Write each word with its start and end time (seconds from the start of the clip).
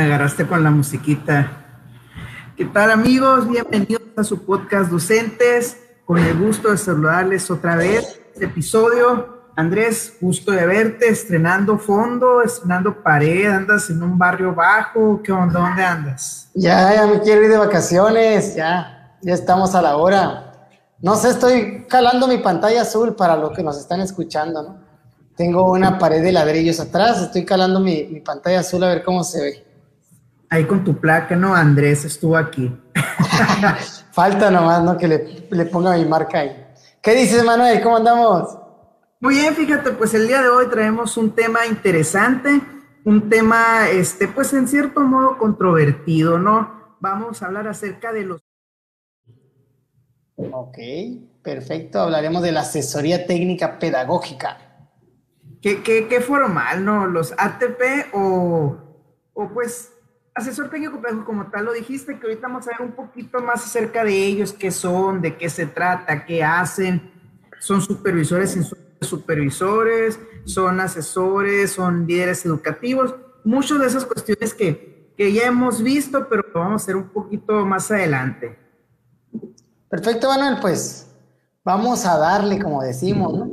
Me 0.00 0.06
agarraste 0.06 0.46
con 0.46 0.64
la 0.64 0.70
musiquita. 0.70 1.46
¿Qué 2.56 2.64
tal 2.64 2.90
amigos? 2.90 3.46
Bienvenidos 3.46 4.00
a 4.16 4.24
su 4.24 4.46
podcast 4.46 4.90
Docentes. 4.90 5.76
Con 6.06 6.16
el 6.16 6.38
gusto 6.38 6.70
de 6.70 6.78
saludarles 6.78 7.50
otra 7.50 7.76
vez. 7.76 8.18
Este 8.32 8.46
episodio, 8.46 9.50
Andrés, 9.56 10.16
gusto 10.18 10.52
de 10.52 10.64
verte, 10.64 11.10
estrenando 11.10 11.76
fondo, 11.76 12.40
estrenando 12.40 13.02
pared, 13.02 13.50
andas 13.50 13.90
en 13.90 14.02
un 14.02 14.16
barrio 14.16 14.54
bajo, 14.54 15.20
¿qué 15.22 15.32
onda? 15.32 15.60
¿Dónde 15.60 15.84
andas? 15.84 16.48
Ya, 16.54 16.94
ya 16.94 17.06
me 17.06 17.20
quiero 17.20 17.42
ir 17.42 17.50
de 17.50 17.58
vacaciones, 17.58 18.54
ya, 18.54 19.18
ya 19.20 19.34
estamos 19.34 19.74
a 19.74 19.82
la 19.82 19.98
hora. 19.98 20.70
No 21.02 21.14
sé, 21.14 21.28
estoy 21.28 21.84
calando 21.86 22.26
mi 22.26 22.38
pantalla 22.38 22.80
azul 22.80 23.14
para 23.14 23.36
los 23.36 23.54
que 23.54 23.62
nos 23.62 23.78
están 23.78 24.00
escuchando, 24.00 24.62
¿no? 24.62 24.78
Tengo 25.36 25.70
una 25.70 25.98
pared 25.98 26.22
de 26.22 26.32
ladrillos 26.32 26.80
atrás, 26.80 27.20
estoy 27.20 27.44
calando 27.44 27.80
mi, 27.80 28.04
mi 28.04 28.20
pantalla 28.20 28.60
azul 28.60 28.82
a 28.82 28.88
ver 28.88 29.04
cómo 29.04 29.22
se 29.22 29.42
ve. 29.42 29.69
Ahí 30.52 30.64
con 30.64 30.82
tu 30.82 30.98
placa, 30.98 31.36
¿no? 31.36 31.54
Andrés 31.54 32.04
estuvo 32.04 32.36
aquí. 32.36 32.76
Falta 34.10 34.50
nomás, 34.50 34.82
¿no? 34.82 34.98
Que 34.98 35.06
le, 35.06 35.46
le 35.48 35.64
ponga 35.66 35.96
mi 35.96 36.04
marca 36.04 36.40
ahí. 36.40 36.66
¿Qué 37.00 37.14
dices, 37.14 37.44
Manuel? 37.44 37.80
¿Cómo 37.80 37.96
andamos? 37.96 38.58
Muy 39.20 39.34
bien, 39.36 39.54
fíjate, 39.54 39.92
pues 39.92 40.12
el 40.14 40.26
día 40.26 40.42
de 40.42 40.48
hoy 40.48 40.66
traemos 40.68 41.16
un 41.16 41.30
tema 41.34 41.66
interesante, 41.66 42.60
un 43.04 43.28
tema, 43.28 43.88
este, 43.90 44.26
pues 44.26 44.52
en 44.52 44.66
cierto 44.66 45.02
modo 45.02 45.38
controvertido, 45.38 46.38
¿no? 46.38 46.96
Vamos 46.98 47.42
a 47.42 47.46
hablar 47.46 47.68
acerca 47.68 48.12
de 48.12 48.24
los... 48.24 48.42
Ok, 50.36 50.78
perfecto. 51.42 52.00
Hablaremos 52.00 52.42
de 52.42 52.50
la 52.50 52.62
asesoría 52.62 53.26
técnica 53.26 53.78
pedagógica. 53.78 54.58
¿Qué, 55.62 55.82
qué, 55.82 56.08
qué 56.08 56.20
formal, 56.20 56.84
no? 56.84 57.06
¿Los 57.06 57.32
ATP 57.38 58.14
o, 58.14 58.78
o 59.34 59.48
pues 59.50 59.92
asesor 60.34 60.70
técnico 60.70 61.00
pedagógico 61.00 61.26
como 61.26 61.50
tal 61.50 61.66
lo 61.66 61.72
dijiste, 61.72 62.18
que 62.18 62.26
ahorita 62.26 62.48
vamos 62.48 62.66
a 62.66 62.70
ver 62.70 62.82
un 62.82 62.92
poquito 62.92 63.40
más 63.40 63.64
acerca 63.64 64.04
de 64.04 64.14
ellos, 64.14 64.52
qué 64.52 64.70
son, 64.70 65.20
de 65.20 65.36
qué 65.36 65.50
se 65.50 65.66
trata, 65.66 66.24
qué 66.24 66.42
hacen. 66.42 67.10
Son 67.58 67.80
supervisores 67.80 68.52
sin 68.52 68.64
supervisores, 69.00 70.18
son 70.44 70.80
asesores, 70.80 71.72
son 71.72 72.06
líderes 72.06 72.44
educativos, 72.44 73.14
muchas 73.44 73.80
de 73.80 73.86
esas 73.86 74.04
cuestiones 74.04 74.54
que, 74.54 75.12
que 75.16 75.32
ya 75.32 75.46
hemos 75.46 75.82
visto, 75.82 76.28
pero 76.28 76.44
vamos 76.54 76.82
a 76.82 76.84
hacer 76.84 76.96
un 76.96 77.08
poquito 77.08 77.64
más 77.66 77.90
adelante. 77.90 78.58
Perfecto, 79.88 80.28
Manuel, 80.28 80.58
pues 80.60 81.06
vamos 81.64 82.06
a 82.06 82.16
darle, 82.16 82.58
como 82.60 82.82
decimos, 82.82 83.36
¿no? 83.36 83.50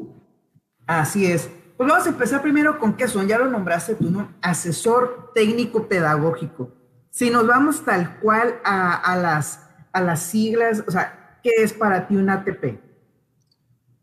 Así 0.85 1.25
es. 1.25 1.49
Pues 1.77 1.87
vamos 1.89 2.07
a 2.07 2.09
empezar 2.09 2.41
primero 2.41 2.79
con 2.79 2.95
qué 2.95 3.07
son, 3.07 3.27
ya 3.27 3.37
lo 3.37 3.45
nombraste 3.45 3.95
tú, 3.95 4.09
¿no? 4.09 4.33
Asesor 4.41 5.31
técnico 5.35 5.87
pedagógico. 5.87 6.71
Si 7.11 7.29
nos 7.29 7.45
vamos 7.45 7.85
tal 7.85 8.19
cual 8.19 8.59
a, 8.63 8.95
a 8.95 9.15
las, 9.15 9.61
a 9.91 10.01
las 10.01 10.21
siglas, 10.21 10.83
o 10.87 10.91
sea, 10.91 11.39
¿qué 11.43 11.51
es 11.57 11.73
para 11.73 12.07
ti 12.07 12.15
un 12.15 12.29
ATP? 12.31 12.79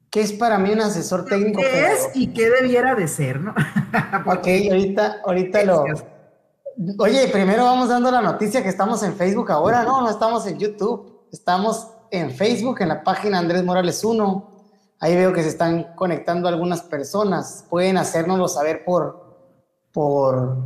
¿Qué 0.08 0.20
es 0.20 0.32
para 0.32 0.58
mí 0.58 0.70
un 0.70 0.80
asesor 0.80 1.24
técnico 1.24 1.60
¿Qué 1.60 1.68
pedagógico? 1.68 2.08
es 2.10 2.16
y 2.16 2.32
qué 2.32 2.48
debiera 2.48 2.94
de 2.94 3.08
ser, 3.08 3.40
no? 3.40 3.52
Ok, 4.26 4.46
ahorita, 4.70 5.20
ahorita 5.26 5.64
lo... 5.64 5.84
Oye, 6.98 7.28
primero 7.28 7.64
vamos 7.64 7.88
dando 7.88 8.10
la 8.10 8.20
noticia 8.20 8.62
que 8.62 8.68
estamos 8.68 9.02
en 9.02 9.14
Facebook 9.14 9.50
ahora, 9.50 9.82
no, 9.82 10.00
no 10.00 10.10
estamos 10.10 10.46
en 10.46 10.58
YouTube, 10.58 11.26
estamos 11.32 11.88
en 12.12 12.30
Facebook, 12.30 12.80
en 12.80 12.88
la 12.88 13.02
página 13.02 13.38
Andrés 13.40 13.64
Morales 13.64 14.04
1. 14.04 14.53
Ahí 15.04 15.14
veo 15.16 15.34
que 15.34 15.42
se 15.42 15.50
están 15.50 15.94
conectando 15.96 16.48
algunas 16.48 16.80
personas. 16.80 17.66
Pueden 17.68 17.98
hacérnoslo 17.98 18.48
saber 18.48 18.86
por, 18.86 19.36
por, 19.92 20.56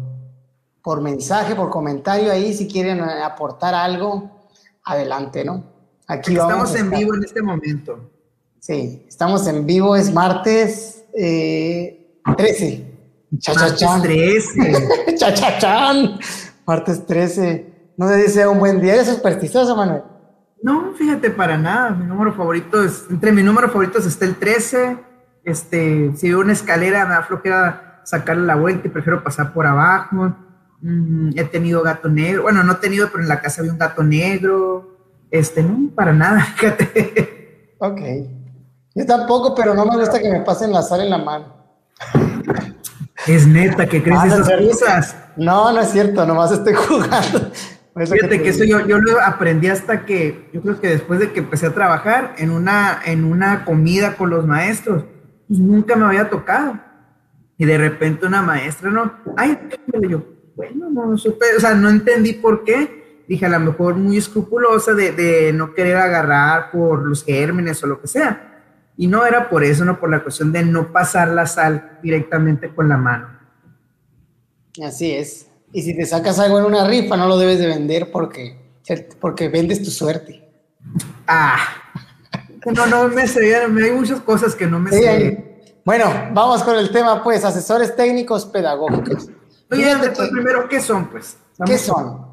por 0.80 1.00
mensaje, 1.00 1.56
por 1.56 1.70
comentario 1.70 2.30
ahí, 2.30 2.54
si 2.54 2.68
quieren 2.68 3.00
eh, 3.00 3.24
aportar 3.24 3.74
algo, 3.74 4.30
adelante, 4.84 5.44
¿no? 5.44 5.64
Aquí 6.06 6.34
estamos 6.34 6.72
en 6.76 6.88
vivo 6.88 7.16
en 7.16 7.24
este 7.24 7.42
momento. 7.42 8.12
Sí, 8.60 9.04
estamos 9.08 9.44
en 9.48 9.66
vivo, 9.66 9.96
es 9.96 10.14
martes 10.14 11.02
eh, 11.14 12.20
13. 12.36 12.94
Chachachán. 13.38 14.02
13. 14.02 15.16
Chachachán. 15.16 16.20
Martes 16.64 17.04
13. 17.04 17.74
No 17.96 18.06
sé 18.08 18.26
si 18.26 18.34
sea 18.34 18.48
un 18.48 18.60
buen 18.60 18.80
día. 18.80 18.94
¿Eres 18.94 19.08
supersticioso, 19.08 19.74
Manuel? 19.74 20.04
No, 20.62 20.92
fíjate, 20.94 21.30
para 21.30 21.56
nada. 21.56 21.90
Mi 21.90 22.04
número 22.04 22.32
favorito 22.32 22.82
es, 22.82 23.06
entre 23.10 23.32
mis 23.32 23.44
números 23.44 23.70
favoritos 23.70 24.06
está 24.06 24.24
el 24.24 24.36
13. 24.36 24.98
Este, 25.44 26.12
si 26.16 26.28
veo 26.28 26.40
una 26.40 26.52
escalera, 26.52 27.04
me 27.06 27.14
da 27.14 27.22
flojera 27.22 28.00
sacarle 28.04 28.44
la 28.46 28.56
vuelta 28.56 28.86
y 28.86 28.90
prefiero 28.90 29.22
pasar 29.22 29.52
por 29.52 29.66
abajo. 29.66 30.34
Mm, 30.80 31.30
he 31.36 31.44
tenido 31.44 31.82
gato 31.82 32.08
negro. 32.08 32.42
Bueno, 32.42 32.62
no 32.64 32.72
he 32.72 32.76
tenido, 32.76 33.08
pero 33.10 33.22
en 33.22 33.28
la 33.28 33.40
casa 33.40 33.60
había 33.60 33.72
un 33.72 33.78
gato 33.78 34.02
negro. 34.02 34.96
Este, 35.30 35.62
no, 35.62 35.90
para 35.94 36.12
nada, 36.12 36.40
fíjate. 36.56 37.76
Ok. 37.78 38.00
Yo 38.94 39.06
tampoco, 39.06 39.54
pero 39.54 39.74
no 39.74 39.86
me 39.86 39.96
gusta 39.96 40.18
que 40.18 40.30
me 40.30 40.40
pasen 40.40 40.72
la 40.72 40.82
sal 40.82 41.02
en 41.02 41.10
la 41.10 41.18
mano. 41.18 41.54
Es 43.26 43.46
neta 43.46 43.86
que 43.86 44.02
crees 44.02 44.18
Ah, 44.22 44.26
esas 44.26 44.48
es 44.48 44.68
cosas. 44.68 45.16
No, 45.36 45.72
no 45.72 45.80
es 45.80 45.90
cierto, 45.90 46.26
nomás 46.26 46.50
estoy 46.50 46.74
jugando. 46.88 47.50
Fíjate 48.06 48.28
te 48.28 48.42
que 48.42 48.48
eso 48.50 48.64
yo, 48.64 48.86
yo 48.86 48.98
lo 48.98 49.20
aprendí 49.20 49.68
hasta 49.68 50.04
que, 50.04 50.48
yo 50.52 50.60
creo 50.60 50.80
que 50.80 50.88
después 50.88 51.20
de 51.20 51.32
que 51.32 51.40
empecé 51.40 51.66
a 51.66 51.74
trabajar 51.74 52.34
en 52.38 52.50
una, 52.50 53.00
en 53.04 53.24
una 53.24 53.64
comida 53.64 54.16
con 54.16 54.30
los 54.30 54.46
maestros, 54.46 55.04
pues 55.46 55.58
nunca 55.58 55.96
me 55.96 56.04
había 56.04 56.28
tocado. 56.28 56.78
Y 57.56 57.64
de 57.64 57.78
repente 57.78 58.26
una 58.26 58.42
maestra, 58.42 58.90
no, 58.90 59.12
ay, 59.36 59.58
yo, 60.08 60.22
bueno, 60.54 60.90
no 60.90 61.18
supe, 61.18 61.46
o 61.56 61.60
sea, 61.60 61.74
no 61.74 61.88
entendí 61.88 62.34
por 62.34 62.64
qué. 62.64 63.24
Dije, 63.26 63.46
a 63.46 63.50
lo 63.50 63.60
mejor 63.60 63.96
muy 63.96 64.16
escrupulosa 64.16 64.94
de, 64.94 65.12
de 65.12 65.52
no 65.52 65.74
querer 65.74 65.96
agarrar 65.96 66.70
por 66.70 67.04
los 67.04 67.24
gérmenes 67.24 67.82
o 67.82 67.86
lo 67.86 68.00
que 68.00 68.06
sea. 68.06 68.62
Y 68.96 69.06
no 69.06 69.26
era 69.26 69.48
por 69.48 69.64
eso, 69.64 69.84
no 69.84 70.00
por 70.00 70.10
la 70.10 70.22
cuestión 70.22 70.50
de 70.50 70.64
no 70.64 70.92
pasar 70.92 71.28
la 71.28 71.46
sal 71.46 71.98
directamente 72.02 72.68
con 72.70 72.88
la 72.88 72.96
mano. 72.96 73.28
Así 74.82 75.12
es. 75.12 75.47
Y 75.72 75.82
si 75.82 75.96
te 75.96 76.06
sacas 76.06 76.38
algo 76.38 76.58
en 76.58 76.64
una 76.64 76.86
rifa, 76.86 77.16
no 77.16 77.26
lo 77.26 77.36
debes 77.36 77.58
de 77.58 77.66
vender 77.66 78.10
porque, 78.10 78.58
porque 79.20 79.48
vendes 79.48 79.82
tu 79.82 79.90
suerte. 79.90 80.48
Ah, 81.26 81.58
no, 82.66 82.86
no 82.86 83.08
me 83.08 83.26
sé, 83.26 83.54
hay 83.56 83.68
muchas 83.92 84.20
cosas 84.20 84.54
que 84.54 84.66
no 84.66 84.80
me 84.80 84.90
Sí, 84.90 85.02
sé. 85.02 85.44
Bueno, 85.84 86.06
vamos 86.32 86.62
con 86.62 86.76
el 86.76 86.90
tema, 86.90 87.22
pues, 87.22 87.44
asesores 87.44 87.94
técnicos 87.96 88.44
pedagógicos. 88.46 89.28
Oye, 89.70 89.94
que- 90.00 90.28
primero, 90.30 90.68
¿qué 90.68 90.80
son, 90.80 91.08
pues? 91.10 91.36
¿Qué 91.64 91.78
son? 91.78 92.26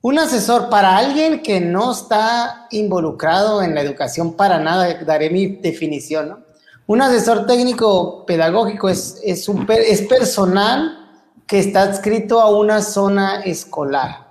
Un 0.00 0.18
asesor 0.18 0.70
para 0.70 0.96
alguien 0.96 1.42
que 1.42 1.60
no 1.60 1.92
está 1.92 2.66
involucrado 2.70 3.62
en 3.62 3.74
la 3.74 3.80
educación 3.80 4.34
para 4.34 4.58
nada, 4.58 5.02
daré 5.04 5.28
mi 5.28 5.46
definición, 5.56 6.28
¿no? 6.28 6.38
Un 6.86 7.02
asesor 7.02 7.46
técnico 7.46 8.24
pedagógico 8.24 8.88
es, 8.88 9.20
es, 9.22 9.48
un 9.48 9.66
es 9.68 10.02
personal 10.02 10.97
que 11.48 11.58
está 11.58 11.82
adscrito 11.82 12.40
a 12.40 12.50
una 12.50 12.82
zona 12.82 13.40
escolar 13.40 14.28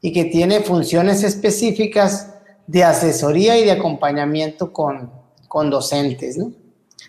y 0.00 0.12
que 0.12 0.24
tiene 0.24 0.60
funciones 0.60 1.22
específicas 1.22 2.34
de 2.66 2.82
asesoría 2.82 3.58
y 3.58 3.64
de 3.64 3.72
acompañamiento 3.72 4.72
con, 4.72 5.10
con 5.46 5.68
docentes, 5.68 6.38
¿no? 6.38 6.52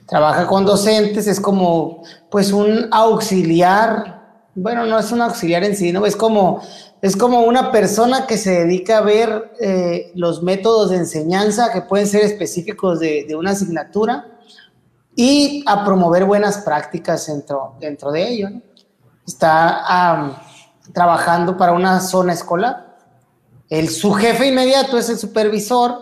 Trabaja 0.06 0.46
con 0.46 0.66
docentes, 0.66 1.26
es 1.26 1.40
como 1.40 2.04
pues 2.30 2.52
un 2.52 2.90
auxiliar, 2.92 4.44
bueno, 4.54 4.86
no 4.86 5.00
es 5.00 5.12
un 5.12 5.22
auxiliar 5.22 5.64
en 5.64 5.76
sí, 5.76 5.94
¿no? 5.94 6.06
Es 6.06 6.18
como, 6.18 6.62
es 7.02 7.16
como 7.16 7.42
una 7.42 7.72
persona 7.72 8.28
que 8.28 8.38
se 8.38 8.66
dedica 8.66 8.98
a 8.98 9.02
ver 9.02 9.54
eh, 9.62 10.12
los 10.16 10.44
métodos 10.44 10.90
de 10.90 10.98
enseñanza 10.98 11.72
que 11.72 11.82
pueden 11.82 12.08
ser 12.08 12.24
específicos 12.24 13.00
de, 13.00 13.34
una 13.38 13.52
asignatura 13.52 14.28
y 15.16 15.64
a 15.66 15.86
promover 15.86 16.26
buenas 16.26 16.58
prácticas 16.58 17.26
dentro, 17.28 17.76
dentro 17.80 18.12
de 18.12 18.28
ello. 18.28 18.50
Está 19.26 20.42
trabajando 20.94 21.58
para 21.58 21.74
una 21.74 22.00
zona 22.00 22.34
escolar. 22.34 22.98
El, 23.70 23.90
su 23.90 24.14
jefe 24.14 24.48
inmediato 24.48 24.98
es 24.98 25.10
el 25.10 25.18
supervisor 25.18 26.00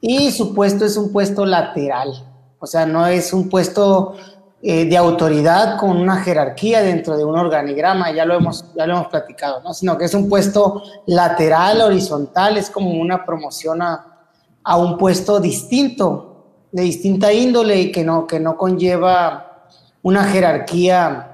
y 0.00 0.32
su 0.32 0.54
puesto 0.54 0.84
es 0.84 0.96
un 0.96 1.12
puesto 1.12 1.46
lateral. 1.46 2.12
O 2.58 2.66
sea, 2.66 2.86
no 2.86 3.06
es 3.06 3.32
un 3.32 3.48
puesto 3.48 4.16
eh, 4.62 4.86
de 4.86 4.96
autoridad 4.96 5.78
con 5.78 5.96
una 5.96 6.16
jerarquía 6.16 6.80
dentro 6.80 7.16
de 7.16 7.24
un 7.24 7.38
organigrama, 7.38 8.10
ya 8.12 8.24
lo 8.24 8.34
hemos, 8.34 8.64
ya 8.74 8.86
lo 8.86 8.94
hemos 8.94 9.08
platicado, 9.08 9.60
¿no? 9.62 9.74
Sino 9.74 9.98
que 9.98 10.06
es 10.06 10.14
un 10.14 10.28
puesto 10.28 10.82
lateral, 11.06 11.82
horizontal, 11.82 12.56
es 12.56 12.70
como 12.70 12.90
una 12.92 13.24
promoción 13.26 13.82
a, 13.82 14.26
a 14.62 14.76
un 14.78 14.96
puesto 14.96 15.38
distinto, 15.38 16.46
de 16.72 16.82
distinta 16.82 17.30
índole 17.32 17.78
y 17.78 17.92
que 17.92 18.02
no, 18.02 18.26
que 18.26 18.40
no 18.40 18.56
conlleva 18.56 19.66
una 20.02 20.24
jerarquía 20.24 21.33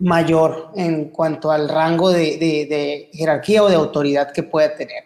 mayor 0.00 0.70
en 0.76 1.10
cuanto 1.10 1.50
al 1.52 1.68
rango 1.68 2.10
de, 2.10 2.38
de- 2.38 2.66
de 2.68 3.10
jerarquía 3.12 3.62
o 3.62 3.68
de 3.68 3.76
autoridad 3.76 4.32
que 4.32 4.42
pueda 4.42 4.74
tener. 4.74 5.04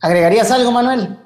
¿Agregarías 0.00 0.50
algo, 0.50 0.72
Manuel? 0.72 1.18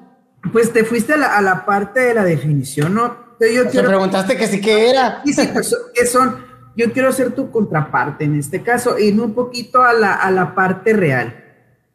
Pues 0.51 0.71
te 0.71 0.83
fuiste 0.83 1.13
a 1.13 1.17
la, 1.17 1.37
a 1.37 1.41
la 1.41 1.65
parte 1.65 1.99
de 2.01 2.13
la 2.13 2.23
definición, 2.23 2.93
¿no? 2.93 3.25
Yo 3.39 3.63
Te 3.63 3.69
quiero... 3.69 3.87
preguntaste 3.87 4.37
que 4.37 4.47
sí 4.47 4.61
que 4.61 4.89
era. 4.89 5.21
Sí, 5.25 5.33
sí, 5.33 5.49
pues, 5.51 5.75
¿qué 5.93 6.05
son? 6.05 6.45
yo 6.77 6.91
quiero 6.91 7.09
ser 7.13 7.31
tu 7.33 7.49
contraparte 7.51 8.25
en 8.25 8.37
este 8.37 8.61
caso, 8.61 8.99
irme 8.99 9.21
un 9.23 9.33
poquito 9.33 9.81
a 9.81 9.93
la, 9.93 10.13
a 10.15 10.29
la 10.29 10.53
parte 10.53 10.91
real. 10.91 11.33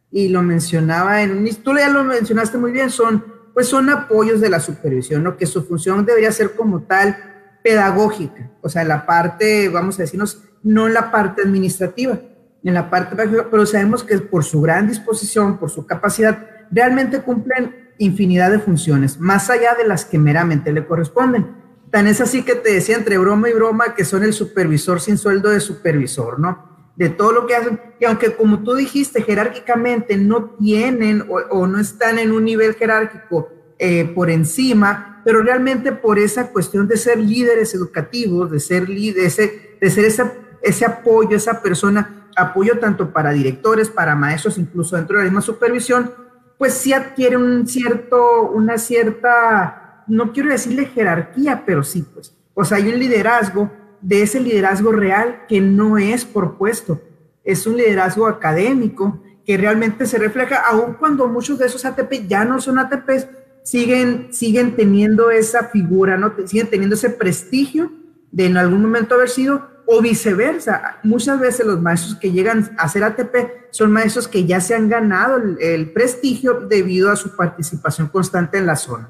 Y 0.09 0.29
lo 0.29 0.41
mencionaba 0.41 1.21
en 1.21 1.37
un, 1.37 1.55
tú 1.63 1.77
ya 1.77 1.87
lo 1.87 2.03
mencionaste 2.03 2.57
muy 2.57 2.71
bien, 2.71 2.89
son, 2.89 3.23
pues 3.53 3.67
son 3.67 3.89
apoyos 3.91 4.41
de 4.41 4.49
la 4.49 4.59
supervisión, 4.59 5.23
¿no? 5.23 5.37
Que 5.37 5.45
su 5.45 5.63
función 5.63 6.03
debería 6.03 6.31
ser 6.31 6.55
como 6.55 6.81
tal 6.81 7.15
pedagógica, 7.63 8.51
o 8.61 8.69
sea, 8.69 8.83
la 8.83 9.05
parte, 9.05 9.69
vamos 9.69 9.99
a 9.99 10.03
decirnos, 10.03 10.43
no 10.63 10.87
la 10.89 11.11
parte 11.11 11.41
administrativa, 11.43 12.19
en 12.63 12.73
la 12.73 12.89
parte 12.89 13.15
pero 13.49 13.65
sabemos 13.65 14.03
que 14.03 14.17
por 14.19 14.43
su 14.43 14.61
gran 14.61 14.87
disposición, 14.87 15.57
por 15.57 15.69
su 15.69 15.85
capacidad, 15.85 16.47
realmente 16.71 17.21
cumplen 17.21 17.91
infinidad 17.97 18.51
de 18.51 18.59
funciones, 18.59 19.19
más 19.19 19.49
allá 19.49 19.75
de 19.75 19.87
las 19.87 20.05
que 20.05 20.17
meramente 20.17 20.71
le 20.71 20.85
corresponden. 20.85 21.61
Tan 21.91 22.07
es 22.07 22.21
así 22.21 22.43
que 22.43 22.55
te 22.55 22.73
decía 22.73 22.95
entre 22.95 23.17
broma 23.17 23.49
y 23.49 23.53
broma 23.53 23.93
que 23.95 24.05
son 24.05 24.23
el 24.23 24.33
supervisor 24.33 25.01
sin 25.01 25.17
sueldo 25.17 25.49
de 25.49 25.59
supervisor, 25.59 26.39
¿no? 26.39 26.91
De 26.95 27.09
todo 27.09 27.31
lo 27.31 27.45
que 27.45 27.55
hacen. 27.55 27.79
Y 27.99 28.05
aunque 28.05 28.33
como 28.33 28.63
tú 28.63 28.75
dijiste, 28.75 29.21
jerárquicamente 29.21 30.17
no 30.17 30.51
tienen 30.51 31.25
o, 31.29 31.67
no 31.67 31.79
están 31.79 32.17
en 32.17 32.31
un 32.31 32.45
nivel 32.45 32.75
jerárquico 32.75 33.49
eh, 33.77 34.05
por 34.15 34.29
encima, 34.29 35.10
pero 35.23 35.41
realmente 35.41 35.91
por 35.91 36.19
esa 36.19 36.51
cuestión 36.51 36.87
de 36.87 36.97
ser 36.97 37.17
líderes 37.17 37.73
educativos, 37.73 38.51
de 38.51 38.59
ser 38.59 38.89
líderes, 38.89 39.37
de 39.79 39.89
ser 39.89 40.05
ese, 40.05 40.23
ese 40.61 40.85
apoyo, 40.85 41.35
esa 41.35 41.61
persona, 41.61 42.27
apoyo 42.35 42.79
tanto 42.79 43.11
para 43.11 43.31
directores, 43.31 43.89
para 43.89 44.15
maestros, 44.15 44.57
incluso 44.57 44.95
dentro 44.95 45.17
de 45.17 45.23
la 45.23 45.29
misma 45.29 45.41
supervisión, 45.41 46.11
pues 46.57 46.73
sí 46.73 46.93
adquiere 46.93 47.37
un 47.37 47.67
cierto, 47.67 48.49
una 48.51 48.77
cierta 48.77 49.81
no 50.07 50.33
quiero 50.33 50.49
decirle 50.49 50.85
jerarquía, 50.85 51.63
pero 51.65 51.83
sí, 51.83 52.05
pues. 52.13 52.35
O 52.53 52.63
hay 52.71 52.89
un 52.89 52.99
liderazgo, 52.99 53.71
de 54.01 54.23
ese 54.23 54.39
liderazgo 54.39 54.91
real 54.91 55.43
que 55.47 55.61
no 55.61 55.97
es 55.97 56.25
por 56.25 56.57
puesto, 56.57 56.99
es 57.43 57.65
un 57.67 57.77
liderazgo 57.77 58.27
académico 58.27 59.21
que 59.45 59.57
realmente 59.57 60.05
se 60.05 60.17
refleja, 60.17 60.57
aun 60.67 60.95
cuando 60.95 61.27
muchos 61.27 61.59
de 61.59 61.67
esos 61.67 61.85
ATP 61.85 62.27
ya 62.27 62.43
no 62.43 62.59
son 62.59 62.79
ATPs, 62.79 63.27
siguen, 63.63 64.29
siguen 64.31 64.75
teniendo 64.75 65.31
esa 65.31 65.65
figura, 65.65 66.17
¿no? 66.17 66.33
Siguen 66.45 66.69
teniendo 66.69 66.95
ese 66.95 67.09
prestigio 67.09 67.91
de 68.31 68.45
en 68.45 68.57
algún 68.57 68.81
momento 68.81 69.15
haber 69.15 69.29
sido, 69.29 69.69
o 69.85 70.01
viceversa. 70.01 70.99
Muchas 71.03 71.39
veces 71.39 71.65
los 71.65 71.81
maestros 71.81 72.15
que 72.15 72.31
llegan 72.31 72.73
a 72.77 72.87
ser 72.87 73.03
ATP 73.03 73.35
son 73.71 73.91
maestros 73.91 74.27
que 74.27 74.45
ya 74.45 74.61
se 74.61 74.73
han 74.73 74.87
ganado 74.87 75.37
el 75.59 75.91
prestigio 75.91 76.61
debido 76.61 77.11
a 77.11 77.15
su 77.15 77.35
participación 77.35 78.07
constante 78.07 78.57
en 78.57 78.65
la 78.67 78.75
zona. 78.75 79.09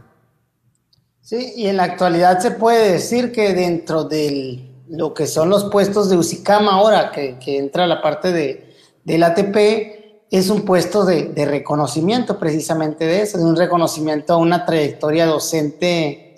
Sí, 1.21 1.53
y 1.55 1.67
en 1.67 1.77
la 1.77 1.83
actualidad 1.83 2.39
se 2.39 2.51
puede 2.51 2.93
decir 2.93 3.31
que 3.31 3.53
dentro 3.53 4.05
de 4.05 4.71
lo 4.89 5.13
que 5.13 5.27
son 5.27 5.49
los 5.49 5.65
puestos 5.65 6.09
de 6.09 6.17
UCICAM 6.17 6.67
ahora, 6.67 7.11
que, 7.11 7.37
entra 7.45 7.85
la 7.85 8.01
parte 8.01 8.31
de, 8.31 8.73
del 9.03 9.23
ATP, 9.23 10.00
es 10.31 10.49
un 10.49 10.61
puesto 10.61 11.03
de, 11.03 11.33
reconocimiento 11.45 12.39
precisamente 12.39 13.05
de 13.05 13.21
eso, 13.23 13.37
de 13.37 13.43
un 13.43 13.57
reconocimiento 13.57 14.33
a 14.33 14.37
una 14.37 14.65
trayectoria 14.65 15.25
docente 15.25 16.29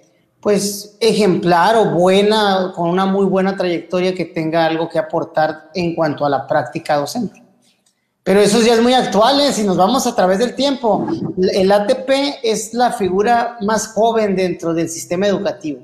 pues 0.42 0.98
ejemplar 1.00 1.78
o 1.78 1.92
buena, 1.92 2.74
con 2.76 2.90
una 2.90 3.06
muy 3.06 3.26
buena 3.26 3.56
trayectoria 3.56 4.14
que 4.14 4.26
tenga 4.26 4.66
algo 4.66 4.90
que 4.90 5.00
aportar 5.00 5.70
en 5.74 5.96
cuanto 5.96 6.26
a 6.26 6.30
la 6.30 6.46
práctica 6.46 6.98
docente. 6.98 7.42
Pero 8.24 8.42
eso 8.42 8.60
ya 8.62 8.74
es 8.74 8.82
muy 8.82 8.94
actual, 8.94 9.40
¿eh? 9.40 9.54
si 9.54 9.64
nos 9.64 9.78
vamos 9.78 10.06
a 10.06 10.16
través 10.16 10.40
del 10.40 10.56
tiempo. 10.56 11.08
El 11.54 11.72
ATP 11.72 12.10
es 12.42 12.74
la 12.74 12.92
figura 12.92 13.58
más 13.62 13.88
joven 13.88 14.36
dentro 14.36 14.74
del 14.74 14.90
sistema 14.90 15.28
educativo. 15.28 15.82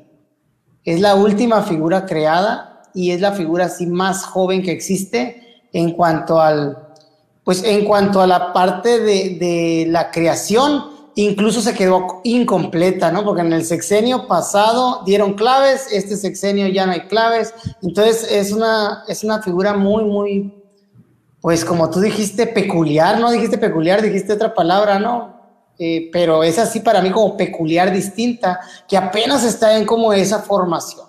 Es 0.84 1.00
la 1.00 1.16
última 1.16 1.62
figura 1.62 2.06
creada 2.06 2.82
y 2.94 3.12
es 3.12 3.22
la 3.22 3.32
figura 3.34 3.66
así 3.66 3.86
más 3.86 4.26
joven 4.26 4.62
que 4.62 4.72
existe 4.72 5.68
en 5.72 5.92
cuanto 5.94 6.42
al, 6.42 6.89
pues 7.44 7.64
en 7.64 7.86
cuanto 7.86 8.22
a 8.22 8.28
la 8.28 8.54
parte 8.54 9.00
de, 9.00 9.86
la 9.90 10.12
creación, 10.12 10.84
incluso 11.16 11.62
se 11.62 11.74
quedó 11.74 12.22
incompleta, 12.24 13.12
¿no? 13.12 13.24
Porque 13.24 13.42
en 13.42 13.54
el 13.54 13.66
sexenio 13.66 14.28
pasado 14.28 15.04
dieron 15.06 15.34
claves, 15.34 15.88
este 15.92 16.16
sexenio 16.16 16.68
ya 16.68 16.86
no 16.86 16.92
hay 16.94 17.08
claves, 17.08 17.54
entonces 17.82 18.28
es 18.32 18.52
una, 18.52 19.04
es 19.08 19.24
una 19.24 19.42
figura 19.42 19.74
muy, 19.74 20.04
muy 20.04 20.60
pues 21.42 21.64
como 21.64 21.90
tú 21.90 22.02
dijiste, 22.02 22.48
peculiar, 22.48 23.20
no 23.20 23.32
dijiste 23.32 23.58
peculiar, 23.58 24.02
dijiste 24.02 24.34
otra 24.34 24.54
palabra, 24.54 25.00
¿no? 25.00 25.40
Eh, 25.78 26.10
pero 26.12 26.44
es 26.44 26.60
así 26.60 26.82
para 26.82 27.02
mí 27.02 27.10
como 27.12 27.38
peculiar, 27.38 27.94
distinta, 27.94 28.60
que 28.88 28.98
apenas 28.98 29.46
está 29.46 29.78
en 29.78 29.86
como 29.86 30.12
esa 30.12 30.40
formación. 30.40 31.08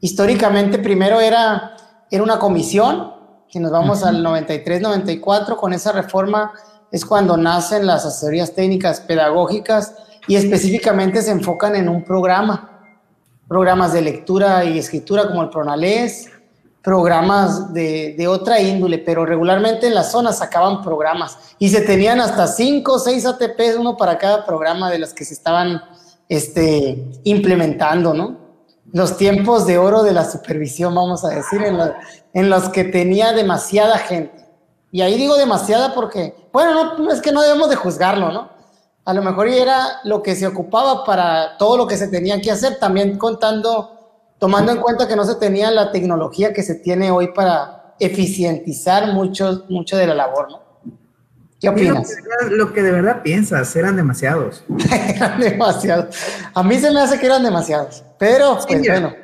Históricamente 0.00 0.78
primero 0.78 1.20
era, 1.20 1.76
era 2.08 2.22
una 2.22 2.38
comisión, 2.38 3.12
si 3.50 3.58
nos 3.58 3.70
vamos 3.70 4.02
al 4.02 4.24
93-94, 4.24 5.56
con 5.56 5.72
esa 5.72 5.92
reforma 5.92 6.52
es 6.90 7.04
cuando 7.04 7.36
nacen 7.36 7.86
las 7.86 8.04
asesorías 8.04 8.54
técnicas 8.54 9.00
pedagógicas 9.00 9.94
y 10.26 10.36
específicamente 10.36 11.22
se 11.22 11.30
enfocan 11.30 11.74
en 11.74 11.88
un 11.88 12.04
programa, 12.04 12.82
programas 13.46 13.92
de 13.92 14.02
lectura 14.02 14.64
y 14.64 14.78
escritura 14.78 15.26
como 15.28 15.42
el 15.42 15.48
Pronalés, 15.48 16.30
programas 16.82 17.72
de, 17.72 18.14
de, 18.16 18.28
otra 18.28 18.60
índole, 18.60 18.98
pero 18.98 19.26
regularmente 19.26 19.86
en 19.86 19.94
las 19.94 20.12
zonas 20.12 20.38
sacaban 20.38 20.82
programas. 20.82 21.38
Y 21.58 21.68
se 21.68 21.80
tenían 21.82 22.20
hasta 22.20 22.46
cinco 22.46 22.94
o 22.94 22.98
seis 22.98 23.26
ATPs, 23.26 23.76
uno 23.78 23.96
para 23.96 24.16
cada 24.16 24.46
programa 24.46 24.90
de 24.90 24.98
los 24.98 25.12
que 25.12 25.24
se 25.24 25.34
estaban 25.34 25.82
este, 26.28 27.10
implementando, 27.24 28.14
¿no? 28.14 28.47
Los 28.92 29.16
tiempos 29.16 29.66
de 29.66 29.78
oro 29.78 30.02
de 30.02 30.12
la 30.12 30.24
supervisión, 30.24 30.94
vamos 30.94 31.24
a 31.24 31.28
decir, 31.28 31.62
en, 31.62 31.78
en 32.32 32.50
los 32.50 32.68
que 32.70 32.84
tenía 32.84 33.32
demasiada 33.32 33.98
gente. 33.98 34.46
Y 34.90 35.02
ahí 35.02 35.16
digo 35.16 35.36
demasiada 35.36 35.94
porque, 35.94 36.34
bueno, 36.52 36.96
no, 36.96 37.12
es 37.12 37.20
que 37.20 37.32
no 37.32 37.42
debemos 37.42 37.68
de 37.68 37.76
juzgarlo, 37.76 38.32
¿no? 38.32 38.50
A 39.04 39.12
lo 39.12 39.22
mejor 39.22 39.48
era 39.48 40.00
lo 40.04 40.22
que 40.22 40.34
se 40.34 40.46
ocupaba 40.46 41.04
para 41.04 41.56
todo 41.58 41.76
lo 41.76 41.86
que 41.86 41.96
se 41.96 42.08
tenía 42.08 42.40
que 42.40 42.50
hacer, 42.50 42.78
también 42.78 43.18
contando 43.18 43.98
tomando 44.38 44.72
en 44.72 44.78
cuenta 44.78 45.08
que 45.08 45.16
no 45.16 45.24
se 45.24 45.34
tenía 45.34 45.70
la 45.70 45.90
tecnología 45.90 46.52
que 46.52 46.62
se 46.62 46.76
tiene 46.76 47.10
hoy 47.10 47.28
para 47.34 47.94
eficientizar 47.98 49.12
mucho, 49.12 49.64
mucho 49.68 49.96
de 49.96 50.06
la 50.06 50.14
labor, 50.14 50.50
¿no? 50.50 50.68
¿Qué 51.60 51.68
opinas? 51.68 52.08
Lo 52.50 52.72
que, 52.72 52.82
de 52.84 52.92
verdad 52.92 53.22
piensas, 53.22 53.74
eran 53.74 53.96
demasiados. 53.96 54.64
eran 55.08 55.40
demasiados. 55.40 56.16
A 56.54 56.62
mí 56.62 56.78
se 56.78 56.92
me 56.92 57.00
hace 57.00 57.18
que 57.18 57.26
eran 57.26 57.42
demasiados, 57.42 58.04
pero 58.18 58.58
pues 58.66 58.80
bueno. 58.86 59.14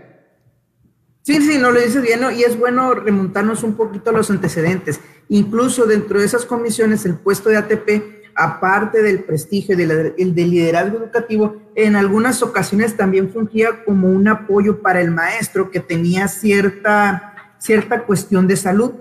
Sí, 1.22 1.40
sí, 1.40 1.58
no 1.58 1.70
lo 1.70 1.80
dices 1.80 2.02
bien, 2.02 2.20
¿no? 2.20 2.30
y 2.30 2.42
es 2.42 2.58
bueno 2.58 2.92
remontarnos 2.92 3.62
un 3.62 3.76
poquito 3.76 4.10
a 4.10 4.12
los 4.12 4.30
antecedentes. 4.30 5.00
Incluso 5.30 5.86
dentro 5.86 6.20
de 6.20 6.26
esas 6.26 6.44
comisiones, 6.44 7.06
el 7.06 7.14
puesto 7.14 7.48
de 7.48 7.56
ATP 7.56 8.14
aparte 8.34 9.02
del 9.02 9.24
prestigio 9.24 9.74
y 9.74 9.84
del, 9.84 10.34
liderazgo 10.50 10.98
educativo, 10.98 11.56
en 11.74 11.96
algunas 11.96 12.42
ocasiones 12.42 12.96
también 12.96 13.32
fungía 13.32 13.84
como 13.84 14.08
un 14.08 14.28
apoyo 14.28 14.82
para 14.82 15.00
el 15.00 15.10
maestro 15.10 15.70
que 15.70 15.80
tenía 15.80 16.28
cierta, 16.28 17.54
cierta 17.58 18.02
cuestión 18.02 18.46
de 18.46 18.56
salud. 18.56 18.92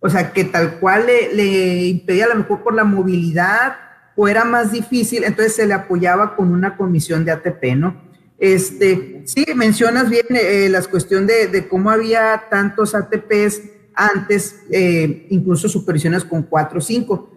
O 0.00 0.08
sea, 0.08 0.32
que 0.32 0.44
tal 0.44 0.78
cual 0.78 1.06
le, 1.06 1.34
le 1.34 1.86
impedía 1.86 2.24
a 2.26 2.28
lo 2.28 2.36
mejor 2.36 2.62
por 2.62 2.74
la 2.74 2.84
movilidad 2.84 3.76
o 4.16 4.28
era 4.28 4.44
más 4.44 4.72
difícil, 4.72 5.24
entonces 5.24 5.54
se 5.54 5.66
le 5.66 5.74
apoyaba 5.74 6.36
con 6.36 6.52
una 6.52 6.76
comisión 6.76 7.24
de 7.24 7.32
ATP, 7.32 7.76
¿no? 7.76 8.09
Este, 8.40 9.22
sí, 9.26 9.44
mencionas 9.54 10.08
bien 10.08 10.24
eh, 10.30 10.68
la 10.70 10.82
cuestión 10.82 11.26
de, 11.26 11.68
cómo 11.68 11.90
había 11.90 12.44
tantos 12.50 12.94
ATPs 12.94 13.60
antes, 13.94 14.56
eh, 14.70 15.26
incluso 15.28 15.68
supervisiones 15.68 16.24
con 16.24 16.44
cuatro 16.44 16.78
o 16.78 16.80
cinco 16.80 17.28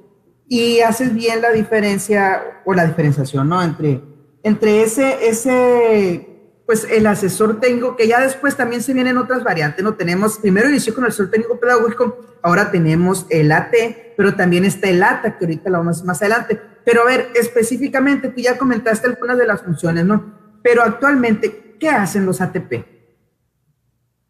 y 0.47 0.79
haces 0.79 1.13
bien 1.13 1.41
la 1.41 1.51
diferencia 1.51 2.61
o 2.63 2.73
la 2.73 2.85
diferenciación, 2.85 3.49
¿no? 3.49 3.61
Entre, 3.61 4.01
entre 4.43 4.83
ese, 4.83 5.27
ese, 5.27 6.61
pues 6.65 6.87
el 6.89 7.05
asesor 7.07 7.59
técnico, 7.59 7.97
que 7.97 8.07
ya 8.07 8.21
después 8.21 8.55
también 8.55 8.81
se 8.81 8.93
vienen 8.93 9.17
otras 9.17 9.43
variantes, 9.43 9.83
¿no? 9.83 9.95
Tenemos, 9.95 10.37
primero 10.37 10.69
inició 10.69 10.93
con 10.93 11.03
el 11.03 11.09
asesor 11.09 11.31
técnico 11.31 11.59
pedagógico, 11.59 12.17
ahora 12.41 12.71
tenemos 12.71 13.25
el 13.29 13.51
AT, 13.51 13.73
pero 14.15 14.35
también 14.35 14.63
está 14.63 14.87
el 14.87 15.03
ATA, 15.03 15.37
que 15.37 15.45
ahorita 15.45 15.69
lo 15.69 15.79
vamos 15.79 16.03
más 16.05 16.21
adelante. 16.21 16.61
Pero 16.85 17.01
a 17.01 17.05
ver, 17.05 17.29
específicamente, 17.35 18.29
tú 18.29 18.39
ya 18.39 18.57
comentaste 18.57 19.07
algunas 19.07 19.37
de 19.37 19.47
las 19.47 19.63
funciones, 19.63 20.05
¿no? 20.05 20.42
Pero 20.63 20.81
actualmente, 20.81 21.75
¿qué 21.79 21.89
hacen 21.89 22.25
los 22.25 22.41
ATP? 22.41 22.85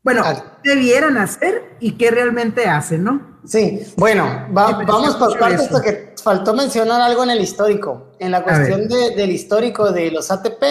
Bueno, 0.04 0.24
¿qué 0.62 0.72
debieran 0.72 1.18
hacer 1.18 1.78
y 1.80 1.94
qué 1.94 2.12
realmente 2.12 2.66
hacen, 2.68 3.06
no? 3.06 3.40
Sí, 3.46 3.82
bueno, 3.96 4.48
vamos 4.50 5.16
por 5.16 5.40
partes 5.40 5.70
porque 5.70 6.14
faltó 6.22 6.54
mencionar 6.54 7.00
algo 7.00 7.24
en 7.24 7.30
el 7.30 7.42
histórico. 7.42 8.14
En 8.20 8.32
la 8.32 8.44
cuestión 8.44 8.88
del 8.90 9.32
histórico 9.32 9.92
de 9.92 10.12
los 10.12 10.32
ATP, 10.32 10.62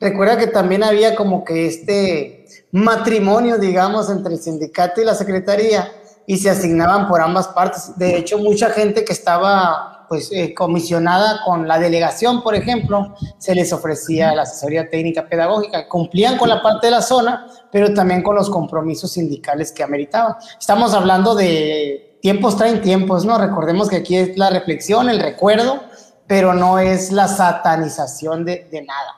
recuerda 0.00 0.38
que 0.38 0.46
también 0.46 0.82
había 0.82 1.14
como 1.14 1.44
que 1.44 1.66
este 1.66 2.46
matrimonio, 2.72 3.58
digamos, 3.58 4.08
entre 4.08 4.34
el 4.34 4.40
sindicato 4.40 5.02
y 5.02 5.04
la 5.04 5.14
secretaría 5.14 5.92
y 6.26 6.38
se 6.38 6.48
asignaban 6.48 7.08
por 7.08 7.20
ambas 7.20 7.48
partes. 7.48 7.98
De 7.98 8.16
hecho, 8.16 8.38
mucha 8.38 8.70
gente 8.70 9.04
que 9.04 9.12
estaba 9.12 9.99
pues 10.10 10.28
eh, 10.32 10.52
comisionada 10.54 11.40
con 11.44 11.68
la 11.68 11.78
delegación, 11.78 12.42
por 12.42 12.56
ejemplo, 12.56 13.14
se 13.38 13.54
les 13.54 13.72
ofrecía 13.72 14.34
la 14.34 14.42
asesoría 14.42 14.90
técnica 14.90 15.28
pedagógica, 15.28 15.86
cumplían 15.86 16.36
con 16.36 16.48
la 16.48 16.60
parte 16.60 16.88
de 16.88 16.90
la 16.90 17.00
zona, 17.00 17.46
pero 17.70 17.94
también 17.94 18.20
con 18.20 18.34
los 18.34 18.50
compromisos 18.50 19.12
sindicales 19.12 19.70
que 19.70 19.84
ameritaban. 19.84 20.34
Estamos 20.58 20.94
hablando 20.94 21.36
de 21.36 22.18
tiempos 22.20 22.56
traen 22.56 22.82
tiempos, 22.82 23.24
¿no? 23.24 23.38
Recordemos 23.38 23.88
que 23.88 23.98
aquí 23.98 24.16
es 24.16 24.36
la 24.36 24.50
reflexión, 24.50 25.08
el 25.08 25.20
recuerdo, 25.20 25.80
pero 26.26 26.54
no 26.54 26.80
es 26.80 27.12
la 27.12 27.28
satanización 27.28 28.44
de, 28.44 28.66
de 28.68 28.82
nada. 28.82 29.14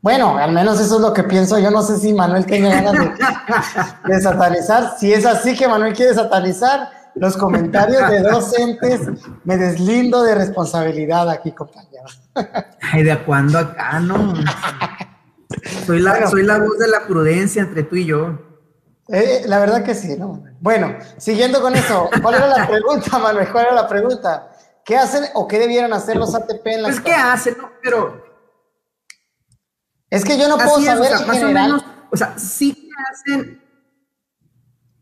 Bueno, 0.00 0.38
al 0.38 0.52
menos 0.52 0.80
eso 0.80 0.94
es 0.94 1.02
lo 1.02 1.12
que 1.12 1.24
pienso. 1.24 1.58
Yo 1.58 1.70
no 1.70 1.82
sé 1.82 1.98
si 1.98 2.14
Manuel 2.14 2.46
tiene 2.46 2.70
ganas 2.70 2.94
de, 2.94 3.12
de 4.06 4.20
satanizar. 4.22 4.96
Si 4.98 5.12
es 5.12 5.26
así 5.26 5.54
que 5.54 5.68
Manuel 5.68 5.92
quiere 5.92 6.14
satanizar, 6.14 6.88
los 7.14 7.36
comentarios 7.36 8.10
de 8.10 8.20
docentes, 8.20 9.00
me 9.44 9.56
deslindo 9.56 10.22
de 10.22 10.34
responsabilidad 10.34 11.28
aquí, 11.28 11.52
compañero. 11.52 12.06
Ay, 12.80 13.02
¿de 13.02 13.18
cuándo 13.24 13.58
acá, 13.58 14.00
no? 14.00 14.34
Soy 15.86 16.00
la, 16.00 16.28
soy 16.28 16.44
la 16.44 16.58
voz 16.58 16.78
de 16.78 16.88
la 16.88 17.06
prudencia 17.06 17.62
entre 17.62 17.82
tú 17.82 17.96
y 17.96 18.06
yo. 18.06 18.38
Eh, 19.08 19.42
la 19.46 19.58
verdad 19.58 19.82
que 19.82 19.94
sí, 19.94 20.16
¿no? 20.16 20.44
Bueno, 20.60 20.96
siguiendo 21.16 21.60
con 21.60 21.74
eso, 21.74 22.08
¿cuál 22.22 22.36
era 22.36 22.46
la 22.46 22.68
pregunta, 22.68 23.18
Manuel? 23.18 23.48
¿Cuál 23.50 23.66
era 23.66 23.74
la 23.74 23.88
pregunta? 23.88 24.52
¿Qué 24.84 24.96
hacen 24.96 25.24
o 25.34 25.48
qué 25.48 25.58
debieran 25.58 25.92
hacer 25.92 26.16
los 26.16 26.34
ATP 26.34 26.66
en 26.66 26.82
la 26.82 26.88
Pues, 26.88 27.00
¿qué 27.00 27.12
hacen? 27.12 27.56
No, 27.58 27.70
pero... 27.82 28.24
Es 30.08 30.24
que 30.24 30.38
yo 30.38 30.48
no 30.48 30.56
puedo 30.56 30.80
saber 30.80 31.12
en 31.12 31.28
general. 31.28 32.06
O, 32.10 32.16
sea, 32.16 32.38
sí 32.38 32.74
que 32.74 32.88
hacen... 33.10 33.62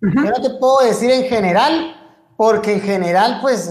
Yo 0.00 0.30
no 0.30 0.40
te 0.42 0.50
puedo 0.58 0.84
decir 0.84 1.10
en 1.10 1.24
general, 1.24 1.96
porque 2.38 2.74
en 2.74 2.80
general, 2.82 3.40
pues, 3.42 3.68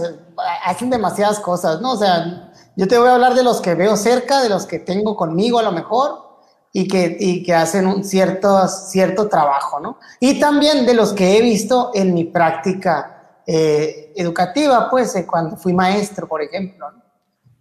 hacen 0.62 0.90
demasiadas 0.90 1.40
cosas, 1.40 1.80
¿no? 1.80 1.92
O 1.92 1.96
sea, 1.96 2.52
yo 2.76 2.86
te 2.86 2.98
voy 2.98 3.08
a 3.08 3.14
hablar 3.14 3.34
de 3.34 3.42
los 3.42 3.62
que 3.62 3.74
veo 3.74 3.96
cerca, 3.96 4.42
de 4.42 4.50
los 4.50 4.66
que 4.66 4.78
tengo 4.78 5.16
conmigo 5.16 5.58
a 5.58 5.62
lo 5.62 5.72
mejor, 5.72 6.42
y 6.70 6.86
que, 6.86 7.16
y 7.18 7.42
que 7.42 7.54
hacen 7.54 7.86
un 7.86 8.04
cierto, 8.04 8.68
cierto 8.68 9.26
trabajo, 9.26 9.80
¿no? 9.80 9.98
Y 10.20 10.38
también 10.38 10.84
de 10.84 10.92
los 10.92 11.14
que 11.14 11.38
he 11.38 11.40
visto 11.40 11.92
en 11.94 12.12
mi 12.12 12.24
práctica 12.24 13.40
eh, 13.46 14.12
educativa, 14.14 14.90
pues, 14.90 15.16
eh, 15.16 15.26
cuando 15.26 15.56
fui 15.56 15.72
maestro, 15.72 16.28
por 16.28 16.42
ejemplo, 16.42 16.90
¿no? 16.90 17.02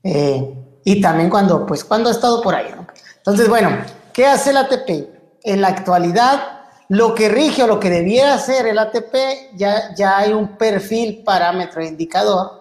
eh, 0.03 0.81
y 0.83 0.99
también 0.99 1.29
cuando, 1.29 1.65
pues, 1.65 1.85
cuando 1.85 2.09
he 2.09 2.11
estado 2.11 2.41
por 2.41 2.53
ahí, 2.53 2.69
¿no? 2.75 2.85
Entonces, 3.15 3.47
bueno, 3.47 3.69
¿qué 4.11 4.25
hace 4.25 4.49
el 4.49 4.57
ATP? 4.57 4.89
En 5.41 5.61
la 5.61 5.69
actualidad, 5.69 6.56
lo 6.89 7.13
que 7.13 7.29
rige 7.29 7.63
o 7.63 7.67
lo 7.67 7.79
que 7.79 7.89
debiera 7.89 8.33
hacer 8.33 8.65
el 8.67 8.79
ATP, 8.79 9.55
ya, 9.55 9.93
ya 9.95 10.17
hay 10.17 10.31
un 10.31 10.57
perfil, 10.57 11.23
parámetro, 11.23 11.83
indicador, 11.83 12.51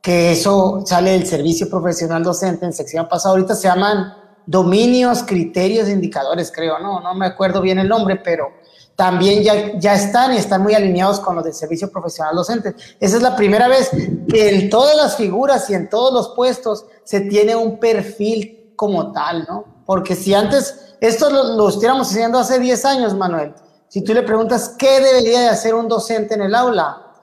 que 0.00 0.32
eso 0.32 0.82
sale 0.84 1.12
del 1.12 1.26
servicio 1.26 1.68
profesional 1.68 2.22
docente 2.22 2.64
en 2.64 2.72
sección 2.72 3.08
pasada. 3.08 3.32
Ahorita 3.32 3.54
se 3.54 3.68
llaman 3.68 4.14
dominios, 4.44 5.22
criterios, 5.22 5.88
indicadores, 5.88 6.52
creo, 6.52 6.78
no, 6.78 7.00
no 7.00 7.14
me 7.14 7.26
acuerdo 7.26 7.60
bien 7.60 7.78
el 7.78 7.88
nombre, 7.88 8.16
pero 8.16 8.48
también 8.94 9.42
ya, 9.42 9.78
ya 9.78 9.94
están 9.94 10.32
y 10.32 10.38
están 10.38 10.62
muy 10.62 10.74
alineados 10.74 11.20
con 11.20 11.36
los 11.36 11.44
del 11.44 11.54
servicio 11.54 11.90
profesional 11.90 12.34
docente. 12.34 12.74
Esa 12.98 13.16
es 13.16 13.22
la 13.22 13.36
primera 13.36 13.68
vez 13.68 13.90
que 14.28 14.48
en 14.48 14.70
todas 14.70 14.96
las 14.96 15.16
figuras 15.16 15.68
y 15.70 15.74
en 15.74 15.88
todos 15.90 16.12
los 16.12 16.34
puestos 16.34 16.86
se 17.04 17.20
tiene 17.20 17.54
un 17.54 17.78
perfil 17.78 18.72
como 18.74 19.12
tal, 19.12 19.44
¿no? 19.48 19.64
Porque 19.84 20.16
si 20.16 20.34
antes, 20.34 20.96
esto 21.00 21.30
lo, 21.30 21.56
lo 21.56 21.68
estuviéramos 21.68 22.08
haciendo 22.08 22.38
hace 22.38 22.58
10 22.58 22.84
años, 22.84 23.14
Manuel, 23.14 23.54
si 23.96 24.02
tú 24.02 24.12
le 24.12 24.24
preguntas 24.24 24.74
qué 24.76 25.00
debería 25.00 25.40
de 25.40 25.48
hacer 25.48 25.74
un 25.74 25.88
docente 25.88 26.34
en 26.34 26.42
el 26.42 26.54
aula, 26.54 27.14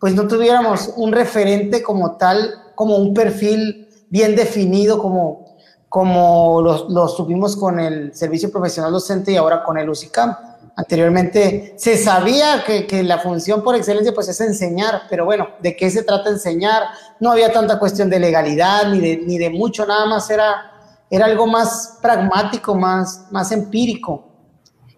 pues 0.00 0.14
no 0.14 0.26
tuviéramos 0.26 0.90
un 0.96 1.12
referente 1.12 1.82
como 1.82 2.16
tal, 2.16 2.72
como 2.74 2.96
un 2.96 3.12
perfil 3.12 3.86
bien 4.08 4.34
definido, 4.34 4.98
como, 4.98 5.58
como 5.90 6.62
lo, 6.62 6.88
lo 6.88 7.06
subimos 7.08 7.54
con 7.54 7.78
el 7.78 8.14
servicio 8.14 8.50
profesional 8.50 8.92
docente 8.92 9.32
y 9.32 9.36
ahora 9.36 9.62
con 9.62 9.76
el 9.76 9.90
UCICAM. 9.90 10.34
Anteriormente 10.74 11.74
se 11.76 11.98
sabía 11.98 12.64
que, 12.64 12.86
que, 12.86 13.02
la 13.02 13.18
función 13.18 13.62
por 13.62 13.76
excelencia 13.76 14.14
pues 14.14 14.26
es 14.30 14.40
enseñar, 14.40 15.02
pero 15.10 15.26
bueno, 15.26 15.48
¿de 15.60 15.76
qué 15.76 15.90
se 15.90 16.02
trata 16.02 16.30
enseñar? 16.30 16.84
No 17.20 17.30
había 17.30 17.52
tanta 17.52 17.78
cuestión 17.78 18.08
de 18.08 18.18
legalidad 18.18 18.88
ni 18.88 19.00
de, 19.00 19.16
ni 19.18 19.36
de 19.36 19.50
mucho, 19.50 19.84
nada 19.84 20.06
más 20.06 20.30
era, 20.30 20.72
era 21.10 21.26
algo 21.26 21.46
más 21.46 21.98
pragmático, 22.00 22.74
más, 22.74 23.26
más 23.30 23.52
empírico 23.52 24.31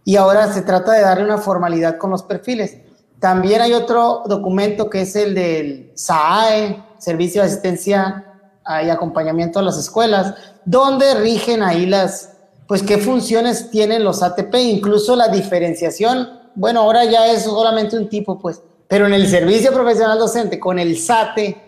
y 0.04 0.16
ahora 0.16 0.52
se 0.52 0.62
trata 0.62 0.92
de 0.92 1.00
darle 1.00 1.24
una 1.24 1.38
formalidad 1.38 1.96
con 1.96 2.10
los 2.10 2.22
perfiles. 2.22 2.76
También 3.18 3.62
hay 3.62 3.72
otro 3.72 4.22
documento 4.26 4.90
que 4.90 5.02
es 5.02 5.16
el 5.16 5.34
del 5.34 5.92
SAAE, 5.94 6.84
Servicio 6.98 7.40
de 7.40 7.48
Asistencia 7.48 8.24
y 8.84 8.90
Acompañamiento 8.90 9.58
a 9.58 9.62
las 9.62 9.78
Escuelas, 9.78 10.34
donde 10.64 11.14
rigen 11.14 11.62
ahí 11.62 11.86
las, 11.86 12.36
pues 12.66 12.82
qué 12.82 12.98
funciones 12.98 13.70
tienen 13.70 14.04
los 14.04 14.22
ATP, 14.22 14.54
incluso 14.56 15.16
la 15.16 15.28
diferenciación, 15.28 16.40
bueno, 16.54 16.80
ahora 16.82 17.04
ya 17.04 17.30
es 17.32 17.44
solamente 17.44 17.96
un 17.96 18.08
tipo, 18.08 18.38
pues, 18.38 18.62
pero 18.88 19.06
en 19.06 19.14
el 19.14 19.26
Servicio 19.26 19.72
Profesional 19.72 20.18
Docente, 20.18 20.60
con 20.60 20.78
el 20.78 20.96
SATE, 20.98 21.60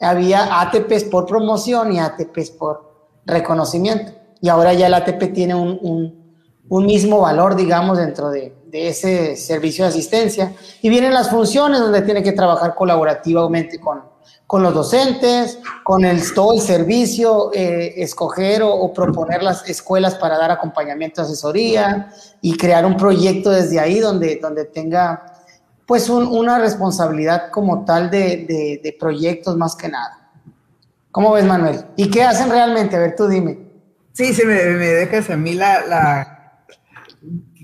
había 0.00 0.60
ATPs 0.60 1.04
por 1.04 1.26
promoción 1.26 1.92
y 1.92 2.00
ATPs 2.00 2.50
por 2.50 3.10
reconocimiento. 3.26 4.12
Y 4.40 4.48
ahora 4.48 4.72
ya 4.72 4.88
el 4.88 4.94
ATP 4.94 5.32
tiene 5.32 5.54
un, 5.54 5.78
un 5.82 6.23
un 6.68 6.86
mismo 6.86 7.20
valor, 7.20 7.56
digamos, 7.56 7.98
dentro 7.98 8.30
de, 8.30 8.54
de, 8.66 8.88
ese 8.88 9.36
servicio 9.36 9.84
de 9.84 9.90
asistencia. 9.90 10.54
Y 10.82 10.88
vienen 10.88 11.12
las 11.12 11.30
funciones 11.30 11.80
donde 11.80 12.02
tiene 12.02 12.22
que 12.22 12.32
trabajar 12.32 12.74
colaborativamente 12.74 13.78
con, 13.78 14.02
con 14.46 14.62
los 14.62 14.74
docentes, 14.74 15.58
con 15.82 16.04
el, 16.04 16.22
todo 16.34 16.54
el 16.54 16.60
servicio, 16.60 17.50
eh, 17.52 17.94
escoger 18.02 18.62
o, 18.62 18.92
proponer 18.92 19.42
las 19.42 19.68
escuelas 19.68 20.14
para 20.14 20.38
dar 20.38 20.50
acompañamiento, 20.50 21.22
asesoría 21.22 22.10
y 22.40 22.56
crear 22.56 22.86
un 22.86 22.96
proyecto 22.96 23.50
desde 23.50 23.80
ahí 23.80 24.00
donde, 24.00 24.38
donde 24.40 24.64
tenga 24.64 25.26
pues 25.86 26.08
un, 26.08 26.26
una 26.26 26.58
responsabilidad 26.58 27.50
como 27.50 27.84
tal 27.84 28.10
de, 28.10 28.80
de, 28.82 28.96
proyectos 28.98 29.56
más 29.56 29.76
que 29.76 29.88
nada. 29.88 30.30
¿Cómo 31.10 31.32
ves, 31.32 31.44
Manuel? 31.44 31.84
¿Y 31.96 32.10
qué 32.10 32.22
hacen 32.22 32.48
realmente? 32.48 32.96
A 32.96 33.00
ver, 33.00 33.14
tú 33.14 33.28
dime. 33.28 33.58
Sí, 34.12 34.32
se 34.32 34.46
me, 34.46 34.54
me 34.54 34.86
dejas 34.86 35.28
a 35.28 35.36
mí 35.36 35.52
la 35.52 36.33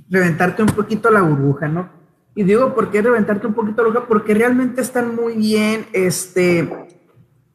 reventarte 0.08 0.62
un 0.62 0.70
poquito 0.70 1.10
la 1.10 1.22
burbuja, 1.22 1.68
¿no? 1.68 1.88
Y 2.34 2.44
digo, 2.44 2.74
¿por 2.74 2.90
qué 2.90 3.02
reventarte 3.02 3.46
un 3.46 3.54
poquito 3.54 3.82
la 3.82 3.88
burbuja? 3.88 4.08
Porque 4.08 4.34
realmente 4.34 4.80
están 4.80 5.14
muy 5.14 5.34
bien, 5.34 5.86
este, 5.92 6.68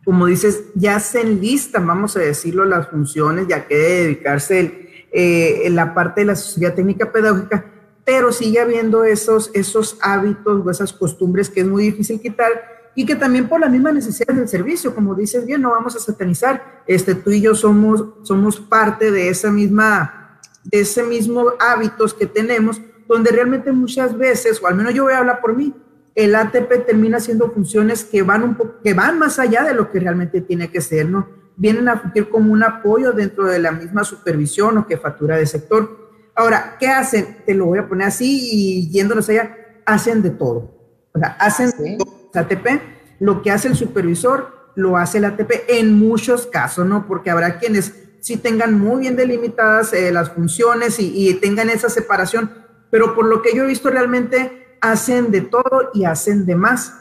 como 0.03 0.25
dices, 0.25 0.65
ya 0.75 0.99
se 0.99 1.21
enlistan, 1.21 1.87
vamos 1.87 2.15
a 2.17 2.19
decirlo, 2.19 2.65
las 2.65 2.89
funciones, 2.89 3.47
ya 3.47 3.67
que 3.67 3.75
debe 3.75 4.03
dedicarse 4.03 4.59
el, 4.59 4.85
eh, 5.11 5.69
la 5.71 5.93
parte 5.93 6.21
de 6.21 6.27
la 6.27 6.35
sociedad 6.35 6.73
técnica 6.73 7.11
pedagógica, 7.11 7.65
pero 8.05 8.31
sigue 8.31 8.59
habiendo 8.59 9.03
esos, 9.03 9.49
esos 9.53 9.97
hábitos 10.01 10.65
o 10.65 10.69
esas 10.69 10.93
costumbres 10.93 11.49
que 11.49 11.61
es 11.61 11.67
muy 11.67 11.83
difícil 11.83 12.21
quitar 12.21 12.51
y 12.95 13.05
que 13.05 13.15
también 13.15 13.49
por 13.49 13.59
la 13.59 13.67
misma 13.67 13.91
necesidad 13.91 14.33
del 14.33 14.47
servicio, 14.47 14.93
como 14.93 15.15
dices 15.15 15.45
bien, 15.45 15.61
no 15.61 15.71
vamos 15.71 15.95
a 15.95 15.99
satanizar, 15.99 16.83
este, 16.87 17.15
tú 17.15 17.31
y 17.31 17.41
yo 17.41 17.55
somos, 17.55 18.05
somos 18.23 18.59
parte 18.59 19.11
de 19.11 19.29
esa 19.29 19.51
misma 19.51 20.24
de 20.65 20.81
ese 20.81 21.03
mismo 21.03 21.53
hábitos 21.59 22.13
que 22.13 22.25
tenemos, 22.25 22.81
donde 23.07 23.31
realmente 23.31 23.71
muchas 23.71 24.17
veces, 24.17 24.61
o 24.61 24.67
al 24.67 24.75
menos 24.75 24.93
yo 24.93 25.03
voy 25.03 25.13
a 25.13 25.19
hablar 25.19 25.41
por 25.41 25.55
mí, 25.55 25.73
el 26.15 26.33
ATP 26.33 26.85
termina 26.85 27.17
haciendo 27.17 27.51
funciones 27.51 28.03
que 28.03 28.23
van, 28.23 28.43
un 28.43 28.57
que 28.83 28.93
van 28.93 29.19
más 29.19 29.37
allá 29.37 29.63
de 29.63 29.73
lo 29.73 29.91
que 29.91 29.99
realmente 29.99 30.41
tiene 30.41 30.71
que 30.71 30.81
ser, 30.81 31.07
¿no? 31.09 31.27
Vienen 31.57 31.87
a 31.87 31.99
fungir 31.99 32.29
como 32.29 32.51
un 32.51 32.63
apoyo 32.63 33.11
dentro 33.11 33.45
de 33.45 33.59
la 33.59 33.71
misma 33.71 34.03
supervisión 34.03 34.77
o 34.77 34.85
jefatura 34.85 35.37
de 35.37 35.45
sector. 35.45 36.09
Ahora, 36.33 36.77
¿qué 36.79 36.87
hacen? 36.87 37.37
Te 37.45 37.53
lo 37.53 37.65
voy 37.65 37.79
a 37.79 37.87
poner 37.87 38.07
así 38.07 38.49
y 38.51 38.89
yéndonos 38.89 39.29
allá, 39.29 39.55
hacen 39.85 40.21
de 40.21 40.31
todo. 40.31 40.73
O 41.13 41.19
sea, 41.19 41.37
hacen 41.39 41.71
sí. 41.71 41.97
ATP, 42.33 42.81
lo 43.19 43.41
que 43.41 43.51
hace 43.51 43.67
el 43.67 43.75
supervisor, 43.75 44.71
lo 44.75 44.97
hace 44.97 45.19
el 45.19 45.25
ATP 45.25 45.51
en 45.69 45.97
muchos 45.97 46.45
casos, 46.47 46.85
¿no? 46.85 47.07
Porque 47.07 47.29
habrá 47.29 47.57
quienes 47.59 48.04
sí 48.25 48.37
tengan 48.37 48.79
muy 48.79 49.01
bien 49.01 49.15
delimitadas 49.15 49.93
eh, 49.93 50.11
las 50.11 50.31
funciones 50.31 50.99
y, 50.99 51.29
y, 51.29 51.35
tengan 51.35 51.69
esa 51.69 51.89
separación, 51.89 52.49
pero 52.89 53.13
por 53.13 53.27
lo 53.27 53.43
que 53.43 53.55
yo 53.55 53.63
he 53.63 53.67
visto 53.67 53.91
realmente 53.91 54.79
hacen 54.81 55.29
de 55.29 55.41
todo 55.41 55.91
y 55.93 56.05
hacen 56.05 56.47
de 56.47 56.55
más, 56.55 56.91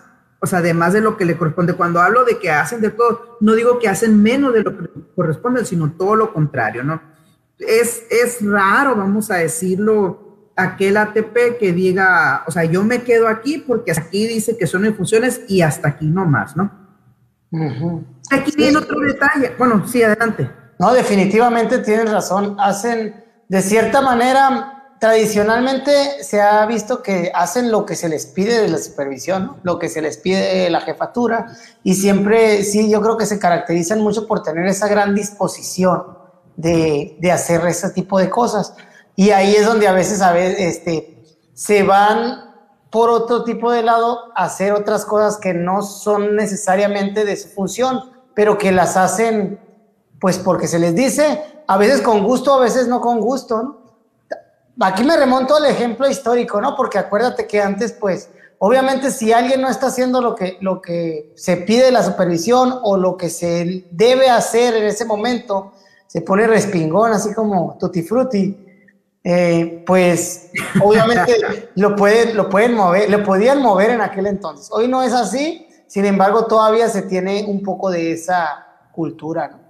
o 0.41 0.47
sea, 0.47 0.61
de 0.61 0.75
más 0.75 0.93
de 0.93 1.01
lo 1.01 1.17
que 1.17 1.25
le 1.25 1.39
corresponde. 1.39 1.73
Cuando 1.73 2.03
hablo 2.03 2.27
de 2.27 2.39
que 2.39 2.51
hacen 2.51 2.83
de 2.83 2.91
todo, 2.91 3.39
no 3.41 3.55
digo 3.55 3.79
que 3.79 3.89
hacen 3.89 4.23
menos 4.23 4.53
de 4.53 4.65
lo 4.65 4.77
que 4.77 4.91
corresponde, 5.17 5.65
sino 5.65 5.93
todo 5.93 6.15
lo 6.15 6.31
contrario, 6.31 6.85
¿no? 6.85 7.01
Es, 7.59 8.05
es 8.11 8.45
raro, 8.47 8.95
vamos 8.95 9.31
a 9.31 9.37
decirlo, 9.37 10.51
aquel 10.57 10.99
ATP 10.99 11.57
que 11.59 11.73
diga, 11.73 12.45
o 12.47 12.51
sea, 12.51 12.65
yo 12.65 12.85
me 12.85 13.03
quedo 13.03 13.29
aquí 13.29 13.65
porque 13.67 13.93
aquí 13.93 14.27
dice 14.29 14.59
que 14.59 14.67
son 14.67 14.83
mis 14.83 14.95
funciones 14.95 15.41
y 15.49 15.63
hasta 15.63 15.89
aquí 15.89 16.07
no 16.07 16.27
más, 16.27 16.55
¿no? 16.55 16.71
Uh 17.51 17.59
-huh. 17.59 18.05
Aquí 18.31 18.53
viene 18.55 18.77
otro 18.77 19.01
detalle. 19.01 19.55
Bueno, 19.57 19.87
sí, 19.87 20.03
adelante. 20.03 20.64
No, 20.79 20.93
definitivamente 20.93 21.79
tienes 21.79 22.11
razón. 22.11 22.57
Hacen, 22.59 23.25
de 23.49 23.63
cierta 23.63 24.01
manera, 24.01 24.97
tradicionalmente 24.99 26.23
se 26.25 26.41
ha 26.41 26.65
visto 26.67 27.03
que 27.03 27.31
hacen 27.35 27.71
lo 27.71 27.85
que 27.85 27.95
se 27.95 28.09
les 28.09 28.27
pide 28.27 28.63
de 28.63 28.69
la 28.69 28.79
supervisión, 28.79 29.57
lo 29.63 29.79
que 29.79 29.89
se 29.89 30.01
les 30.01 30.17
pide 30.17 30.63
de 30.63 30.71
la 30.71 30.81
jefatura, 30.81 31.47
y 31.83 31.95
siempre, 31.95 32.65
sí, 32.65 32.91
yo 32.91 33.01
creo 33.03 33.17
que 33.17 33.27
se 33.27 33.39
caracterizan 33.39 34.01
mucho 34.01 34.27
por 34.27 34.43
tener 34.43 34.67
esa 34.67 34.89
gran 34.89 35.15
disposición 35.15 36.19
de, 36.57 37.17
de 37.21 37.33
hacer 37.33 37.67
ese 37.67 37.91
tipo 37.91 38.19
de 38.19 38.31
cosas. 38.31 38.75
Y 39.17 39.31
ahí 39.31 39.55
es 39.55 39.67
donde 39.67 39.89
a 39.89 39.93
veces, 39.93 40.21
este, 40.59 41.23
se 41.53 41.83
van 41.83 42.55
por 42.91 43.11
otro 43.11 43.45
tipo 43.45 43.73
de 43.73 43.83
lado 43.83 44.33
a 44.35 44.45
hacer 44.45 44.73
otras 44.73 45.05
cosas 45.05 45.37
que 45.37 45.53
no 45.53 45.83
son 45.83 46.37
necesariamente 46.37 47.25
de 47.25 47.37
su 47.37 47.49
función, 47.49 48.13
pero 48.35 48.57
que 48.57 48.73
las 48.73 48.97
hacen 48.97 49.59
pues 50.21 50.39
porque 50.39 50.67
se 50.67 50.79
les 50.79 50.95
dice, 50.95 51.43
a 51.67 51.77
veces 51.77 52.01
con 52.01 52.25
gusto, 52.25 52.55
a 52.55 52.61
veces 52.61 52.89
no 52.89 53.01
con 53.01 53.21
gusto, 53.21 53.63
¿no? 53.63 53.85
Aquí 54.81 55.05
me 55.05 55.17
remonto 55.17 55.55
al 55.55 55.67
ejemplo 55.67 56.09
histórico, 56.09 56.61
¿no? 56.61 56.75
Porque 56.75 56.99
acuérdate 56.99 57.47
que 57.47 57.61
antes, 57.61 57.93
pues, 57.93 58.29
obviamente 58.59 59.13
si 59.13 59.33
alguien 59.33 59.61
no 59.61 59.69
está 59.69 59.87
haciendo 59.87 60.21
lo 60.21 60.35
que, 60.35 60.59
lo 60.61 60.81
que 60.81 61.33
se 61.37 61.59
pide 61.59 61.85
de 61.85 61.93
la 61.93 62.03
supervisión 62.03 62.81
o 62.83 62.97
lo 62.97 63.17
que 63.17 63.31
se 63.31 63.87
debe 63.93 64.29
hacer 64.29 64.75
en 64.75 64.85
ese 64.85 65.05
momento, 65.05 65.73
se 66.09 66.23
pone 66.23 66.47
respingón, 66.47 67.13
así 67.13 67.33
como 67.35 67.77
tutti 67.79 68.03
frutti, 68.03 68.65
eh, 69.23 69.83
pues 69.87 70.51
obviamente 70.83 71.71
lo, 71.77 71.95
pueden, 71.95 72.37
lo 72.37 72.49
pueden 72.49 72.75
mover, 72.75 73.09
lo 73.11 73.23
podían 73.23 73.63
mover 73.63 73.91
en 73.91 74.01
aquel 74.01 74.27
entonces. 74.27 74.69
Hoy 74.73 74.89
no 74.89 75.03
es 75.03 75.13
así, 75.13 75.69
sin 75.87 76.05
embargo 76.05 76.47
todavía 76.47 76.89
se 76.89 77.03
tiene 77.03 77.45
un 77.47 77.63
poco 77.63 77.91
de 77.91 78.13
esa 78.13 78.67
cultura, 78.93 79.49
¿no? 79.49 79.64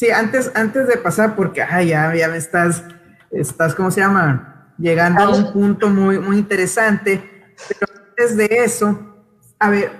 Sí, 0.00 0.10
antes, 0.10 0.50
antes 0.54 0.88
de 0.88 0.96
pasar, 0.96 1.36
porque 1.36 1.60
ay, 1.60 1.88
ya, 1.88 2.14
ya 2.14 2.26
me 2.28 2.38
estás, 2.38 2.82
estás, 3.30 3.74
¿cómo 3.74 3.90
se 3.90 4.00
llama? 4.00 4.72
Llegando 4.78 5.20
a 5.20 5.28
un 5.28 5.52
punto 5.52 5.90
muy, 5.90 6.18
muy 6.18 6.38
interesante. 6.38 7.52
Pero 7.68 7.92
antes 8.08 8.34
de 8.34 8.46
eso, 8.64 8.98
a 9.58 9.68
ver, 9.68 9.90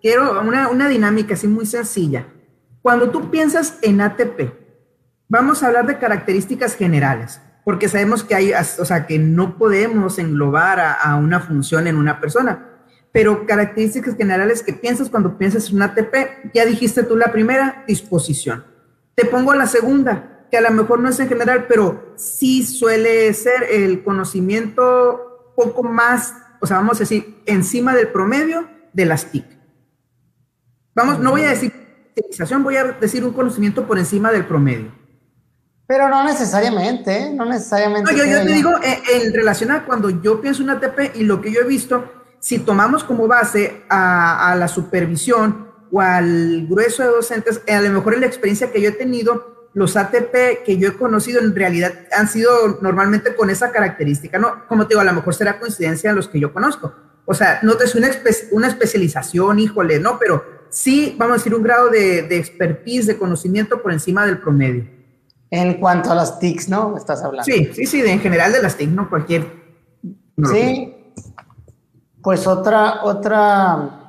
quiero 0.00 0.40
una, 0.40 0.68
una 0.68 0.88
dinámica 0.88 1.34
así 1.34 1.46
muy 1.46 1.66
sencilla. 1.66 2.24
Cuando 2.80 3.10
tú 3.10 3.30
piensas 3.30 3.76
en 3.82 4.00
ATP, 4.00 4.50
vamos 5.28 5.62
a 5.62 5.66
hablar 5.66 5.86
de 5.86 5.98
características 5.98 6.74
generales, 6.74 7.42
porque 7.62 7.86
sabemos 7.86 8.24
que 8.24 8.34
hay, 8.34 8.54
o 8.54 8.84
sea, 8.86 9.06
que 9.06 9.18
no 9.18 9.58
podemos 9.58 10.18
englobar 10.18 10.80
a, 10.80 10.92
a 10.94 11.16
una 11.16 11.38
función 11.38 11.86
en 11.86 11.96
una 11.96 12.18
persona 12.18 12.66
pero 13.12 13.44
características 13.44 14.14
generales 14.16 14.62
que 14.62 14.72
piensas 14.72 15.10
cuando 15.10 15.36
piensas 15.36 15.68
en 15.68 15.74
un 15.74 15.82
ATP, 15.82 16.54
ya 16.54 16.64
dijiste 16.64 17.02
tú 17.02 17.16
la 17.16 17.32
primera, 17.32 17.82
disposición. 17.88 18.62
Te 19.14 19.24
pongo 19.26 19.54
la 19.54 19.66
segunda, 19.66 20.46
que 20.50 20.58
a 20.58 20.60
lo 20.60 20.70
mejor 20.70 21.00
no 21.00 21.08
es 21.08 21.20
en 21.20 21.28
general, 21.28 21.66
pero 21.68 22.14
sí 22.16 22.64
suele 22.64 23.32
ser 23.34 23.64
el 23.70 24.02
conocimiento 24.02 25.52
poco 25.56 25.82
más, 25.82 26.34
o 26.60 26.66
sea, 26.66 26.76
vamos 26.76 26.96
a 26.96 27.00
decir, 27.00 27.42
encima 27.46 27.94
del 27.94 28.08
promedio 28.08 28.68
de 28.92 29.04
las 29.04 29.26
TIC. 29.26 29.44
Vamos, 30.94 31.18
no 31.18 31.30
voy 31.30 31.42
a 31.42 31.50
decir 31.50 31.72
utilización, 32.12 32.62
voy 32.62 32.76
a 32.76 32.84
decir 32.84 33.24
un 33.24 33.32
conocimiento 33.32 33.86
por 33.86 33.98
encima 33.98 34.32
del 34.32 34.44
promedio. 34.44 34.92
Pero 35.86 36.08
no 36.08 36.22
necesariamente, 36.24 37.16
¿eh? 37.16 37.32
no 37.34 37.44
necesariamente. 37.44 38.12
No, 38.12 38.16
yo, 38.16 38.24
yo 38.24 38.44
te 38.44 38.52
digo, 38.52 38.72
en, 38.82 39.22
en, 39.22 39.34
relación 39.34 39.72
a 39.72 39.84
cuando 39.84 40.10
yo 40.10 40.40
pienso 40.40 40.62
en 40.62 40.70
ATP 40.70 41.16
y 41.16 41.24
lo 41.24 41.40
que 41.40 41.52
yo 41.52 41.60
he 41.60 41.66
visto, 41.66 42.12
si 42.38 42.60
tomamos 42.60 43.02
como 43.02 43.26
base 43.26 43.82
a, 43.88 44.52
a 44.52 44.56
la 44.56 44.68
supervisión, 44.68 45.69
o 45.90 46.00
al 46.00 46.66
grueso 46.68 47.02
de 47.02 47.08
docentes, 47.08 47.62
a 47.68 47.80
lo 47.80 47.90
mejor 47.90 48.14
en 48.14 48.20
la 48.20 48.26
experiencia 48.26 48.70
que 48.70 48.80
yo 48.80 48.90
he 48.90 48.92
tenido, 48.92 49.68
los 49.72 49.96
ATP 49.96 50.64
que 50.64 50.78
yo 50.78 50.88
he 50.88 50.96
conocido 50.96 51.40
en 51.40 51.54
realidad 51.54 51.92
han 52.16 52.28
sido 52.28 52.78
normalmente 52.80 53.34
con 53.34 53.50
esa 53.50 53.70
característica, 53.70 54.38
¿no? 54.38 54.66
Como 54.66 54.86
te 54.86 54.94
digo, 54.94 55.00
a 55.00 55.04
lo 55.04 55.12
mejor 55.12 55.34
será 55.34 55.58
coincidencia 55.58 56.10
en 56.10 56.16
los 56.16 56.28
que 56.28 56.40
yo 56.40 56.52
conozco. 56.52 56.92
O 57.24 57.34
sea, 57.34 57.60
no 57.62 57.78
es 57.78 57.94
una, 57.94 58.08
espe 58.08 58.30
una 58.50 58.66
especialización, 58.66 59.60
híjole, 59.60 60.00
¿no? 60.00 60.18
Pero 60.18 60.44
sí, 60.70 61.14
vamos 61.16 61.34
a 61.34 61.38
decir, 61.38 61.54
un 61.54 61.62
grado 61.62 61.88
de, 61.88 62.22
de 62.22 62.38
expertise, 62.38 63.06
de 63.06 63.18
conocimiento 63.18 63.80
por 63.80 63.92
encima 63.92 64.26
del 64.26 64.38
promedio. 64.38 64.88
En 65.50 65.74
cuanto 65.74 66.10
a 66.10 66.14
las 66.14 66.38
TICs, 66.38 66.68
¿no? 66.68 66.96
Estás 66.96 67.22
hablando. 67.22 67.44
Sí, 67.44 67.70
sí, 67.74 67.86
sí, 67.86 68.02
de, 68.02 68.12
en 68.12 68.20
general 68.20 68.52
de 68.52 68.62
las 68.62 68.76
TICs, 68.76 68.92
¿no? 68.92 69.08
Cualquier... 69.08 69.60
No 70.36 70.48
sí, 70.48 71.12
pues 72.22 72.46
otra, 72.46 73.04
otra 73.04 73.99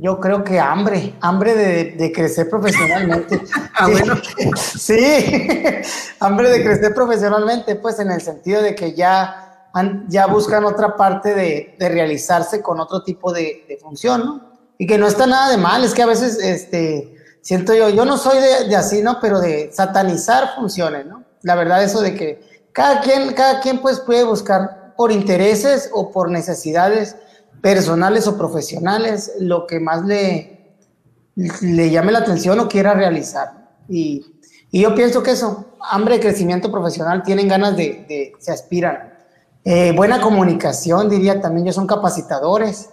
yo 0.00 0.18
creo 0.18 0.42
que 0.42 0.58
hambre, 0.58 1.14
hambre 1.20 1.54
de, 1.54 2.12
crecer 2.12 2.48
profesionalmente. 2.48 3.40
ah, 3.74 3.88
bueno. 3.88 4.14
Sí, 4.56 4.98
hambre 6.20 6.50
de 6.50 6.64
crecer 6.64 6.94
profesionalmente, 6.94 7.76
pues 7.76 7.98
en 7.98 8.10
el 8.10 8.20
sentido 8.20 8.62
de 8.62 8.74
que 8.74 8.94
ya, 8.94 9.68
ya 10.08 10.26
buscan 10.26 10.64
otra 10.64 10.96
parte 10.96 11.34
de, 11.34 11.76
realizarse 11.78 12.62
con 12.62 12.80
otro 12.80 13.02
tipo 13.02 13.32
de, 13.32 13.78
función, 13.80 14.24
¿no? 14.24 14.50
Y 14.78 14.86
que 14.86 14.96
no 14.96 15.06
está 15.06 15.26
nada 15.26 15.50
de 15.50 15.58
mal, 15.58 15.84
es 15.84 15.92
que 15.92 16.02
a 16.02 16.06
veces, 16.06 16.38
este, 16.42 17.14
siento 17.42 17.74
yo, 17.74 17.90
yo 17.90 18.06
no 18.06 18.16
soy 18.16 18.38
de, 18.38 18.74
así, 18.74 19.02
¿no? 19.02 19.18
Pero 19.20 19.40
de 19.40 19.70
satanizar 19.72 20.54
funciones, 20.54 21.04
¿no? 21.04 21.24
La 21.42 21.54
verdad, 21.54 21.82
eso 21.84 22.00
de 22.00 22.14
que 22.14 22.68
cada 22.72 23.00
quien, 23.00 23.34
cada 23.34 23.60
quien 23.60 23.80
pues 23.80 24.00
puede 24.00 24.24
buscar 24.24 24.94
por 24.96 25.12
intereses 25.12 25.90
o 25.92 26.10
por 26.10 26.30
necesidades 26.30 27.16
personales 27.60 28.26
o 28.26 28.38
profesionales, 28.38 29.32
lo 29.40 29.66
que 29.66 29.80
más 29.80 30.04
le, 30.04 30.74
le 31.34 31.90
llame 31.90 32.12
la 32.12 32.20
atención 32.20 32.58
o 32.60 32.68
quiera 32.68 32.94
realizar. 32.94 33.70
Y, 33.88 34.24
y 34.70 34.82
yo 34.82 34.94
pienso 34.94 35.22
que 35.22 35.32
eso, 35.32 35.74
hambre 35.90 36.14
de 36.14 36.20
crecimiento 36.20 36.70
profesional, 36.70 37.22
tienen 37.22 37.48
ganas 37.48 37.76
de, 37.76 38.04
de 38.08 38.32
se 38.38 38.52
aspiran. 38.52 39.14
Eh, 39.64 39.92
buena 39.94 40.20
comunicación, 40.20 41.10
diría 41.10 41.40
también, 41.40 41.66
ellos 41.66 41.76
son 41.76 41.86
capacitadores. 41.86 42.90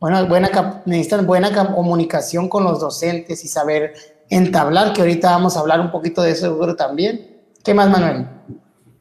Bueno, 0.00 0.26
buena, 0.28 0.82
necesitan 0.84 1.26
buena 1.26 1.74
comunicación 1.74 2.48
con 2.48 2.62
los 2.62 2.78
docentes 2.78 3.44
y 3.44 3.48
saber 3.48 3.94
entablar, 4.28 4.92
que 4.92 5.00
ahorita 5.00 5.30
vamos 5.30 5.56
a 5.56 5.60
hablar 5.60 5.80
un 5.80 5.90
poquito 5.90 6.22
de 6.22 6.32
eso 6.32 6.42
seguro 6.42 6.76
también. 6.76 7.40
¿Qué 7.64 7.74
más, 7.74 7.90
Manuel? 7.90 8.28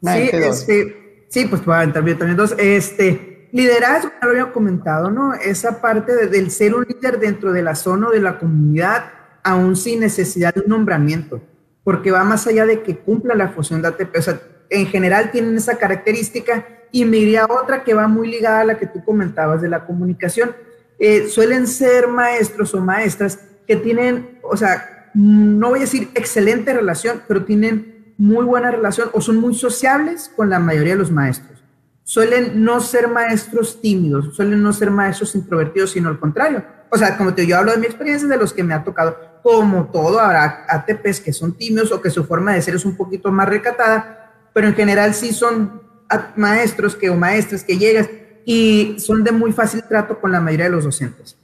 Sí, 0.02 0.30
este, 0.32 1.26
sí, 1.30 1.46
pues 1.46 1.62
también, 1.66 2.18
también 2.18 2.38
dos. 2.38 2.56
Este, 2.58 3.27
Liderazgo, 3.52 4.12
ya 4.22 4.26
lo 4.26 4.32
había 4.32 4.52
comentado, 4.52 5.10
¿no? 5.10 5.34
Esa 5.34 5.82
parte 5.82 6.14
de, 6.14 6.28
del 6.28 6.52
ser 6.52 6.76
un 6.76 6.86
líder 6.88 7.20
dentro 7.20 7.54
de 7.54 7.62
la 7.62 7.76
zona 7.76 8.10
o 8.10 8.12
de 8.12 8.20
la 8.20 8.40
comunidad, 8.40 9.06
aún 9.44 9.76
sin 9.76 10.02
necesidad 10.02 10.54
de 10.54 10.62
un 10.62 10.68
nombramiento, 10.68 11.42
porque 11.84 12.12
va 12.12 12.24
más 12.24 12.46
allá 12.48 12.66
de 12.66 12.84
que 12.84 12.98
cumpla 12.98 13.36
la 13.36 13.50
función 13.50 13.82
de 13.82 13.88
ATP. 13.88 14.18
O 14.18 14.22
sea, 14.22 14.42
en 14.70 14.88
general 14.88 15.32
tienen 15.32 15.56
esa 15.56 15.78
característica 15.78 16.66
y 16.92 17.06
me 17.06 17.18
iría 17.18 17.46
otra 17.46 17.84
que 17.84 17.94
va 17.94 18.08
muy 18.08 18.28
ligada 18.28 18.62
a 18.62 18.66
la 18.66 18.78
que 18.78 18.88
tú 18.88 19.04
comentabas 19.04 19.62
de 19.62 19.70
la 19.70 19.86
comunicación. 19.86 20.54
Eh, 21.00 21.28
suelen 21.30 21.68
ser 21.68 22.08
maestros 22.08 22.74
o 22.74 22.82
maestras 22.82 23.40
que 23.66 23.78
tienen, 23.78 24.40
o 24.44 24.58
sea, 24.58 25.12
no 25.14 25.70
voy 25.70 25.80
a 25.80 25.82
decir 25.84 26.10
excelente 26.16 26.74
relación, 26.74 27.22
pero 27.28 27.46
tienen 27.46 28.14
muy 28.18 28.46
buena 28.46 28.72
relación 28.72 29.10
o 29.14 29.22
son 29.22 29.38
muy 29.38 29.54
sociables 29.54 30.32
con 30.36 30.50
la 30.50 30.60
mayoría 30.60 30.94
de 30.94 31.00
los 31.00 31.12
maestros 31.12 31.57
suelen 32.08 32.64
no 32.64 32.80
ser 32.80 33.10
maestros 33.10 33.82
tímidos, 33.82 34.34
suelen 34.34 34.64
no 34.64 34.72
ser 34.72 34.90
maestros 34.90 35.36
introvertidos, 35.36 35.92
sino 35.92 36.08
al 36.08 36.18
contrario. 36.18 36.64
O 36.90 36.98
sea, 36.98 37.18
como 37.18 37.34
te 37.34 37.46
yo 37.46 37.58
hablo 37.58 37.74
de 37.74 37.80
mi 37.80 37.86
experiencia, 37.86 38.30
de 38.30 38.38
los 38.38 38.54
que 38.54 38.64
me 38.64 38.74
ha 38.74 38.82
tocado, 38.82 39.18
como 39.44 39.88
todo, 39.88 40.18
habrá 40.18 40.66
ATPs 40.70 41.20
que 41.20 41.34
son 41.34 41.58
tímidos 41.58 41.92
o 41.92 42.02
que 42.02 42.10
su 42.10 42.24
forma 42.24 42.54
de 42.54 42.62
ser 42.62 42.76
es 42.76 42.86
un 42.86 42.96
poquito 42.96 43.30
más 43.30 43.50
recatada, 43.50 44.32
pero 44.54 44.70
en 44.70 44.74
general 44.74 45.14
sí 45.14 45.34
son 45.34 45.82
maestros 46.38 46.96
que, 46.96 47.10
o 47.10 47.16
maestras 47.16 47.62
que 47.62 47.78
llegan 47.78 48.08
y 48.46 48.96
son 49.00 49.26
de 49.26 49.34
muy 49.34 49.52
fácil 49.52 49.84
trato 49.84 50.18
con 50.18 50.32
la 50.32 50.40
mayoría 50.40 50.68
de 50.68 50.72
los 50.72 50.86
docentes. 50.86 51.36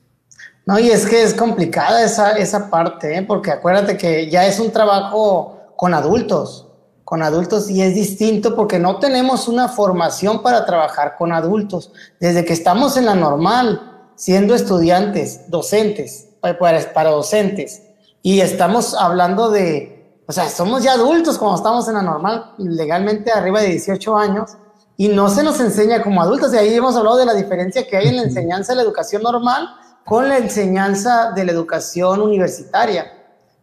No, 0.66 0.80
y 0.80 0.92
es 0.92 1.06
que 1.06 1.24
es 1.24 1.34
complicada 1.34 2.06
esa, 2.06 2.38
esa 2.38 2.70
parte, 2.70 3.18
¿eh? 3.18 3.22
porque 3.22 3.52
acuérdate 3.52 3.98
que 3.98 4.30
ya 4.30 4.48
es 4.48 4.62
un 4.62 4.72
trabajo 4.72 5.74
con 5.76 5.94
adultos 5.94 6.70
con 7.14 7.22
adultos 7.22 7.70
y 7.70 7.84
es 7.84 7.94
distinto 7.94 8.56
porque 8.56 8.80
no 8.80 8.98
tenemos 8.98 9.48
una 9.48 9.68
formación 9.68 10.42
para 10.42 10.66
trabajar 10.66 11.16
con 11.16 11.32
adultos. 11.32 11.92
Desde 12.20 12.44
que 12.44 12.54
estamos 12.54 12.98
en 12.98 13.06
la 13.06 13.14
normal, 13.14 14.10
siendo 14.16 14.56
estudiantes, 14.56 15.42
docentes, 15.48 16.30
para, 16.42 17.12
docentes, 17.12 17.84
y 18.24 18.40
estamos 18.40 18.96
hablando 18.96 19.52
de, 19.52 20.24
o 20.26 20.32
sea, 20.32 20.50
somos 20.50 20.82
ya 20.82 20.94
adultos 20.94 21.38
como 21.38 21.56
estamos 21.56 21.88
en 21.88 21.94
la 21.94 22.02
normal, 22.02 22.56
legalmente 22.58 23.32
arriba 23.32 23.62
de 23.62 23.68
18 23.68 24.18
años, 24.18 24.50
y 24.98 25.10
no 25.10 25.30
se 25.30 25.44
nos 25.44 25.60
enseña 25.60 26.02
como 26.02 26.20
adultos. 26.20 26.52
Y 26.52 26.58
ahí 26.58 26.74
hemos 26.74 26.96
hablado 26.96 27.18
de 27.18 27.28
la 27.28 27.36
diferencia 27.36 27.88
que 27.88 27.96
hay 27.96 28.08
en 28.08 28.16
la 28.16 28.24
enseñanza 28.24 28.72
de 28.72 28.78
la 28.78 28.82
educación 28.82 29.22
normal 29.22 29.70
con 30.04 30.28
la 30.28 30.40
enseñanza 30.40 31.32
de 31.36 31.46
la 31.46 31.52
educación 31.52 32.22
universitaria. 32.22 33.06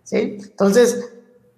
¿sí? 0.05 0.39
Entonces, 0.41 1.05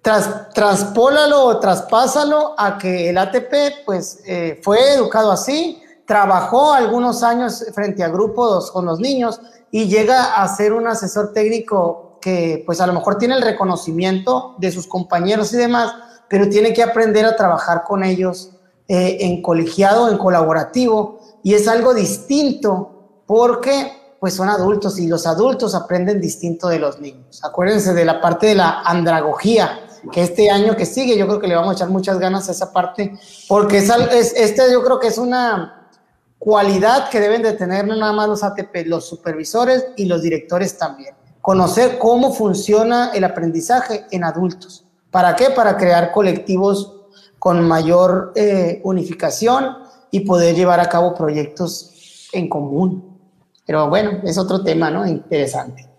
tras, 0.03 0.49
transpólalo 0.53 1.45
o 1.45 1.59
traspásalo 1.59 2.53
a 2.57 2.77
que 2.77 3.09
el 3.09 3.17
ATP 3.17 3.85
pues 3.85 4.19
eh, 4.27 4.59
fue 4.61 4.93
educado 4.93 5.31
así, 5.31 5.81
trabajó 6.05 6.73
algunos 6.73 7.23
años 7.23 7.65
frente 7.73 8.03
a 8.03 8.09
grupos 8.09 8.69
con 8.69 8.85
los 8.85 8.99
niños 8.99 9.39
y 9.71 9.87
llega 9.87 10.35
a 10.35 10.47
ser 10.55 10.73
un 10.73 10.87
asesor 10.87 11.31
técnico 11.33 12.19
que 12.21 12.63
pues 12.65 12.81
a 12.81 12.87
lo 12.87 12.93
mejor 12.93 13.17
tiene 13.17 13.35
el 13.35 13.41
reconocimiento 13.41 14.55
de 14.57 14.71
sus 14.71 14.87
compañeros 14.87 15.53
y 15.53 15.57
demás, 15.57 15.93
pero 16.29 16.49
tiene 16.49 16.73
que 16.73 16.83
aprender 16.83 17.25
a 17.25 17.37
trabajar 17.37 17.83
con 17.83 18.03
ellos 18.03 18.51
eh, 18.89 19.17
en 19.21 19.41
colegiado, 19.41 20.09
en 20.09 20.17
colaborativo, 20.17 21.19
y 21.43 21.53
es 21.53 21.67
algo 21.69 21.93
distinto 21.93 23.21
porque 23.25 24.03
pues 24.19 24.35
son 24.35 24.47
adultos 24.47 24.99
y 24.99 25.07
los 25.07 25.27
adultos 25.27 25.75
aprenden 25.75 26.21
distinto 26.21 26.69
de 26.69 26.79
los 26.79 26.99
niños. 26.99 27.43
Acuérdense 27.43 27.93
de 27.93 28.05
la 28.05 28.21
parte 28.21 28.47
de 28.47 28.55
la 28.55 28.81
andragogía, 28.81 29.82
que 30.11 30.23
este 30.23 30.49
año 30.49 30.75
que 30.75 30.85
sigue 30.85 31.17
yo 31.17 31.27
creo 31.27 31.39
que 31.39 31.47
le 31.47 31.55
vamos 31.55 31.71
a 31.71 31.73
echar 31.73 31.89
muchas 31.89 32.19
ganas 32.19 32.49
a 32.49 32.51
esa 32.51 32.71
parte, 32.73 33.17
porque 33.47 33.77
es, 33.77 33.89
es, 34.11 34.33
este 34.35 34.71
yo 34.71 34.83
creo 34.83 34.99
que 34.99 35.07
es 35.07 35.17
una 35.17 35.89
cualidad 36.37 37.09
que 37.09 37.19
deben 37.19 37.41
de 37.41 37.53
tener 37.53 37.87
no 37.87 37.95
nada 37.95 38.11
más 38.11 38.27
los 38.27 38.43
ATP, 38.43 38.85
los 38.85 39.07
supervisores 39.07 39.87
y 39.95 40.05
los 40.05 40.21
directores 40.21 40.77
también. 40.77 41.15
Conocer 41.41 41.97
cómo 41.99 42.33
funciona 42.33 43.11
el 43.13 43.23
aprendizaje 43.23 44.05
en 44.11 44.23
adultos. 44.23 44.85
¿Para 45.09 45.35
qué? 45.35 45.51
Para 45.51 45.77
crear 45.77 46.11
colectivos 46.11 47.01
con 47.39 47.67
mayor 47.67 48.33
eh, 48.35 48.81
unificación 48.83 49.77
y 50.11 50.21
poder 50.21 50.55
llevar 50.55 50.79
a 50.79 50.89
cabo 50.89 51.13
proyectos 51.13 52.29
en 52.33 52.49
común. 52.49 53.19
Pero 53.65 53.89
bueno, 53.89 54.19
es 54.23 54.37
otro 54.37 54.63
tema, 54.63 54.89
¿no? 54.89 55.05
Interesante. 55.05 55.92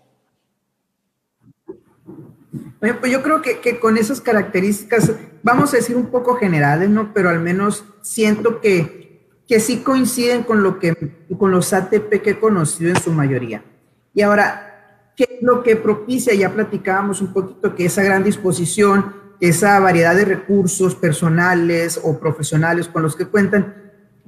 Pues 2.93 3.11
yo 3.11 3.23
creo 3.23 3.41
que, 3.41 3.59
que, 3.59 3.79
con 3.79 3.97
esas 3.97 4.21
características, 4.21 5.11
vamos 5.43 5.73
a 5.73 5.77
decir 5.77 5.95
un 5.95 6.07
poco 6.07 6.35
generales, 6.35 6.89
¿no? 6.89 7.13
Pero 7.13 7.29
al 7.29 7.39
menos 7.39 7.83
siento 8.01 8.61
que 8.61 9.05
que 9.47 9.59
sí 9.59 9.77
coinciden 9.77 10.43
con, 10.43 10.63
lo 10.63 10.79
que, 10.79 10.95
con 11.37 11.51
los 11.51 11.71
ATP 11.71 12.21
que 12.21 12.31
he 12.31 12.39
conocido 12.39 12.89
en 12.89 13.01
su 13.01 13.11
mayoría. 13.11 13.63
Y 14.13 14.21
ahora, 14.21 15.11
¿qué 15.15 15.23
es 15.23 15.41
lo 15.41 15.61
que 15.61 15.75
propicia? 15.75 16.33
Ya 16.33 16.53
platicábamos 16.53 17.21
un 17.21 17.31
poquito 17.31 17.75
que 17.75 17.85
esa 17.85 18.03
gran 18.03 18.23
disposición, 18.23 19.13
esa 19.39 19.79
variedad 19.79 20.15
de 20.15 20.25
recursos 20.25 20.95
personales 20.95 21.99
o 22.03 22.19
profesionales 22.19 22.87
con 22.87 23.03
los 23.03 23.15
que 23.15 23.25
cuentan, 23.25 23.75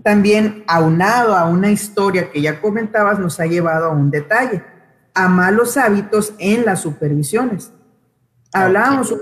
también 0.04 0.64
aunado 0.68 1.36
a 1.36 1.46
una 1.46 1.72
historia 1.72 2.30
que 2.30 2.42
ya 2.42 2.62
comentabas, 2.62 3.18
nos 3.18 3.40
ha 3.40 3.48
llevado 3.48 3.86
a 3.86 3.94
un 3.94 4.12
detalle, 4.12 4.64
a 5.16 5.28
malos 5.28 5.78
hábitos 5.78 6.34
en 6.38 6.66
las 6.66 6.82
supervisiones. 6.82 7.72
Hablábamos 8.64 9.16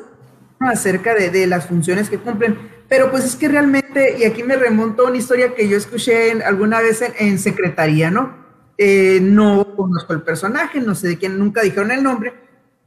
acerca 0.59 1.13
de, 1.13 1.29
de 1.29 1.47
las 1.47 1.67
funciones 1.67 2.09
que 2.09 2.17
cumplen, 2.17 2.57
pero 2.87 3.09
pues 3.09 3.25
es 3.25 3.35
que 3.35 3.47
realmente, 3.47 4.17
y 4.19 4.25
aquí 4.25 4.43
me 4.43 4.55
remonto 4.55 5.05
a 5.05 5.09
una 5.09 5.17
historia 5.17 5.55
que 5.55 5.67
yo 5.67 5.77
escuché 5.77 6.31
alguna 6.43 6.81
vez 6.81 7.03
en, 7.17 7.39
secretaría, 7.39 8.11
¿no? 8.11 8.45
Eh, 8.77 9.19
no 9.21 9.75
conozco 9.75 10.13
el 10.13 10.21
personaje, 10.21 10.79
no 10.79 10.93
sé 10.93 11.07
de 11.07 11.17
quién, 11.17 11.39
nunca 11.39 11.61
dijeron 11.61 11.91
el 11.91 12.03
nombre, 12.03 12.33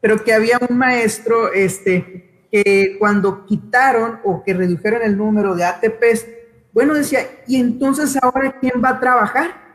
pero 0.00 0.22
que 0.22 0.32
había 0.32 0.58
un 0.68 0.78
maestro 0.78 1.52
este, 1.52 2.46
que 2.52 2.96
cuando 2.98 3.44
quitaron 3.44 4.20
o 4.24 4.44
que 4.44 4.54
redujeron 4.54 5.02
el 5.02 5.16
número 5.16 5.56
de 5.56 5.64
ATPs, 5.64 6.26
bueno, 6.72 6.94
decía, 6.94 7.20
¿y 7.46 7.56
entonces 7.56 8.16
ahora 8.22 8.56
quién 8.60 8.80
va 8.84 8.90
a 8.90 9.00
trabajar? 9.00 9.68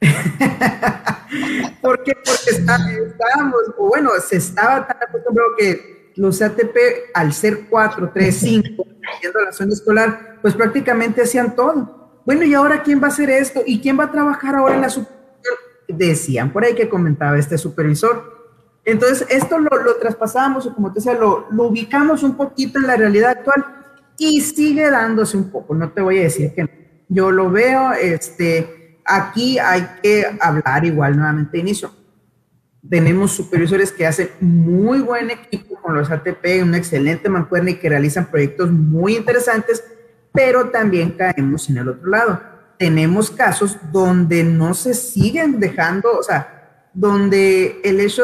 ¿Por 1.80 2.02
qué? 2.02 2.12
Porque 2.14 2.50
estábamos, 2.50 3.60
o 3.78 3.88
bueno, 3.88 4.10
se 4.26 4.36
estaba 4.36 4.86
tan 4.86 4.96
acostumbrado 4.96 5.50
que 5.56 5.93
los 6.16 6.40
ATP, 6.40 6.76
al 7.12 7.32
ser 7.32 7.66
4, 7.68 8.10
3, 8.14 8.36
5, 8.36 8.86
yendo 9.22 9.40
la 9.40 9.52
zona 9.52 9.72
escolar, 9.72 10.38
pues 10.40 10.54
prácticamente 10.54 11.22
hacían 11.22 11.54
todo. 11.56 12.20
Bueno, 12.24 12.44
¿y 12.44 12.54
ahora 12.54 12.82
quién 12.82 13.02
va 13.02 13.06
a 13.06 13.10
hacer 13.10 13.30
esto? 13.30 13.62
¿Y 13.66 13.80
quién 13.80 13.98
va 13.98 14.04
a 14.04 14.12
trabajar 14.12 14.54
ahora 14.54 14.74
en 14.74 14.80
la 14.82 14.90
supervisión? 14.90 15.24
Decían 15.88 16.52
por 16.52 16.64
ahí 16.64 16.74
que 16.74 16.88
comentaba 16.88 17.38
este 17.38 17.58
supervisor. 17.58 18.32
Entonces, 18.84 19.26
esto 19.30 19.58
lo, 19.58 19.70
lo 19.82 19.96
traspasamos, 19.96 20.66
o 20.66 20.74
como 20.74 20.92
te 20.92 21.00
decía, 21.00 21.14
lo, 21.14 21.46
lo 21.50 21.64
ubicamos 21.64 22.22
un 22.22 22.36
poquito 22.36 22.78
en 22.78 22.86
la 22.86 22.96
realidad 22.96 23.30
actual 23.30 23.64
y 24.18 24.40
sigue 24.40 24.90
dándose 24.90 25.36
un 25.36 25.50
poco. 25.50 25.74
No 25.74 25.90
te 25.90 26.00
voy 26.00 26.18
a 26.18 26.22
decir 26.22 26.54
que 26.54 26.62
no. 26.62 26.68
Yo 27.08 27.30
lo 27.30 27.50
veo, 27.50 27.92
este, 27.92 28.98
aquí 29.04 29.58
hay 29.58 29.86
que 30.02 30.24
hablar 30.40 30.84
igual 30.84 31.16
nuevamente 31.16 31.52
de 31.52 31.58
inicio 31.58 32.03
tenemos 32.88 33.32
supervisores 33.32 33.92
que 33.92 34.06
hacen 34.06 34.30
muy 34.40 35.00
buen 35.00 35.30
equipo 35.30 35.80
con 35.80 35.94
los 35.94 36.10
ATP, 36.10 36.62
una 36.62 36.76
excelente 36.76 37.28
mancuerna 37.28 37.70
y 37.70 37.76
que 37.76 37.88
realizan 37.88 38.26
proyectos 38.26 38.70
muy 38.70 39.16
interesantes, 39.16 39.82
pero 40.32 40.68
también 40.70 41.12
caemos 41.12 41.68
en 41.70 41.78
el 41.78 41.88
otro 41.88 42.10
lado. 42.10 42.40
Tenemos 42.78 43.30
casos 43.30 43.78
donde 43.90 44.44
no 44.44 44.74
se 44.74 44.94
siguen 44.94 45.60
dejando, 45.60 46.18
o 46.18 46.22
sea, 46.22 46.88
donde 46.92 47.80
el 47.84 48.00
hecho, 48.00 48.22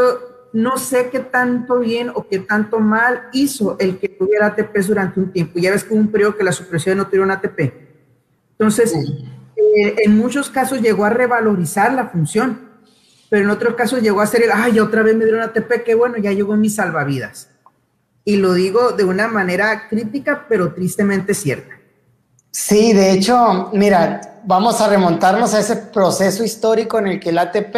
no 0.53 0.77
sé 0.77 1.09
qué 1.11 1.20
tanto 1.20 1.79
bien 1.79 2.11
o 2.14 2.27
qué 2.29 2.40
tanto 2.40 2.81
mal 2.81 3.29
hizo 3.33 3.77
el 3.79 3.99
que 3.99 4.09
tuviera 4.09 4.49
ATP 4.49 4.77
durante 4.87 5.20
un 5.20 5.33
tiempo. 5.33 5.59
Ya 5.59 5.70
ves 5.70 5.85
que 5.85 5.94
hubo 5.94 6.01
un 6.01 6.12
periodo 6.12 6.37
que 6.37 6.44
la 6.44 6.53
supervisión 6.53 6.99
no 6.99 7.07
tuvieron 7.07 7.31
ATP. 7.31 7.73
Entonces, 8.59 8.94
eh, 8.94 9.96
en 10.05 10.18
muchos 10.18 10.51
casos 10.51 10.83
llegó 10.83 11.05
a 11.05 11.11
revalorizar 11.11 11.94
la 11.94 12.09
función 12.09 12.69
pero 13.31 13.45
en 13.45 13.51
otros 13.51 13.75
casos 13.75 14.03
llegó 14.03 14.21
a 14.21 14.27
ser 14.27 14.43
el, 14.43 14.51
ay, 14.53 14.81
otra 14.81 15.03
vez 15.03 15.16
me 15.16 15.25
dieron 15.25 15.43
ATP, 15.43 15.85
qué 15.85 15.95
bueno, 15.95 16.19
ya 16.19 16.33
llegó 16.33 16.57
mi 16.57 16.69
salvavidas. 16.69 17.49
Y 18.25 18.37
lo 18.37 18.53
digo 18.53 18.90
de 18.90 19.05
una 19.05 19.29
manera 19.29 19.88
crítica, 19.88 20.47
pero 20.49 20.75
tristemente 20.75 21.33
cierta. 21.33 21.75
Sí, 22.51 22.93
de 22.93 23.12
hecho, 23.12 23.71
mira, 23.73 24.43
vamos 24.45 24.81
a 24.81 24.88
remontarnos 24.88 25.55
a 25.55 25.61
ese 25.61 25.77
proceso 25.77 26.43
histórico 26.43 26.99
en 26.99 27.07
el 27.07 27.21
que 27.21 27.31
el 27.31 27.38
ATP 27.38 27.77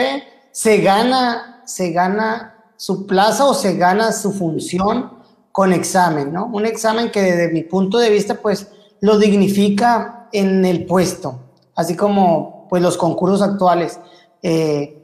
se 0.51 0.79
gana, 0.79 1.63
se 1.67 1.93
gana 1.93 2.65
su 2.77 3.07
plaza 3.07 3.45
o 3.45 3.53
se 3.53 3.77
gana 3.77 4.11
su 4.11 4.33
función 4.33 5.19
con 5.53 5.75
examen, 5.75 6.33
¿no? 6.33 6.47
Un 6.47 6.65
examen 6.65 7.11
que 7.11 7.21
desde 7.21 7.53
mi 7.53 7.63
punto 7.63 7.99
de 7.99 8.09
vista, 8.09 8.37
pues, 8.37 8.69
lo 9.03 9.19
dignifica 9.19 10.29
en 10.33 10.65
el 10.65 10.87
puesto, 10.87 11.41
así 11.77 11.95
como, 11.95 12.67
pues, 12.71 12.83
los 12.83 12.97
concursos 12.97 13.43
actuales. 13.43 14.01
Eh, 14.43 15.02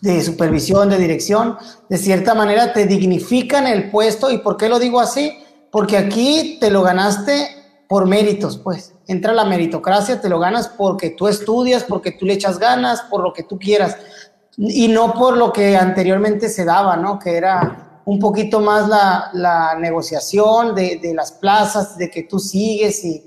de 0.00 0.22
supervisión, 0.22 0.88
de 0.88 0.98
dirección, 0.98 1.56
de 1.88 1.98
cierta 1.98 2.34
manera 2.34 2.72
te 2.72 2.86
dignifican 2.86 3.66
el 3.66 3.90
puesto. 3.90 4.30
¿Y 4.30 4.38
por 4.38 4.56
qué 4.56 4.68
lo 4.68 4.78
digo 4.78 5.00
así? 5.00 5.38
Porque 5.70 5.96
aquí 5.96 6.58
te 6.60 6.70
lo 6.70 6.82
ganaste 6.82 7.48
por 7.88 8.06
méritos, 8.06 8.58
pues. 8.58 8.94
Entra 9.06 9.32
la 9.32 9.44
meritocracia, 9.44 10.20
te 10.20 10.28
lo 10.28 10.38
ganas 10.38 10.68
porque 10.68 11.10
tú 11.10 11.28
estudias, 11.28 11.84
porque 11.84 12.12
tú 12.12 12.24
le 12.24 12.34
echas 12.34 12.58
ganas, 12.58 13.02
por 13.02 13.22
lo 13.22 13.32
que 13.32 13.42
tú 13.42 13.58
quieras. 13.58 13.96
Y 14.56 14.88
no 14.88 15.12
por 15.14 15.36
lo 15.36 15.52
que 15.52 15.76
anteriormente 15.76 16.48
se 16.48 16.64
daba, 16.64 16.96
¿no? 16.96 17.18
Que 17.18 17.36
era 17.36 18.00
un 18.06 18.18
poquito 18.18 18.60
más 18.60 18.88
la, 18.88 19.30
la 19.32 19.74
negociación 19.78 20.74
de, 20.74 20.98
de 21.02 21.14
las 21.14 21.32
plazas, 21.32 21.98
de 21.98 22.10
que 22.10 22.22
tú 22.22 22.38
sigues 22.38 23.04
y 23.04 23.26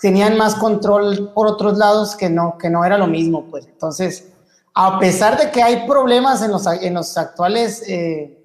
tenían 0.00 0.36
más 0.36 0.54
control 0.56 1.32
por 1.34 1.46
otros 1.46 1.78
lados 1.78 2.16
que 2.16 2.28
no, 2.28 2.56
que 2.58 2.70
no 2.70 2.84
era 2.84 2.98
lo 2.98 3.06
mismo, 3.06 3.44
pues. 3.50 3.66
Entonces, 3.66 4.31
a 4.74 4.98
pesar 4.98 5.38
de 5.38 5.50
que 5.50 5.62
hay 5.62 5.86
problemas 5.86 6.42
en 6.42 6.50
los, 6.50 6.66
en 6.66 6.94
los 6.94 7.16
actuales 7.18 7.82
eh, 7.86 8.38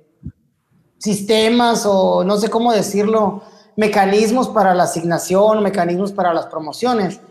sistemas 0.97 1.85
o 1.85 2.23
no 2.23 2.37
sé 2.37 2.49
cómo 2.49 2.73
decirlo, 2.73 3.43
mecanismos 3.75 4.49
para 4.49 4.73
la 4.73 4.83
asignación, 4.83 5.63
mecanismos 5.63 6.11
para 6.11 6.33
las 6.33 6.47
promociones, 6.47 7.21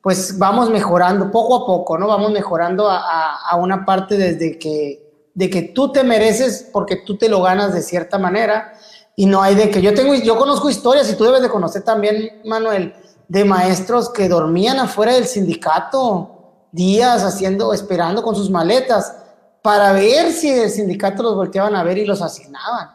pues 0.00 0.38
vamos 0.38 0.70
mejorando 0.70 1.30
poco 1.30 1.56
a 1.56 1.66
poco, 1.66 1.98
¿no? 1.98 2.06
Vamos 2.06 2.30
mejorando 2.30 2.88
a, 2.88 3.56
una 3.58 3.84
parte 3.84 4.16
desde 4.16 4.58
que, 4.58 5.02
de 5.34 5.50
que 5.50 5.62
tú 5.62 5.90
te 5.90 6.04
mereces 6.04 6.68
porque 6.72 6.96
tú 6.96 7.18
te 7.18 7.28
lo 7.28 7.42
ganas 7.42 7.74
de 7.74 7.82
cierta 7.82 8.16
manera 8.16 8.72
y 9.16 9.26
no 9.26 9.42
hay 9.42 9.56
de 9.56 9.68
que 9.68 9.82
yo 9.82 9.92
tengo, 9.94 10.14
yo 10.14 10.38
conozco 10.38 10.70
historias 10.70 11.10
y 11.10 11.16
tú 11.16 11.24
debes 11.24 11.42
de 11.42 11.48
conocer 11.48 11.82
también, 11.82 12.40
Manuel, 12.44 12.94
de 13.26 13.44
maestros 13.44 14.08
que 14.10 14.28
dormían 14.28 14.78
afuera 14.78 15.14
del 15.14 15.26
sindicato 15.26 16.35
días 16.76 17.24
haciendo, 17.24 17.72
esperando 17.72 18.22
con 18.22 18.36
sus 18.36 18.50
maletas 18.50 19.12
para 19.62 19.92
ver 19.92 20.30
si 20.30 20.48
el 20.48 20.70
sindicato 20.70 21.24
los 21.24 21.34
volteaban 21.34 21.74
a 21.74 21.82
ver 21.82 21.98
y 21.98 22.04
los 22.04 22.22
asignaban. 22.22 22.90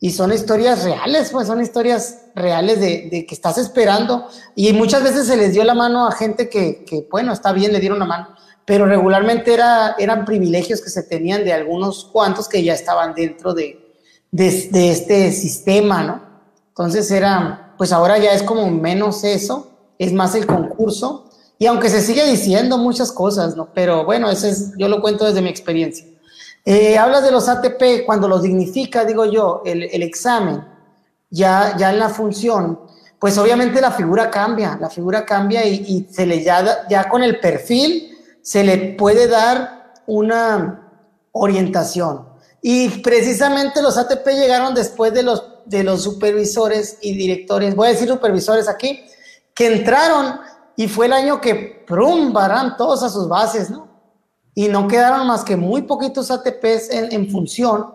Y 0.00 0.10
son 0.10 0.32
historias 0.32 0.82
reales, 0.82 1.30
pues 1.30 1.46
son 1.46 1.60
historias 1.60 2.22
reales 2.34 2.80
de, 2.80 3.26
que 3.28 3.34
estás 3.34 3.58
esperando. 3.58 4.26
Y 4.56 4.72
muchas 4.72 5.04
veces 5.04 5.26
se 5.26 5.36
les 5.36 5.52
dio 5.52 5.62
la 5.62 5.74
mano 5.74 6.08
a 6.08 6.12
gente 6.12 6.48
que, 6.48 6.84
que 6.84 7.06
bueno, 7.10 7.32
está 7.32 7.52
bien, 7.52 7.72
le 7.72 7.80
dieron 7.80 7.98
la 7.98 8.06
mano, 8.06 8.28
pero 8.64 8.86
regularmente 8.86 9.52
era, 9.52 9.94
eran 9.98 10.24
privilegios 10.24 10.80
que 10.80 10.88
se 10.88 11.02
tenían 11.02 11.44
de 11.44 11.52
algunos 11.52 12.06
cuantos 12.06 12.48
que 12.48 12.64
ya 12.64 12.72
estaban 12.72 13.14
dentro 13.14 13.52
de, 13.52 13.94
de, 14.30 14.68
de 14.72 14.90
este 14.90 15.32
sistema, 15.32 16.02
¿no? 16.02 16.22
Entonces 16.68 17.10
era, 17.10 17.74
pues 17.76 17.92
ahora 17.92 18.16
ya 18.16 18.32
es 18.32 18.42
como 18.42 18.68
menos 18.70 19.22
eso, 19.22 19.70
es 19.98 20.14
más 20.14 20.34
el 20.34 20.46
concurso 20.46 21.29
y 21.60 21.66
aunque 21.66 21.90
se 21.90 22.00
sigue 22.00 22.24
diciendo 22.24 22.78
muchas 22.78 23.12
cosas, 23.12 23.54
¿no? 23.54 23.68
Pero 23.74 24.06
bueno, 24.06 24.30
ese 24.30 24.48
es, 24.48 24.72
yo 24.78 24.88
lo 24.88 25.02
cuento 25.02 25.26
desde 25.26 25.42
mi 25.42 25.50
experiencia. 25.50 26.06
Eh, 26.64 26.96
hablas 26.96 27.22
de 27.22 27.30
los 27.30 27.50
ATP, 27.50 28.06
cuando 28.06 28.26
los 28.28 28.40
dignifica, 28.40 29.04
digo 29.04 29.26
yo, 29.26 29.60
el, 29.66 29.82
el, 29.82 30.02
examen, 30.02 30.64
ya, 31.28 31.76
ya 31.76 31.90
en 31.90 31.98
la 31.98 32.08
función, 32.08 32.80
pues 33.18 33.36
obviamente 33.36 33.78
la 33.82 33.90
figura 33.90 34.30
cambia, 34.30 34.78
la 34.80 34.88
figura 34.88 35.26
cambia 35.26 35.62
y, 35.66 35.74
y 35.86 36.08
se 36.10 36.24
le 36.24 36.42
ya, 36.42 36.88
ya 36.88 37.10
con 37.10 37.22
el 37.22 37.38
perfil 37.40 38.16
se 38.40 38.64
le 38.64 38.94
puede 38.94 39.28
dar 39.28 39.92
una 40.06 40.90
orientación. 41.32 42.26
Y 42.62 42.88
precisamente 43.02 43.82
los 43.82 43.98
ATP 43.98 44.26
llegaron 44.28 44.72
después 44.72 45.12
de 45.12 45.24
los, 45.24 45.44
de 45.66 45.84
los 45.84 46.04
supervisores 46.04 46.96
y 47.02 47.14
directores, 47.18 47.76
voy 47.76 47.88
a 47.88 47.90
decir 47.90 48.08
supervisores 48.08 48.66
aquí, 48.66 49.04
que 49.54 49.66
entraron 49.66 50.40
y 50.80 50.88
fue 50.88 51.04
el 51.04 51.12
año 51.12 51.42
que, 51.42 51.84
prum, 51.86 52.32
varan 52.32 52.78
todos 52.78 53.02
a 53.02 53.10
sus 53.10 53.28
bases, 53.28 53.68
¿no? 53.68 53.86
Y 54.54 54.68
no 54.68 54.88
quedaron 54.88 55.26
más 55.26 55.44
que 55.44 55.54
muy 55.54 55.82
poquitos 55.82 56.30
ATPs 56.30 56.88
en, 56.88 57.12
en 57.12 57.30
función 57.30 57.92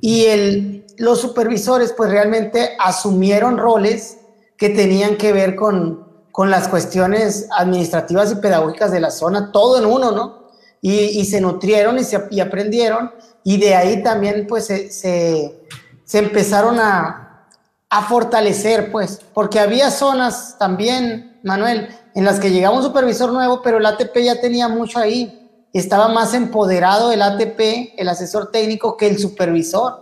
y 0.00 0.24
el, 0.24 0.86
los 0.96 1.20
supervisores 1.20 1.92
pues 1.92 2.08
realmente 2.08 2.74
asumieron 2.80 3.58
roles 3.58 4.16
que 4.56 4.70
tenían 4.70 5.18
que 5.18 5.34
ver 5.34 5.56
con, 5.56 6.08
con 6.32 6.50
las 6.50 6.68
cuestiones 6.68 7.48
administrativas 7.54 8.32
y 8.32 8.36
pedagógicas 8.36 8.92
de 8.92 9.00
la 9.00 9.10
zona, 9.10 9.52
todo 9.52 9.76
en 9.76 9.84
uno, 9.84 10.10
¿no? 10.10 10.46
Y, 10.80 10.94
y 10.94 11.26
se 11.26 11.42
nutrieron 11.42 11.98
y, 11.98 12.04
se, 12.04 12.26
y 12.30 12.40
aprendieron 12.40 13.10
y 13.44 13.58
de 13.58 13.74
ahí 13.74 14.02
también 14.02 14.46
pues 14.46 14.64
se, 14.64 14.90
se, 14.90 15.60
se 16.06 16.18
empezaron 16.18 16.80
a, 16.80 17.46
a, 17.90 18.02
fortalecer 18.04 18.90
pues, 18.90 19.20
porque 19.34 19.60
había 19.60 19.90
zonas 19.90 20.56
también, 20.58 21.38
Manuel, 21.42 21.90
en 22.16 22.24
las 22.24 22.40
que 22.40 22.50
llegaba 22.50 22.76
un 22.76 22.82
supervisor 22.82 23.32
nuevo, 23.32 23.62
pero 23.62 23.78
el 23.78 23.86
ATP 23.86 24.16
ya 24.24 24.40
tenía 24.40 24.66
mucho 24.66 24.98
ahí 24.98 25.46
estaba 25.78 26.08
más 26.08 26.34
empoderado 26.34 27.12
el 27.12 27.22
ATP, 27.22 27.94
el 27.98 28.08
asesor 28.08 28.50
técnico, 28.50 28.96
que 28.96 29.08
el 29.08 29.18
supervisor. 29.18 30.00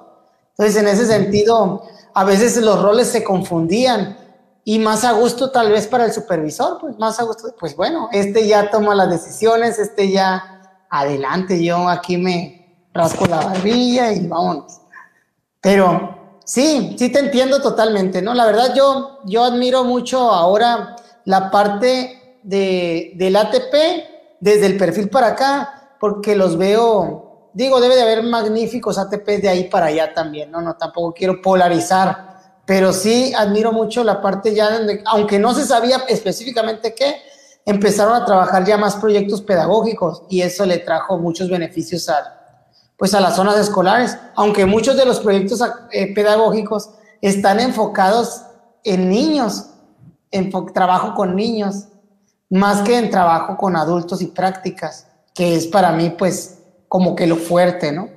Entonces, 0.50 0.80
en 0.80 0.88
ese 0.88 1.06
sentido, 1.06 1.82
a 2.14 2.24
veces 2.24 2.56
los 2.58 2.80
roles 2.80 3.08
se 3.08 3.24
confundían 3.24 4.16
y 4.64 4.78
más 4.78 5.04
a 5.04 5.12
gusto 5.12 5.50
tal 5.50 5.72
vez 5.72 5.86
para 5.86 6.04
el 6.04 6.12
supervisor, 6.12 6.78
pues 6.80 6.96
más 6.98 7.18
a 7.18 7.24
gusto, 7.24 7.54
pues 7.58 7.76
bueno, 7.76 8.08
este 8.12 8.46
ya 8.46 8.70
toma 8.70 8.94
las 8.94 9.10
decisiones, 9.10 9.78
este 9.78 10.10
ya 10.10 10.78
adelante, 10.88 11.62
yo 11.62 11.88
aquí 11.88 12.16
me 12.16 12.88
rasco 12.94 13.26
la 13.26 13.40
barbilla 13.40 14.12
y 14.12 14.26
vámonos. 14.26 14.80
Pero 15.60 16.38
sí, 16.44 16.94
sí 16.98 17.10
te 17.10 17.18
entiendo 17.18 17.60
totalmente, 17.60 18.22
¿no? 18.22 18.32
La 18.32 18.46
verdad 18.46 18.74
yo, 18.74 19.18
yo 19.24 19.44
admiro 19.44 19.82
mucho 19.82 20.30
ahora 20.30 20.93
la 21.24 21.50
parte 21.50 22.38
de, 22.42 23.12
del 23.16 23.36
ATP 23.36 23.74
desde 24.40 24.66
el 24.66 24.76
perfil 24.76 25.08
para 25.08 25.28
acá, 25.28 25.96
porque 25.98 26.36
los 26.36 26.58
veo, 26.58 27.50
digo, 27.54 27.80
debe 27.80 27.96
de 27.96 28.02
haber 28.02 28.22
magníficos 28.22 28.98
ATPs 28.98 29.42
de 29.42 29.48
ahí 29.48 29.64
para 29.64 29.86
allá 29.86 30.12
también, 30.12 30.50
no, 30.50 30.60
no, 30.60 30.76
tampoco 30.76 31.14
quiero 31.14 31.40
polarizar, 31.40 32.60
pero 32.66 32.92
sí 32.92 33.32
admiro 33.36 33.72
mucho 33.72 34.04
la 34.04 34.20
parte 34.20 34.54
ya 34.54 34.70
donde, 34.70 35.02
aunque 35.06 35.38
no 35.38 35.54
se 35.54 35.64
sabía 35.64 36.02
específicamente 36.08 36.94
qué, 36.94 37.16
empezaron 37.66 38.14
a 38.14 38.24
trabajar 38.24 38.64
ya 38.64 38.76
más 38.76 38.96
proyectos 38.96 39.40
pedagógicos 39.40 40.22
y 40.28 40.42
eso 40.42 40.66
le 40.66 40.78
trajo 40.78 41.18
muchos 41.18 41.48
beneficios 41.48 42.08
a, 42.08 42.44
pues 42.96 43.14
a 43.14 43.20
las 43.20 43.36
zonas 43.36 43.56
escolares, 43.58 44.16
aunque 44.34 44.66
muchos 44.66 44.96
de 44.96 45.06
los 45.06 45.20
proyectos 45.20 45.60
eh, 45.90 46.14
pedagógicos 46.14 46.90
están 47.20 47.60
enfocados 47.60 48.42
en 48.82 49.08
niños, 49.08 49.66
en 50.34 50.50
trabajo 50.72 51.14
con 51.14 51.36
niños, 51.36 51.86
más 52.50 52.82
que 52.82 52.98
en 52.98 53.08
trabajo 53.08 53.56
con 53.56 53.76
adultos 53.76 54.20
y 54.20 54.26
prácticas, 54.26 55.06
que 55.34 55.54
es 55.56 55.66
para 55.66 55.92
mí 55.92 56.14
pues 56.16 56.58
como 56.88 57.14
que 57.14 57.26
lo 57.26 57.36
fuerte, 57.36 57.92
¿no? 57.92 58.08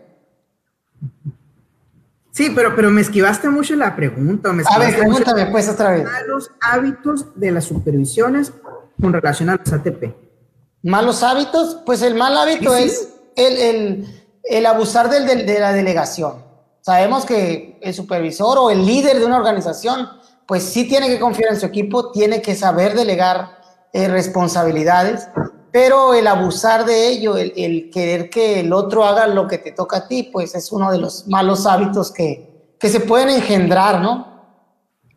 Sí, 2.32 2.52
pero, 2.56 2.76
pero 2.76 2.92
me 2.92 3.02
esquivaste 3.02 3.50
mucho 3.50 3.76
la 3.76 3.96
pregunta. 3.96 4.54
Me 4.54 4.64
a 4.68 4.78
ver, 4.78 4.96
pregúntame 4.96 5.48
pues 5.48 5.70
otra 5.70 5.92
vez. 5.92 6.04
Malos 6.04 6.52
hábitos 6.62 7.26
de 7.36 7.52
las 7.52 7.66
supervisiones 7.66 8.54
con 9.02 9.14
relación 9.14 9.50
a 9.50 9.56
los 9.56 9.74
ATP. 9.74 10.14
Malos 10.84 11.24
hábitos, 11.24 11.80
pues 11.86 12.02
el 12.02 12.14
mal 12.14 12.38
hábito 12.38 12.76
es 12.76 13.10
el, 13.36 13.58
el, 13.58 14.24
el 14.44 14.66
abusar 14.66 15.10
del, 15.10 15.26
del, 15.26 15.46
de 15.46 15.60
la 15.60 15.74
delegación. 15.74 16.46
Sabemos 16.82 17.26
que 17.26 17.80
el 17.82 17.94
supervisor 17.94 18.58
o 18.60 18.70
el 18.70 18.86
líder 18.86 19.20
de 19.20 19.26
una 19.26 19.38
organización, 19.38 20.08
pues 20.48 20.64
sí 20.64 20.88
tiene 20.88 21.10
que 21.10 21.20
confiar 21.20 21.54
en 21.54 21.60
su 21.60 21.66
equipo, 21.66 22.12
tiene 22.12 22.42
que 22.42 22.56
saber 22.56 22.96
delegar 22.96 23.58
eh, 23.92 24.08
responsabilidades, 24.08 25.28
pero 25.72 26.14
el 26.14 26.26
abusar 26.26 26.86
de 26.86 27.10
ello, 27.10 27.38
el, 27.38 27.90
querer 27.92 28.30
que 28.30 28.62
el 28.62 28.72
otro 28.72 29.04
haga 29.04 29.28
lo 29.28 29.48
que 29.48 29.58
te 29.58 29.74
toca 29.74 29.98
a 29.98 30.08
ti, 30.08 30.24
pues 30.32 30.56
es 30.56 30.72
uno 30.72 30.92
de 30.92 30.98
los 30.98 31.28
malos 31.28 31.68
hábitos 31.68 32.12
que, 32.12 32.76
que 32.80 32.90
se 32.90 33.02
pueden 33.02 33.30
engendrar, 33.30 34.02
¿no? 34.02 34.38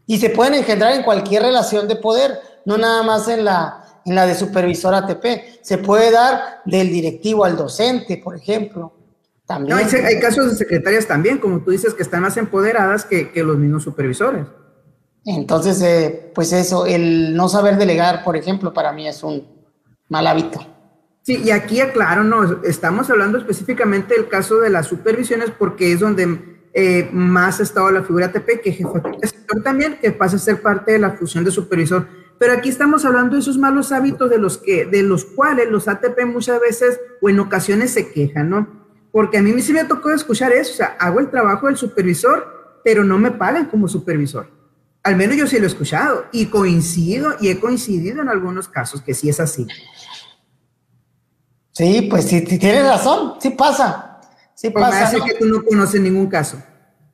Y 0.06 0.18
se 0.18 0.30
pueden 0.30 0.54
engendrar 0.54 0.92
en 0.92 1.04
cualquier 1.04 1.44
relación 1.44 1.86
de 1.86 1.94
poder, 1.94 2.40
no 2.64 2.76
nada 2.76 3.04
más 3.04 3.28
en 3.28 3.44
la, 3.44 4.02
en 4.04 4.16
la 4.16 4.26
de 4.26 4.34
supervisor 4.34 4.92
ATP. 4.92 5.62
Se 5.62 5.78
puede 5.78 6.10
dar 6.10 6.62
del 6.64 6.90
directivo 6.90 7.44
al 7.44 7.56
docente, 7.56 8.16
por 8.16 8.36
ejemplo. 8.36 8.92
También. 9.46 9.78
hay, 9.78 9.84
hay, 9.84 10.20
casos 10.20 10.50
de 10.50 10.56
secretarias 10.56 11.06
también, 11.06 11.38
como 11.38 11.60
tú 11.60 11.70
dices, 11.70 11.94
que 11.94 12.02
están 12.02 12.22
más 12.22 12.36
empoderadas 12.36 13.04
que, 13.04 13.30
que 13.30 13.42
los 13.44 13.56
mismos 13.56 13.84
supervisores. 13.84 14.46
Entonces, 15.24 15.82
eh, 15.82 16.30
pues 16.34 16.52
eso, 16.52 16.86
el 16.86 17.34
no 17.34 17.48
saber 17.48 17.76
delegar, 17.76 18.24
por 18.24 18.36
ejemplo, 18.36 18.72
para 18.72 18.92
mí 18.92 19.06
es 19.06 19.22
un 19.22 19.46
mal 20.08 20.26
hábito. 20.26 20.66
Sí, 21.22 21.42
y 21.44 21.50
aquí 21.50 21.80
aclaro, 21.80 22.24
no, 22.24 22.62
estamos 22.62 23.10
hablando 23.10 23.38
específicamente 23.38 24.14
del 24.14 24.28
caso 24.28 24.58
de 24.60 24.70
las 24.70 24.86
supervisiones 24.86 25.50
porque 25.50 25.92
es 25.92 26.00
donde 26.00 26.58
eh, 26.72 27.10
más 27.12 27.60
ha 27.60 27.62
estado 27.62 27.90
la 27.90 28.02
figura 28.02 28.26
ATP, 28.26 28.62
que 28.62 28.72
jefatura 28.72 29.18
de 29.20 29.28
sector 29.28 29.62
también, 29.62 29.98
que 30.00 30.12
pasa 30.12 30.36
a 30.36 30.38
ser 30.38 30.62
parte 30.62 30.92
de 30.92 30.98
la 30.98 31.12
fusión 31.12 31.44
de 31.44 31.50
supervisor. 31.50 32.06
Pero 32.38 32.54
aquí 32.54 32.70
estamos 32.70 33.04
hablando 33.04 33.34
de 33.34 33.42
esos 33.42 33.58
malos 33.58 33.92
hábitos 33.92 34.30
de 34.30 34.38
los, 34.38 34.56
que, 34.56 34.86
de 34.86 35.02
los 35.02 35.26
cuales 35.26 35.70
los 35.70 35.88
ATP 35.88 36.24
muchas 36.24 36.58
veces 36.58 36.98
o 37.20 37.28
en 37.28 37.38
ocasiones 37.38 37.90
se 37.90 38.10
quejan, 38.12 38.48
¿no? 38.48 38.66
Porque 39.12 39.36
a 39.36 39.42
mí 39.42 39.60
sí 39.60 39.74
me 39.74 39.84
tocó 39.84 40.10
escuchar 40.10 40.52
eso, 40.52 40.72
o 40.72 40.76
sea, 40.76 40.96
hago 40.98 41.20
el 41.20 41.28
trabajo 41.28 41.66
del 41.66 41.76
supervisor, 41.76 42.80
pero 42.82 43.04
no 43.04 43.18
me 43.18 43.30
pagan 43.30 43.66
como 43.66 43.88
supervisor. 43.88 44.59
Al 45.02 45.16
menos 45.16 45.36
yo 45.36 45.46
sí 45.46 45.58
lo 45.58 45.64
he 45.64 45.66
escuchado 45.66 46.24
y 46.32 46.46
coincido 46.46 47.34
y 47.40 47.48
he 47.48 47.58
coincidido 47.58 48.20
en 48.20 48.28
algunos 48.28 48.68
casos 48.68 49.00
que 49.00 49.14
sí 49.14 49.28
es 49.28 49.40
así. 49.40 49.66
Sí, 51.72 52.02
pues 52.10 52.26
sí, 52.26 52.42
tienes 52.42 52.86
razón, 52.86 53.34
sí 53.40 53.50
pasa. 53.50 54.20
Sí 54.54 54.68
pues 54.68 54.84
pasa. 54.84 55.16
Me 55.16 55.24
que 55.24 55.38
tú 55.38 55.46
no 55.46 55.62
conoces 55.62 56.00
ningún 56.00 56.26
caso. 56.26 56.58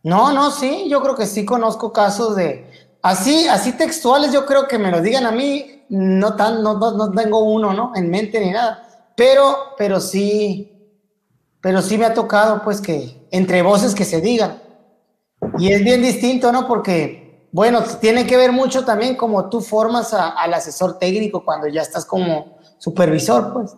No, 0.03 0.33
no, 0.33 0.51
sí, 0.51 0.87
yo 0.89 1.01
creo 1.03 1.15
que 1.15 1.27
sí 1.27 1.45
conozco 1.45 1.93
casos 1.93 2.35
de 2.35 2.69
así, 3.03 3.47
así 3.47 3.73
textuales, 3.73 4.33
yo 4.33 4.47
creo 4.47 4.67
que 4.67 4.79
me 4.79 4.91
lo 4.91 5.01
digan 5.01 5.27
a 5.27 5.31
mí, 5.31 5.85
no 5.89 6.35
tan, 6.35 6.63
no, 6.63 6.79
no, 6.79 6.93
no 6.97 7.11
tengo 7.13 7.41
uno, 7.45 7.73
¿no? 7.73 7.93
En 7.95 8.11
mente 8.11 8.41
ni 8.41 8.51
nada. 8.51 9.13
Pero, 9.17 9.75
pero 9.79 10.01
sí, 10.01 10.73
pero 11.61 11.83
sí 11.83 11.99
me 11.99 12.05
ha 12.05 12.15
tocado, 12.15 12.63
pues, 12.63 12.81
que 12.81 13.27
entre 13.31 13.63
voces 13.63 13.95
que 13.95 14.05
se 14.05 14.21
digan. 14.21 14.63
Y 15.59 15.73
es 15.73 15.83
bien 15.83 16.03
distinto, 16.03 16.51
¿no? 16.51 16.67
Porque 16.67 17.26
bueno, 17.57 17.83
tiene 18.03 18.27
que 18.27 18.37
ver 18.37 18.53
mucho 18.53 18.85
también 18.85 19.17
como 19.17 19.49
tú 19.49 19.63
formas 19.63 20.13
al 20.13 20.53
asesor 20.53 20.99
técnico 20.99 21.43
cuando 21.43 21.67
ya 21.69 21.81
estás 21.81 22.05
como 22.05 22.59
supervisor, 22.77 23.55
pues. 23.55 23.75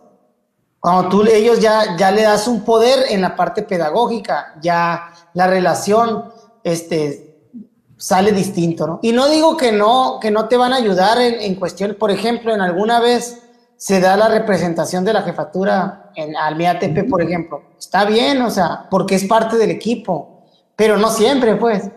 Cuando 0.81 1.07
tú 1.07 1.23
ellos 1.23 1.61
ya, 1.61 1.95
ya 1.95 2.11
le 2.11 2.23
das 2.23 2.49
un 2.49 2.65
poder 2.65 3.05
en 3.07 3.21
la 3.21 3.37
parte 3.37 3.63
pedagógica, 3.63 4.55
ya 4.61 5.13
la 5.33 5.47
relación 5.47 6.25
este, 6.61 7.37
sale 7.95 8.33
distinto, 8.33 8.85
¿no? 8.85 8.99
Y 9.01 9.13
no 9.13 9.29
digo 9.29 9.55
que 9.55 9.71
no, 9.71 10.19
que 10.21 10.29
no 10.29 10.49
te 10.49 10.57
van 10.57 10.73
a 10.73 10.75
ayudar 10.75 11.21
en, 11.21 11.35
en 11.35 11.55
cuestión, 11.55 11.95
por 11.97 12.11
ejemplo, 12.11 12.53
en 12.53 12.59
alguna 12.59 12.99
vez 12.99 13.43
se 13.77 14.01
da 14.01 14.17
la 14.17 14.27
representación 14.27 15.05
de 15.05 15.13
la 15.13 15.21
jefatura 15.21 16.11
en, 16.17 16.35
al 16.35 16.57
MIATP, 16.57 17.09
por 17.09 17.21
ejemplo. 17.21 17.63
Está 17.79 18.03
bien, 18.03 18.41
o 18.41 18.49
sea, 18.49 18.87
porque 18.91 19.15
es 19.15 19.23
parte 19.23 19.55
del 19.55 19.71
equipo, 19.71 20.43
pero 20.75 20.97
no 20.97 21.09
siempre, 21.09 21.55
pues. 21.55 21.89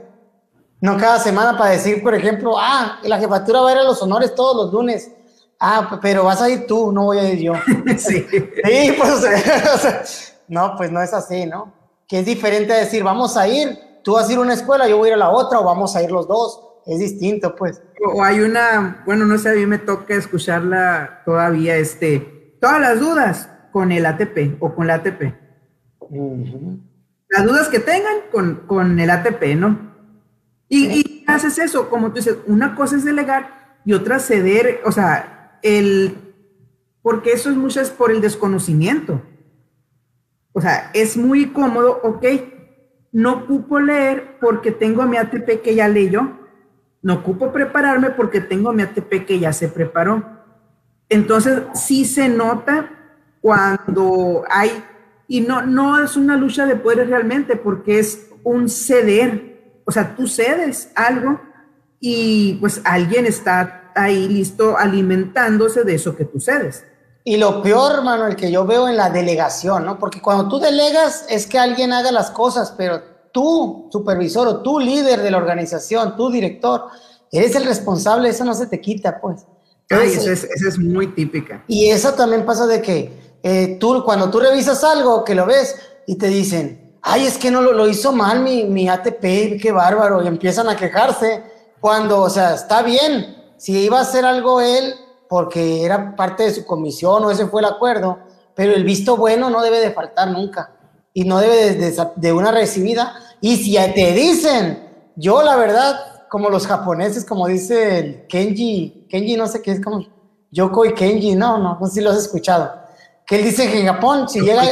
No 0.82 0.98
cada 0.98 1.20
semana 1.20 1.56
para 1.56 1.70
decir, 1.70 2.02
por 2.02 2.12
ejemplo, 2.12 2.56
ah, 2.58 2.98
la 3.04 3.16
jefatura 3.16 3.60
va 3.60 3.68
a 3.68 3.72
ir 3.72 3.78
a 3.78 3.84
los 3.84 4.02
honores 4.02 4.34
todos 4.34 4.64
los 4.64 4.74
lunes. 4.74 5.12
Ah, 5.60 6.00
pero 6.02 6.24
vas 6.24 6.42
a 6.42 6.50
ir 6.50 6.66
tú, 6.66 6.90
no 6.90 7.04
voy 7.04 7.18
a 7.18 7.32
ir 7.32 7.38
yo. 7.38 7.52
sí. 7.96 8.26
Sí, 8.64 8.96
pues, 8.98 10.34
no, 10.48 10.74
pues 10.76 10.90
no 10.90 11.00
es 11.00 11.14
así, 11.14 11.46
¿no? 11.46 11.72
Que 12.08 12.18
es 12.18 12.26
diferente 12.26 12.72
a 12.72 12.78
decir, 12.78 13.04
vamos 13.04 13.36
a 13.36 13.46
ir, 13.46 13.78
tú 14.02 14.14
vas 14.14 14.28
a 14.28 14.32
ir 14.32 14.38
a 14.38 14.40
una 14.40 14.54
escuela, 14.54 14.88
yo 14.88 14.98
voy 14.98 15.06
a 15.06 15.08
ir 15.10 15.14
a 15.14 15.18
la 15.18 15.30
otra, 15.30 15.60
o 15.60 15.64
vamos 15.64 15.94
a 15.94 16.02
ir 16.02 16.10
los 16.10 16.26
dos. 16.26 16.60
Es 16.84 16.98
distinto, 16.98 17.54
pues. 17.54 17.80
O 18.12 18.24
hay 18.24 18.40
una, 18.40 19.04
bueno, 19.06 19.24
no 19.24 19.38
sé, 19.38 19.50
a 19.50 19.54
mí 19.54 19.64
me 19.66 19.78
toca 19.78 20.14
escucharla 20.14 21.22
todavía, 21.24 21.76
este, 21.76 22.56
todas 22.60 22.80
las 22.80 22.98
dudas 22.98 23.48
con 23.70 23.92
el 23.92 24.04
ATP 24.04 24.56
o 24.58 24.74
con 24.74 24.88
la 24.88 24.94
ATP. 24.94 25.32
Las 27.28 27.44
dudas 27.44 27.68
que 27.68 27.78
tengan 27.78 28.16
con, 28.32 28.66
con 28.66 28.98
el 28.98 29.08
ATP, 29.08 29.54
¿no? 29.54 29.91
Y, 30.74 31.24
haces 31.26 31.58
eso, 31.58 31.90
como 31.90 32.08
tú 32.08 32.14
dices, 32.14 32.38
una 32.46 32.74
cosa 32.74 32.96
es 32.96 33.04
delegar 33.04 33.76
y 33.84 33.92
otra 33.92 34.18
ceder, 34.18 34.80
o 34.86 34.90
sea, 34.90 35.58
el, 35.62 36.16
porque 37.02 37.32
eso 37.32 37.50
es 37.50 37.56
muchas 37.56 37.90
por 37.90 38.10
el 38.10 38.22
desconocimiento. 38.22 39.20
O 40.54 40.62
sea, 40.62 40.90
es 40.94 41.18
muy 41.18 41.52
cómodo, 41.52 42.00
ok, 42.02 42.24
no 43.12 43.32
ocupo 43.34 43.80
leer 43.80 44.38
porque 44.40 44.70
tengo 44.70 45.02
mi 45.04 45.18
ATP 45.18 45.60
que 45.62 45.74
ya 45.74 45.88
leyó, 45.88 46.38
no 47.02 47.14
ocupo 47.14 47.52
prepararme 47.52 48.10
porque 48.10 48.40
tengo 48.40 48.72
mi 48.72 48.82
ATP 48.82 49.26
que 49.26 49.38
ya 49.38 49.52
se 49.52 49.68
preparó. 49.68 50.24
Entonces, 51.10 51.64
sí 51.74 52.06
se 52.06 52.30
nota 52.30 52.90
cuando 53.42 54.44
hay 54.48 54.70
Y 55.28 55.42
no, 55.42 55.62
no 55.62 56.02
es 56.02 56.16
una 56.16 56.36
lucha 56.36 56.64
de 56.64 56.76
poderes 56.76 57.08
realmente, 57.08 57.56
porque 57.56 57.98
es 57.98 58.30
un 58.42 58.70
ceder. 58.70 59.51
O 59.92 59.94
sea, 59.94 60.16
tú 60.16 60.26
cedes 60.26 60.88
algo 60.94 61.38
y 62.00 62.54
pues 62.54 62.80
alguien 62.82 63.26
está 63.26 63.92
ahí 63.94 64.26
listo 64.26 64.78
alimentándose 64.78 65.84
de 65.84 65.96
eso 65.96 66.16
que 66.16 66.24
tú 66.24 66.40
cedes. 66.40 66.84
Y 67.24 67.36
lo 67.36 67.62
peor, 67.62 68.02
Manuel, 68.02 68.34
que 68.34 68.50
yo 68.50 68.64
veo 68.64 68.88
en 68.88 68.96
la 68.96 69.10
delegación, 69.10 69.84
¿no? 69.84 69.98
Porque 69.98 70.22
cuando 70.22 70.48
tú 70.48 70.58
delegas 70.58 71.26
es 71.28 71.46
que 71.46 71.58
alguien 71.58 71.92
haga 71.92 72.10
las 72.10 72.30
cosas, 72.30 72.72
pero 72.74 73.02
tú, 73.32 73.90
supervisor 73.92 74.48
o 74.48 74.62
tú, 74.62 74.80
líder 74.80 75.20
de 75.20 75.30
la 75.30 75.36
organización, 75.36 76.16
tú, 76.16 76.30
director, 76.30 76.86
eres 77.30 77.54
el 77.54 77.66
responsable, 77.66 78.30
eso 78.30 78.46
no 78.46 78.54
se 78.54 78.68
te 78.68 78.80
quita, 78.80 79.20
pues. 79.20 79.44
Ay, 79.90 80.08
esa 80.08 80.32
es, 80.32 80.44
es, 80.44 80.78
muy 80.78 81.08
típica. 81.08 81.64
Y 81.68 81.90
eso 81.90 82.14
también 82.14 82.46
pasa 82.46 82.66
de 82.66 82.80
que 82.80 83.36
eh, 83.42 83.76
tú, 83.78 84.02
cuando 84.06 84.30
tú 84.30 84.40
revisas 84.40 84.82
algo, 84.84 85.22
que 85.22 85.34
lo 85.34 85.44
ves 85.44 85.76
y 86.06 86.16
te 86.16 86.28
dicen, 86.28 86.81
ay, 87.02 87.26
es 87.26 87.36
que 87.36 87.50
no 87.50 87.60
lo, 87.60 87.72
lo 87.72 87.88
hizo 87.88 88.12
mal 88.12 88.40
mi, 88.40 88.64
mi 88.64 88.88
ATP, 88.88 89.60
qué 89.60 89.72
bárbaro, 89.72 90.22
y 90.22 90.28
empiezan 90.28 90.68
a 90.68 90.76
quejarse, 90.76 91.42
cuando, 91.80 92.22
o 92.22 92.30
sea, 92.30 92.54
está 92.54 92.82
bien, 92.82 93.36
si 93.56 93.76
iba 93.78 93.98
a 93.98 94.02
hacer 94.02 94.24
algo 94.24 94.60
él, 94.60 94.94
porque 95.28 95.82
era 95.84 96.14
parte 96.14 96.42
de 96.42 96.52
su 96.52 96.66
comisión 96.66 97.24
o 97.24 97.30
ese 97.30 97.46
fue 97.46 97.62
el 97.62 97.66
acuerdo, 97.66 98.18
pero 98.54 98.74
el 98.74 98.84
visto 98.84 99.16
bueno 99.16 99.50
no 99.50 99.62
debe 99.62 99.80
de 99.80 99.90
faltar 99.90 100.30
nunca 100.30 100.72
y 101.14 101.24
no 101.24 101.38
debe 101.38 101.74
de, 101.74 102.06
de, 102.16 102.32
una 102.32 102.52
recibida. 102.52 103.14
Y 103.40 103.56
si 103.56 103.74
te 103.94 104.12
dicen, 104.12 104.88
yo 105.16 105.42
la 105.42 105.56
verdad, 105.56 106.26
como 106.28 106.50
los 106.50 106.66
japoneses, 106.66 107.24
como 107.24 107.48
dice 107.48 107.98
el 107.98 108.26
Kenji, 108.26 109.06
Kenji 109.08 109.36
no 109.36 109.48
sé 109.48 109.62
qué 109.62 109.72
es 109.72 109.82
como 109.82 110.06
Yoko 110.50 110.84
y 110.84 110.94
Kenji, 110.94 111.34
no, 111.34 111.56
no, 111.56 111.78
no 111.80 111.86
sé 111.86 111.94
si 111.94 112.00
lo 112.02 112.10
has 112.10 112.18
escuchado, 112.18 112.70
que 113.26 113.36
él 113.36 113.44
dice 113.44 113.70
que 113.70 113.80
en 113.80 113.86
Japón, 113.86 114.28
si 114.28 114.40
llega, 114.40 114.62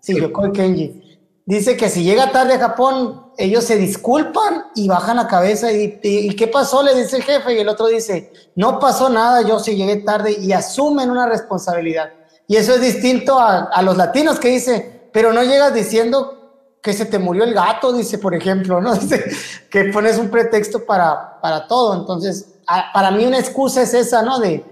sí, 0.00 0.20
Yoko 0.20 0.48
y 0.48 0.52
Kenji, 0.52 1.09
dice 1.56 1.76
que 1.76 1.88
si 1.88 2.02
llega 2.04 2.32
tarde 2.32 2.54
a 2.54 2.58
Japón, 2.58 3.32
ellos 3.36 3.64
se 3.64 3.76
disculpan 3.76 4.66
y 4.74 4.88
bajan 4.88 5.16
la 5.16 5.26
cabeza 5.26 5.72
y, 5.72 6.34
¿qué 6.36 6.46
pasó? 6.46 6.82
Le 6.82 6.94
dice 6.94 7.16
el 7.16 7.22
jefe 7.22 7.54
y 7.54 7.58
el 7.58 7.68
otro 7.68 7.86
dice, 7.86 8.32
no 8.54 8.78
pasó 8.78 9.08
nada, 9.08 9.42
yo 9.42 9.58
sí 9.58 9.76
llegué 9.76 9.96
tarde 9.96 10.32
y 10.32 10.52
asumen 10.52 11.10
una 11.10 11.26
responsabilidad. 11.26 12.10
Y 12.46 12.56
eso 12.56 12.74
es 12.74 12.80
distinto 12.80 13.38
a, 13.38 13.64
a 13.64 13.82
los 13.82 13.96
latinos 13.96 14.38
que 14.38 14.48
dice, 14.48 15.08
pero 15.12 15.32
no 15.32 15.42
llegas 15.42 15.72
diciendo 15.74 16.40
que 16.82 16.92
se 16.92 17.04
te 17.04 17.18
murió 17.18 17.44
el 17.44 17.54
gato, 17.54 17.92
dice, 17.92 18.18
por 18.18 18.34
ejemplo, 18.34 18.80
¿no? 18.80 18.94
Dice, 18.96 19.24
que 19.70 19.84
pones 19.84 20.18
un 20.18 20.30
pretexto 20.30 20.84
para, 20.84 21.40
para 21.40 21.66
todo. 21.66 21.94
Entonces, 21.94 22.46
para 22.94 23.10
mí 23.10 23.26
una 23.26 23.38
excusa 23.38 23.82
es 23.82 23.92
esa, 23.92 24.22
¿no? 24.22 24.38
De, 24.38 24.64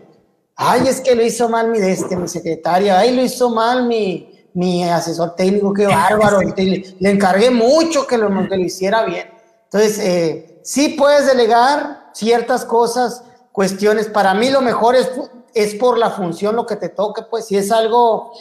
ay, 0.56 0.88
es 0.88 1.00
que 1.00 1.14
lo 1.14 1.22
hizo 1.22 1.48
mal 1.48 1.68
mi, 1.68 1.78
este, 1.78 2.16
mi 2.16 2.28
secretaria, 2.28 2.98
ay, 2.98 3.14
lo 3.14 3.22
hizo 3.22 3.50
mal 3.50 3.86
mi, 3.86 4.27
mi 4.54 4.84
asesor 4.84 5.34
técnico, 5.34 5.72
qué 5.72 5.86
bárbaro, 5.86 6.40
le, 6.56 7.10
encargué 7.10 7.50
mucho 7.50 8.06
que 8.06 8.18
lo, 8.18 8.28
que 8.48 8.56
lo 8.56 8.64
hiciera 8.64 9.04
bien. 9.04 9.28
Entonces, 9.64 9.98
eh, 9.98 10.60
sí 10.62 10.90
puedes 10.90 11.26
delegar 11.26 12.10
ciertas 12.12 12.64
cosas, 12.64 13.22
cuestiones. 13.52 14.08
Para 14.08 14.34
mí 14.34 14.50
lo 14.50 14.60
mejor 14.60 14.96
es, 14.96 15.10
es 15.54 15.74
por 15.74 15.98
la 15.98 16.10
función 16.10 16.56
lo 16.56 16.66
que 16.66 16.76
te 16.76 16.88
toque, 16.88 17.22
pues 17.28 17.46
si 17.46 17.56
es 17.56 17.70
algo 17.70 18.32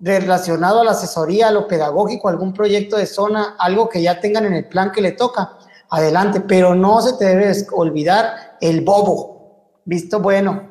relacionado 0.00 0.80
a 0.80 0.84
la 0.84 0.90
asesoría, 0.90 1.48
a 1.48 1.52
lo 1.52 1.66
pedagógico, 1.66 2.28
algún 2.28 2.52
proyecto 2.52 2.96
de 2.96 3.06
zona, 3.06 3.56
algo 3.58 3.88
que 3.88 4.02
ya 4.02 4.20
tengan 4.20 4.44
en 4.44 4.54
el 4.54 4.68
plan 4.68 4.92
que 4.92 5.00
le 5.00 5.12
toca, 5.12 5.56
adelante, 5.88 6.40
pero 6.40 6.74
no 6.74 7.00
se 7.00 7.14
te 7.14 7.24
debe 7.24 7.54
olvidar 7.72 8.56
el 8.60 8.82
bobo, 8.82 9.70
visto 9.84 10.20
bueno, 10.20 10.68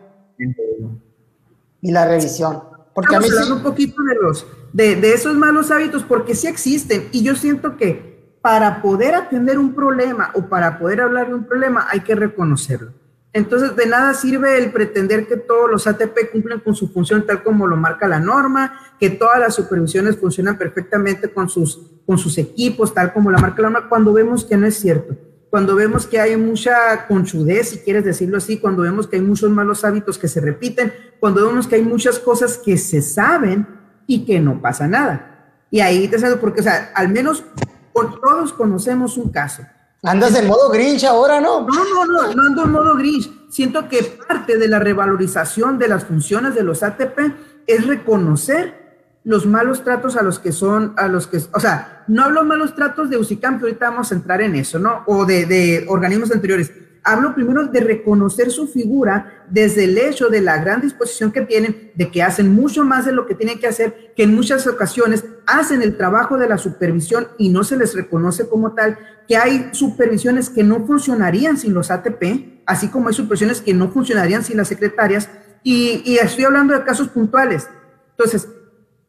y 1.82 1.92
la 1.92 2.06
revisión. 2.06 2.64
Porque 2.94 3.16
a 3.16 3.20
mí 3.20 3.28
sí, 3.28 3.52
un 3.52 3.64
poquito 3.64 4.02
de 4.04 4.16
los 4.22 4.46
de, 4.74 5.14
esos 5.14 5.36
malos 5.36 5.72
hábitos 5.72 6.04
porque 6.04 6.36
sí 6.36 6.48
existen 6.48 7.08
y 7.12 7.24
yo 7.24 7.36
siento 7.36 7.78
que 7.78 8.38
para 8.42 8.82
poder 8.82 9.16
atender 9.16 9.58
un 9.58 9.74
problema 9.74 10.32
o 10.34 10.50
para 10.50 10.78
poder 10.78 11.00
hablar 11.00 11.28
de 11.28 11.36
un 11.36 11.46
problema 11.46 11.88
hay 11.90 12.02
que 12.02 12.16
reconocerlo. 12.16 12.92
Entonces, 13.32 13.76
de 13.76 13.88
nada 13.88 14.14
sirve 14.14 14.60
el 14.60 14.72
pretender 14.72 15.28
que 15.28 15.38
todos 15.38 15.70
los 15.72 15.88
ATP 15.88 16.32
cumplen 16.32 16.60
con 16.60 16.76
su 16.76 16.90
función 16.90 17.26
tal 17.26 17.42
como 17.42 17.66
lo 17.66 17.76
marca 17.76 18.08
la 18.08 18.20
norma, 18.20 18.80
que 19.00 19.10
todas 19.10 19.40
las 19.40 19.56
supervisiones 19.56 20.18
funcionan 20.18 20.58
perfectamente 20.58 21.32
con 21.32 21.50
sus, 21.50 21.82
con 22.06 22.20
sus 22.20 22.38
equipos, 22.38 22.94
tal 22.94 23.12
como 23.12 23.32
lo 23.32 23.40
marca 23.40 23.64
la 23.64 23.72
norma, 23.72 23.90
cuando 23.90 24.14
vemos 24.14 24.46
que 24.46 24.56
no 24.56 24.68
es 24.68 24.76
cierto. 24.76 25.16
Cuando 25.50 25.76
vemos 25.76 26.06
que 26.06 26.20
hay 26.20 26.36
mucha 26.36 27.08
conchudez, 27.08 27.70
si 27.70 27.78
quieres 27.80 28.04
decirlo 28.04 28.38
así, 28.38 28.60
cuando 28.60 28.84
vemos 28.84 29.08
que 29.08 29.16
hay 29.16 29.22
muchos 29.24 29.50
malos 29.50 29.84
hábitos 29.84 30.20
que 30.20 30.28
se 30.28 30.42
repiten, 30.42 30.94
cuando 31.20 31.48
vemos 31.48 31.68
que 31.68 31.76
hay 31.76 31.84
muchas 31.84 32.20
cosas 32.20 32.58
que 32.58 32.78
se 32.78 33.02
saben 33.02 33.66
y 34.08 34.26
que 34.26 34.40
no 34.40 34.62
pasa 34.62 34.88
nada. 34.88 35.56
Y 35.70 35.80
ahí 35.80 36.08
te 36.08 36.20
sabes, 36.20 36.38
porque, 36.38 36.62
o 36.62 36.64
sea, 36.64 36.92
al 36.96 37.10
menos 37.10 37.44
todos 37.94 38.54
conocemos 38.54 39.18
un 39.18 39.30
caso 39.30 39.64
Andas 40.06 40.36
en 40.36 40.48
modo 40.48 40.70
Grinch 40.70 41.06
ahora, 41.06 41.40
¿no? 41.40 41.62
No, 41.62 41.86
no, 41.86 42.06
no, 42.06 42.34
no 42.34 42.44
ando 42.44 42.64
en 42.66 42.72
modo 42.72 42.98
Grinch. 42.98 43.32
Siento 43.50 43.88
que 43.88 44.04
parte 44.28 44.58
de 44.58 44.68
la 44.68 44.80
revalorización 44.80 45.80
de 45.80 45.88
las 45.88 46.04
funciones 46.04 46.56
de 46.56 46.64
los 46.64 46.84
ATP 46.84 47.20
es 47.66 47.88
reconocer 47.88 48.84
los 49.24 49.46
malos 49.46 49.86
tratos 49.86 50.18
a 50.18 50.22
los 50.22 50.40
que 50.40 50.52
son, 50.52 50.94
a 50.98 51.08
los 51.08 51.28
que, 51.28 51.38
o 51.54 51.60
sea, 51.62 52.04
no 52.10 52.26
hablo 52.26 52.44
malos 52.44 52.76
tratos 52.76 53.10
de 53.10 53.18
UCICAM, 53.18 53.60
que 53.60 53.64
ahorita 53.64 53.92
vamos 53.92 54.12
a 54.12 54.16
entrar 54.16 54.42
en 54.42 54.56
eso, 54.56 54.78
¿no? 54.78 55.04
O 55.08 55.26
de, 55.26 55.46
de 55.46 55.86
organismos 55.88 56.34
anteriores 56.34 56.74
hablo 57.04 57.36
primero 57.36 57.68
de 57.68 57.82
reconocer 57.82 58.50
su 58.50 58.68
figura 58.68 59.46
desde 59.50 59.84
el 59.84 59.98
hecho 59.98 60.30
de 60.30 60.42
la 60.42 60.58
gran 60.58 60.82
disposición 60.82 61.32
que 61.32 61.42
tienen, 61.42 61.92
de 61.96 62.10
que 62.10 62.24
hacen 62.24 62.54
mucho 62.54 62.84
más 62.86 63.06
de 63.06 63.12
lo 63.12 63.26
que 63.26 63.36
tienen 63.36 63.60
que 63.60 63.68
hacer, 63.68 64.14
que 64.16 64.24
en 64.24 64.34
muchas 64.34 64.66
ocasiones 64.68 65.26
hacen 65.46 65.82
el 65.82 65.98
trabajo 65.98 66.38
de 66.38 66.48
la 66.48 66.58
supervisión 66.58 67.28
y 67.38 67.50
no 67.50 67.64
se 67.64 67.78
les 67.78 67.94
reconoce 67.94 68.48
como 68.48 68.74
tal, 68.74 68.98
que 69.28 69.36
hay 69.36 69.70
supervisiones 69.74 70.50
que 70.50 70.64
no 70.64 70.86
funcionarían 70.86 71.58
sin 71.58 71.74
los 71.74 71.92
ATP, 71.92 72.64
así 72.66 72.88
como 72.88 73.10
hay 73.10 73.14
supervisiones 73.14 73.62
que 73.62 73.74
no 73.74 73.90
funcionarían 73.90 74.44
sin 74.44 74.58
las 74.58 74.70
secretarias, 74.70 75.30
y, 75.66 76.18
estoy 76.18 76.44
hablando 76.44 76.74
de 76.74 76.84
casos 76.84 77.08
puntuales. 77.08 77.70
Entonces, 78.12 78.50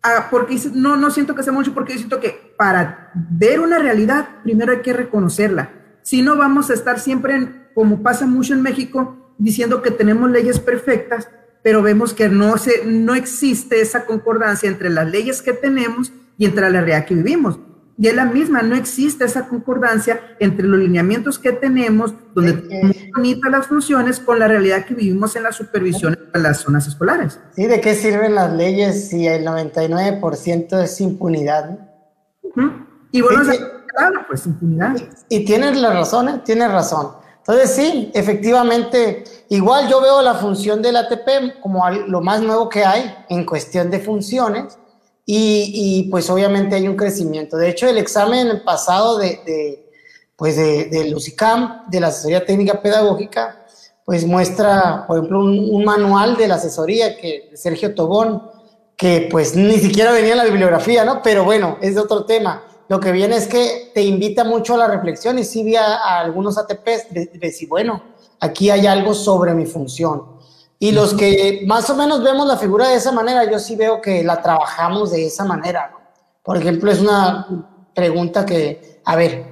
ah, 0.02 0.28
porque 0.30 0.56
no, 0.72 0.96
no 0.96 1.10
siento 1.10 1.34
que 1.34 1.42
sea 1.42 1.52
mucho, 1.52 1.74
porque 1.74 1.92
yo 1.94 1.98
siento 1.98 2.20
que 2.20 2.54
para 2.56 3.10
ver 3.14 3.58
una 3.58 3.78
realidad, 3.78 4.28
primero 4.44 4.72
hay 4.72 4.80
que 4.80 4.92
reconocerla. 4.92 5.83
Si 6.04 6.22
no, 6.22 6.36
vamos 6.36 6.70
a 6.70 6.74
estar 6.74 7.00
siempre 7.00 7.34
en 7.34 7.64
como 7.74 8.02
pasa 8.02 8.26
mucho 8.26 8.54
en 8.54 8.62
México, 8.62 9.34
diciendo 9.38 9.82
que 9.82 9.90
tenemos 9.90 10.30
leyes 10.30 10.60
perfectas, 10.60 11.28
pero 11.62 11.82
vemos 11.82 12.14
que 12.14 12.28
no, 12.28 12.56
se, 12.56 12.84
no 12.86 13.14
existe 13.14 13.80
esa 13.80 14.04
concordancia 14.04 14.68
entre 14.68 14.90
las 14.90 15.10
leyes 15.10 15.42
que 15.42 15.52
tenemos 15.52 16.12
y 16.38 16.44
entre 16.44 16.62
la 16.62 16.80
realidad 16.80 17.06
que 17.06 17.14
vivimos. 17.14 17.58
Y 17.96 18.08
es 18.08 18.14
la 18.14 18.26
misma, 18.26 18.62
no 18.62 18.74
existe 18.74 19.24
esa 19.24 19.48
concordancia 19.48 20.20
entre 20.40 20.66
los 20.66 20.78
lineamientos 20.80 21.38
que 21.38 21.52
tenemos, 21.52 22.12
donde 22.34 22.52
tenemos 22.54 22.96
bonitas 23.14 23.50
las 23.50 23.66
funciones, 23.68 24.20
con 24.20 24.38
la 24.40 24.48
realidad 24.48 24.84
que 24.84 24.94
vivimos 24.94 25.36
en 25.36 25.44
la 25.44 25.52
supervisión 25.52 26.18
de 26.32 26.40
las 26.40 26.58
zonas 26.58 26.86
escolares. 26.86 27.40
Sí, 27.54 27.66
¿de 27.66 27.80
qué 27.80 27.94
sirven 27.94 28.34
las 28.34 28.52
leyes 28.52 29.08
si 29.08 29.26
el 29.26 29.46
99% 29.46 30.82
es 30.82 31.00
impunidad? 31.00 31.78
Y 33.12 33.20
bueno, 33.20 33.42
claro, 33.94 34.20
pues 34.26 34.46
impunidad. 34.46 34.96
Y, 35.28 35.44
tienes 35.44 35.76
la 35.80 35.92
razón, 35.92 36.28
¿eh? 36.28 36.40
tienes 36.44 36.70
razón. 36.70 37.12
Entonces 37.38 37.70
sí, 37.70 38.10
efectivamente, 38.14 39.24
igual 39.50 39.88
yo 39.88 40.00
veo 40.00 40.22
la 40.22 40.34
función 40.34 40.80
del 40.80 40.96
ATP 40.96 41.60
como 41.60 41.88
lo 41.90 42.20
más 42.22 42.40
nuevo 42.40 42.68
que 42.68 42.84
hay 42.84 43.14
en 43.28 43.44
cuestión 43.44 43.90
de 43.90 44.00
funciones 44.00 44.78
y, 45.26 45.70
y 45.74 46.10
pues 46.10 46.30
obviamente 46.30 46.74
hay 46.74 46.88
un 46.88 46.96
crecimiento. 46.96 47.56
De 47.56 47.68
hecho, 47.68 47.86
el 47.86 47.98
examen 47.98 48.62
pasado 48.64 49.18
de, 49.18 49.40
de 49.44 49.92
pues 50.36 50.56
de, 50.56 50.86
de 50.86 51.10
Lucicam, 51.10 51.82
de 51.90 52.00
la 52.00 52.08
asesoría 52.08 52.44
técnica 52.44 52.80
pedagógica, 52.80 53.64
pues 54.04 54.26
muestra, 54.26 55.04
por 55.06 55.18
ejemplo, 55.18 55.40
un, 55.40 55.68
un, 55.70 55.84
manual 55.84 56.36
de 56.36 56.48
la 56.48 56.56
asesoría 56.56 57.16
que 57.16 57.50
Sergio 57.54 57.94
Tobón, 57.94 58.42
que 58.96 59.28
pues 59.30 59.54
ni 59.54 59.78
siquiera 59.78 60.12
venía 60.12 60.32
en 60.32 60.38
la 60.38 60.44
bibliografía, 60.44 61.04
¿no? 61.04 61.22
Pero 61.22 61.44
bueno, 61.44 61.78
es 61.80 61.94
de 61.94 62.00
otro 62.00 62.24
tema 62.24 62.62
lo 62.94 63.00
que 63.00 63.10
viene 63.10 63.34
es 63.34 63.48
que 63.48 63.90
te 63.92 64.02
invita 64.02 64.44
mucho 64.44 64.74
a 64.74 64.76
la 64.76 64.86
reflexión 64.86 65.36
y 65.36 65.42
sí 65.42 65.64
vi 65.64 65.74
a, 65.74 66.20
algunos 66.20 66.56
ATPs 66.56 67.12
de, 67.12 67.26
decir, 67.40 67.68
bueno, 67.68 68.00
aquí 68.38 68.70
hay 68.70 68.86
algo 68.86 69.14
sobre 69.14 69.52
mi 69.52 69.66
función. 69.66 70.22
Y 70.78 70.92
los 70.92 71.12
que 71.12 71.64
más 71.66 71.90
o 71.90 71.96
menos 71.96 72.22
vemos 72.22 72.46
la 72.46 72.56
figura 72.56 72.90
de 72.90 72.94
esa 72.94 73.10
manera, 73.10 73.50
yo 73.50 73.58
sí 73.58 73.74
veo 73.74 74.00
que 74.00 74.22
la 74.22 74.40
trabajamos 74.40 75.10
de 75.10 75.26
esa 75.26 75.44
manera. 75.44 75.92
Por 76.44 76.56
ejemplo, 76.56 76.88
es 76.88 77.00
una 77.00 77.72
pregunta 77.92 78.46
que, 78.46 79.00
a 79.04 79.16
ver, 79.16 79.44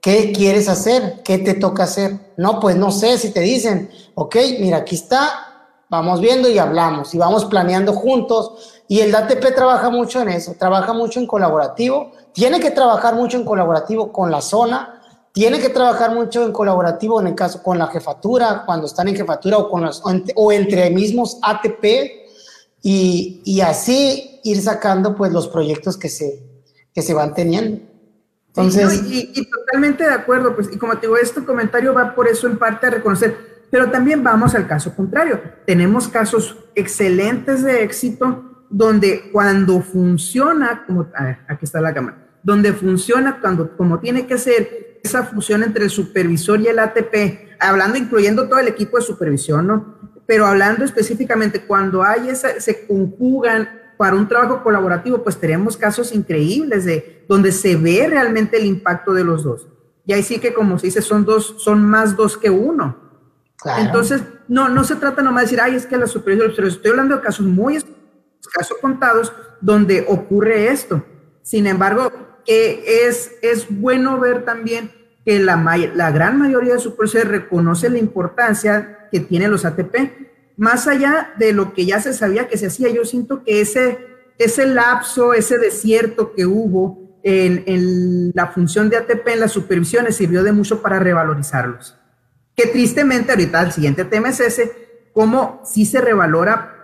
¿qué 0.00 0.32
quieres 0.32 0.68
hacer? 0.68 1.22
¿Qué 1.22 1.38
te 1.38 1.54
toca 1.54 1.84
hacer? 1.84 2.32
No, 2.36 2.58
pues 2.58 2.74
no 2.74 2.90
sé 2.90 3.16
si 3.16 3.30
te 3.30 3.42
dicen, 3.42 3.90
ok, 4.16 4.34
mira, 4.58 4.78
aquí 4.78 4.96
está, 4.96 5.84
vamos 5.88 6.20
viendo 6.20 6.48
y 6.48 6.58
hablamos 6.58 7.14
y 7.14 7.18
vamos 7.18 7.44
planeando 7.44 7.92
juntos. 7.92 8.77
Y 8.88 9.00
el 9.00 9.14
ATP 9.14 9.54
trabaja 9.54 9.90
mucho 9.90 10.20
en 10.22 10.30
eso, 10.30 10.54
trabaja 10.58 10.92
mucho 10.94 11.20
en 11.20 11.26
colaborativo 11.26 12.12
tiene 12.38 12.60
que 12.60 12.70
trabajar 12.70 13.16
mucho 13.16 13.36
en 13.36 13.44
colaborativo 13.44 14.12
con 14.12 14.30
la 14.30 14.40
zona, 14.40 15.02
tiene 15.32 15.58
que 15.58 15.70
trabajar 15.70 16.14
mucho 16.14 16.44
en 16.44 16.52
colaborativo 16.52 17.20
en 17.20 17.26
el 17.26 17.34
caso 17.34 17.64
con 17.64 17.78
la 17.78 17.88
jefatura, 17.88 18.62
cuando 18.64 18.86
están 18.86 19.08
en 19.08 19.16
jefatura 19.16 19.58
o, 19.58 19.68
con 19.68 19.82
las, 19.82 20.00
o, 20.36 20.52
entre 20.52 20.88
mismos 20.90 21.40
ATP, 21.42 21.84
y, 22.80 23.42
y, 23.44 23.60
así, 23.60 24.40
ir 24.44 24.62
sacando 24.62 25.16
pues 25.16 25.32
los 25.32 25.48
proyectos 25.48 25.96
que 25.96 26.08
se, 26.08 26.44
que 26.94 27.02
se 27.02 27.12
van 27.12 27.34
teniendo. 27.34 27.80
Entonces, 28.50 29.02
y, 29.04 29.50
totalmente 29.50 30.04
de 30.04 30.14
acuerdo, 30.14 30.54
pues, 30.54 30.68
y 30.72 30.78
como 30.78 30.94
te 30.94 31.08
digo, 31.08 31.16
este 31.16 31.44
comentario 31.44 31.92
va 31.92 32.14
por 32.14 32.28
eso 32.28 32.46
en 32.46 32.56
parte 32.56 32.86
a 32.86 32.90
reconocer, 32.90 33.66
pero 33.68 33.90
también 33.90 34.22
vamos 34.22 34.54
al 34.54 34.68
caso 34.68 34.94
contrario. 34.94 35.40
Tenemos 35.66 36.06
casos 36.06 36.56
excelentes 36.76 37.64
de 37.64 37.82
éxito 37.82 38.47
donde 38.70 39.30
cuando 39.32 39.80
funciona, 39.80 40.84
como, 40.86 41.06
a 41.14 41.24
ver, 41.24 41.38
aquí 41.48 41.64
está 41.64 41.80
la 41.80 41.94
cámara, 41.94 42.28
donde 42.42 42.72
funciona 42.72 43.40
cuando, 43.40 43.76
como 43.76 43.98
tiene 43.98 44.26
que 44.26 44.38
ser 44.38 45.00
esa 45.02 45.24
fusión 45.24 45.62
entre 45.62 45.84
el 45.84 45.90
supervisor 45.90 46.60
y 46.60 46.66
el 46.66 46.78
ATP, 46.78 47.56
hablando, 47.60 47.98
incluyendo 47.98 48.48
todo 48.48 48.58
el 48.58 48.68
equipo 48.68 48.98
de 48.98 49.04
supervisión, 49.04 49.66
¿no? 49.66 49.98
Pero 50.26 50.46
hablando 50.46 50.84
específicamente, 50.84 51.62
cuando 51.62 52.02
hay 52.02 52.28
esa, 52.28 52.60
se 52.60 52.86
conjugan 52.86 53.68
para 53.96 54.14
un 54.14 54.28
trabajo 54.28 54.62
colaborativo, 54.62 55.22
pues 55.22 55.38
tenemos 55.38 55.76
casos 55.76 56.12
increíbles 56.12 56.84
de 56.84 57.24
donde 57.28 57.50
se 57.52 57.76
ve 57.76 58.06
realmente 58.08 58.56
el 58.56 58.66
impacto 58.66 59.12
de 59.12 59.24
los 59.24 59.42
dos. 59.42 59.66
Y 60.06 60.12
ahí 60.12 60.22
sí 60.22 60.38
que, 60.38 60.54
como 60.54 60.78
se 60.78 60.86
dice, 60.86 61.02
son 61.02 61.24
dos, 61.24 61.56
son 61.58 61.84
más 61.84 62.16
dos 62.16 62.36
que 62.36 62.48
uno. 62.48 62.96
Entonces, 63.78 64.22
no, 64.46 64.68
no 64.68 64.84
se 64.84 64.96
trata 64.96 65.20
nomás 65.20 65.42
de 65.42 65.46
decir, 65.46 65.60
ay, 65.60 65.74
es 65.74 65.84
que 65.84 65.96
la 65.96 66.06
supervisión, 66.06 66.52
pero 66.54 66.68
estoy 66.68 66.92
hablando 66.92 67.16
de 67.16 67.22
casos 67.22 67.44
muy 67.44 67.76
casos 68.52 68.78
contados 68.80 69.32
donde 69.60 70.04
ocurre 70.08 70.68
esto. 70.68 71.04
Sin 71.42 71.66
embargo, 71.66 72.12
es, 72.46 73.32
es 73.42 73.66
bueno 73.68 74.18
ver 74.18 74.44
también 74.44 74.90
que 75.24 75.38
la, 75.38 75.56
la 75.94 76.10
gran 76.10 76.38
mayoría 76.38 76.74
de 76.74 76.80
supervisores 76.80 77.28
reconoce 77.28 77.90
la 77.90 77.98
importancia 77.98 79.08
que 79.10 79.20
tienen 79.20 79.50
los 79.50 79.64
ATP 79.64 80.28
más 80.58 80.88
allá 80.88 81.32
de 81.38 81.52
lo 81.52 81.72
que 81.72 81.86
ya 81.86 82.00
se 82.00 82.12
sabía 82.12 82.48
que 82.48 82.58
se 82.58 82.66
hacía, 82.66 82.90
yo 82.90 83.04
siento 83.04 83.44
que 83.44 83.60
ese, 83.60 83.98
ese 84.38 84.66
lapso, 84.66 85.32
ese 85.32 85.56
desierto 85.56 86.34
que 86.34 86.46
hubo 86.46 87.20
en, 87.22 88.32
la 88.34 88.48
función 88.48 88.90
de 88.90 88.96
ATP 88.96 89.28
en 89.28 89.40
las 89.40 89.52
supervisiones 89.52 90.16
sirvió 90.16 90.42
de 90.42 90.50
mucho 90.50 90.82
para 90.82 90.98
revalorizarlos. 90.98 91.96
Que 92.56 92.66
tristemente 92.66 93.30
ahorita 93.30 93.62
el 93.62 93.72
siguiente 93.72 94.04
tema 94.04 94.30
es 94.30 94.40
ese, 94.40 94.72
cómo 95.12 95.62
sí 95.64 95.86
se 95.86 96.00
revalora, 96.00 96.77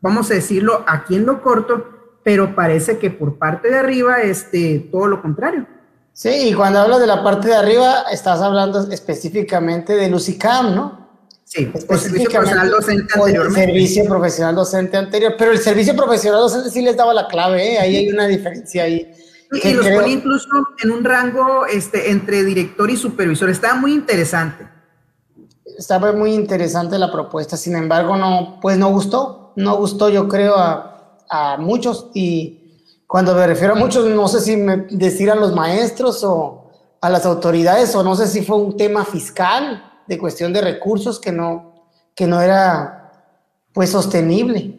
vamos 0.00 0.30
a 0.30 0.34
decirlo, 0.34 0.84
aquí 0.86 1.16
en 1.16 1.26
lo 1.26 1.42
corto, 1.42 1.86
pero 2.22 2.54
parece 2.54 2.98
que 2.98 3.10
por 3.10 3.38
parte 3.38 3.68
de 3.68 3.78
arriba, 3.78 4.22
este, 4.22 4.88
todo 4.90 5.06
lo 5.06 5.22
contrario. 5.22 5.66
Sí, 6.12 6.48
y 6.48 6.52
cuando 6.52 6.80
hablas 6.80 7.00
de 7.00 7.06
la 7.06 7.22
parte 7.22 7.48
de 7.48 7.54
arriba, 7.54 8.02
estás 8.10 8.40
hablando 8.40 8.90
específicamente 8.90 9.94
de 9.94 10.08
Lucicam, 10.08 10.74
¿no? 10.74 11.08
Sí, 11.44 11.72
el 11.72 11.98
servicio 11.98 12.28
profesional 12.28 12.70
docente 12.70 13.14
El 13.24 13.52
servicio 13.52 14.04
profesional 14.04 14.54
docente 14.54 14.96
anterior, 14.98 15.34
pero 15.38 15.52
el 15.52 15.58
servicio 15.58 15.96
profesional 15.96 16.40
docente 16.40 16.68
sí 16.68 16.82
les 16.82 16.96
daba 16.96 17.14
la 17.14 17.26
clave, 17.26 17.72
¿eh? 17.72 17.78
ahí 17.78 17.96
hay 17.96 18.08
una 18.10 18.26
diferencia 18.26 18.82
ahí. 18.82 19.10
Y, 19.50 19.72
los 19.72 19.88
pone 19.88 20.10
incluso 20.10 20.48
en 20.82 20.90
un 20.90 21.04
rango 21.04 21.64
este, 21.64 22.10
entre 22.10 22.44
director 22.44 22.90
y 22.90 22.96
supervisor, 22.98 23.48
está 23.48 23.74
muy 23.76 23.94
interesante. 23.94 24.68
Estaba 25.78 26.12
muy 26.12 26.34
interesante 26.34 26.98
la 26.98 27.10
propuesta, 27.10 27.56
sin 27.56 27.76
embargo, 27.76 28.16
no, 28.16 28.58
pues 28.60 28.76
no 28.76 28.90
gustó, 28.90 29.47
no 29.58 29.76
gustó 29.76 30.08
yo 30.08 30.28
creo 30.28 30.54
a, 30.56 31.56
muchos 31.58 32.08
y 32.14 32.78
cuando 33.06 33.34
me 33.34 33.46
refiero 33.46 33.74
a 33.74 33.76
muchos, 33.76 34.06
no 34.06 34.28
sé 34.28 34.40
si 34.40 34.56
me 34.56 34.86
decir 34.90 35.30
a 35.30 35.34
los 35.34 35.54
maestros 35.54 36.24
o 36.24 36.70
a 37.00 37.10
las 37.10 37.26
autoridades 37.26 37.94
o 37.94 38.02
no 38.02 38.16
sé 38.16 38.26
si 38.28 38.42
fue 38.42 38.56
un 38.56 38.76
tema 38.76 39.04
fiscal 39.04 39.82
de 40.06 40.18
cuestión 40.18 40.52
de 40.52 40.62
recursos 40.62 41.20
que 41.20 41.32
no, 41.32 41.90
que 42.14 42.26
no 42.26 42.40
era 42.40 43.12
pues 43.72 43.90
sostenible. 43.90 44.78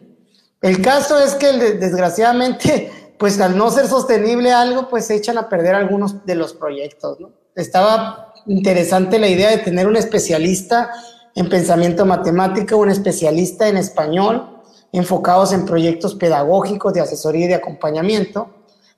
El 0.60 0.82
caso 0.82 1.18
es 1.18 1.34
que 1.34 1.52
desgraciadamente, 1.52 3.14
pues 3.18 3.40
al 3.40 3.56
no 3.56 3.70
ser 3.70 3.86
sostenible 3.86 4.52
algo, 4.52 4.88
pues 4.88 5.06
se 5.06 5.14
echan 5.14 5.38
a 5.38 5.48
perder 5.48 5.74
algunos 5.74 6.24
de 6.26 6.34
los 6.34 6.54
proyectos, 6.54 7.18
Estaba 7.54 8.32
interesante 8.46 9.18
la 9.18 9.28
idea 9.28 9.50
de 9.50 9.58
tener 9.58 9.86
un 9.86 9.96
especialista 9.96 10.90
en 11.34 11.48
pensamiento 11.48 12.06
matemático, 12.06 12.76
un 12.76 12.90
especialista 12.90 13.68
en 13.68 13.76
español, 13.76 14.59
enfocados 14.92 15.52
en 15.52 15.64
proyectos 15.64 16.14
pedagógicos 16.14 16.92
de 16.94 17.00
asesoría 17.00 17.46
y 17.46 17.48
de 17.48 17.54
acompañamiento, 17.54 18.50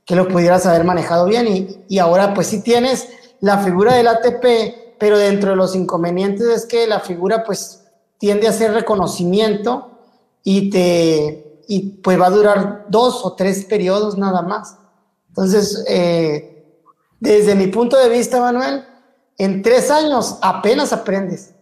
que 0.05 0.17
lo 0.17 0.29
pudieras 0.29 0.67
haber 0.67 0.85
manejado 0.85 1.27
bien. 1.27 1.47
Y, 1.47 1.85
y 1.89 1.99
ahora 1.99 2.35
pues 2.35 2.47
si 2.49 2.63
tienes 2.63 3.09
la 3.41 3.59
figura 3.59 3.95
del 3.95 4.09
ATP 4.09 4.83
pero 5.03 5.19
dentro 5.19 5.51
de 5.51 5.57
los 5.57 5.75
inconvenientes 5.75 6.47
es 6.47 6.65
que 6.65 6.87
la 6.87 7.01
figura 7.01 7.43
pues 7.43 7.83
tiende 8.19 8.47
a 8.47 8.51
hacer 8.51 8.73
reconocimiento 8.73 9.91
y 10.45 10.71
te 10.71 11.61
y 11.67 11.81
pues 12.01 12.21
va 12.21 12.27
a 12.27 12.31
durar 12.31 12.87
dos 12.89 13.25
o 13.25 13.33
tres 13.33 13.65
periodos 13.65 14.17
nada 14.17 14.43
más. 14.43 14.77
Entonces, 15.31 15.85
eh, 15.89 16.65
desde 17.19 17.57
mi 17.57 17.67
punto 17.67 17.97
de 17.97 18.11
vista, 18.11 18.39
Manuel, 18.39 18.85
en 19.39 19.61
tres 19.63 19.91
años 19.91 20.39
apenas 20.41 20.93
aprendes. 20.93 21.53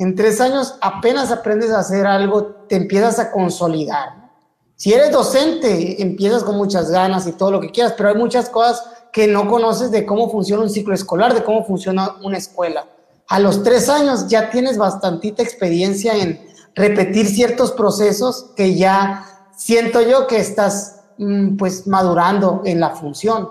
En 0.00 0.14
tres 0.14 0.40
años 0.40 0.76
apenas 0.80 1.30
aprendes 1.30 1.70
a 1.72 1.80
hacer 1.80 2.06
algo, 2.06 2.64
te 2.66 2.76
empiezas 2.76 3.18
a 3.18 3.30
consolidar. 3.30 4.30
Si 4.74 4.94
eres 4.94 5.12
docente, 5.12 6.00
empiezas 6.00 6.42
con 6.42 6.56
muchas 6.56 6.90
ganas 6.90 7.26
y 7.26 7.32
todo 7.32 7.50
lo 7.50 7.60
que 7.60 7.70
quieras, 7.70 7.92
pero 7.94 8.08
hay 8.08 8.14
muchas 8.14 8.48
cosas 8.48 8.82
que 9.12 9.26
no 9.26 9.46
conoces 9.46 9.90
de 9.90 10.06
cómo 10.06 10.30
funciona 10.30 10.62
un 10.62 10.70
ciclo 10.70 10.94
escolar, 10.94 11.34
de 11.34 11.44
cómo 11.44 11.66
funciona 11.66 12.16
una 12.22 12.38
escuela. 12.38 12.86
A 13.28 13.40
los 13.40 13.62
tres 13.62 13.90
años 13.90 14.26
ya 14.26 14.48
tienes 14.48 14.78
bastantita 14.78 15.42
experiencia 15.42 16.16
en 16.16 16.40
repetir 16.74 17.26
ciertos 17.26 17.70
procesos 17.72 18.52
que 18.56 18.74
ya 18.76 19.26
siento 19.54 20.00
yo 20.00 20.26
que 20.26 20.38
estás 20.38 21.02
mm, 21.18 21.58
pues 21.58 21.86
madurando 21.86 22.62
en 22.64 22.80
la 22.80 22.96
función. 22.96 23.50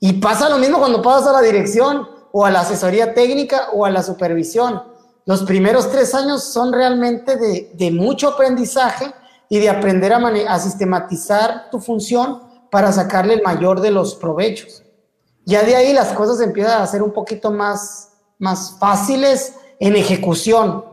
Y 0.00 0.14
pasa 0.14 0.48
lo 0.48 0.56
mismo 0.56 0.78
cuando 0.78 1.02
pasas 1.02 1.28
a 1.28 1.32
la 1.32 1.42
dirección 1.42 2.08
o 2.32 2.46
a 2.46 2.50
la 2.50 2.60
asesoría 2.60 3.12
técnica 3.12 3.68
o 3.74 3.84
a 3.84 3.90
la 3.90 4.02
supervisión. 4.02 4.90
Los 5.24 5.44
primeros 5.44 5.90
tres 5.90 6.14
años 6.14 6.42
son 6.42 6.72
realmente 6.72 7.36
de, 7.36 7.90
mucho 7.92 8.30
aprendizaje 8.30 9.12
y 9.48 9.58
de 9.58 9.70
aprender 9.70 10.12
a, 10.12 10.58
sistematizar 10.58 11.70
tu 11.70 11.78
función 11.78 12.42
para 12.70 12.90
sacarle 12.90 13.34
el 13.34 13.42
mayor 13.42 13.80
de 13.80 13.92
los 13.92 14.14
provechos. 14.14 14.82
Ya 15.44 15.62
de 15.62 15.76
ahí 15.76 15.92
las 15.92 16.12
cosas 16.12 16.40
empiezan 16.40 16.82
a 16.82 16.86
ser 16.86 17.02
un 17.02 17.12
poquito 17.12 17.50
más, 17.50 18.12
más 18.38 18.76
fáciles 18.78 19.54
en 19.78 19.94
ejecución 19.94 20.84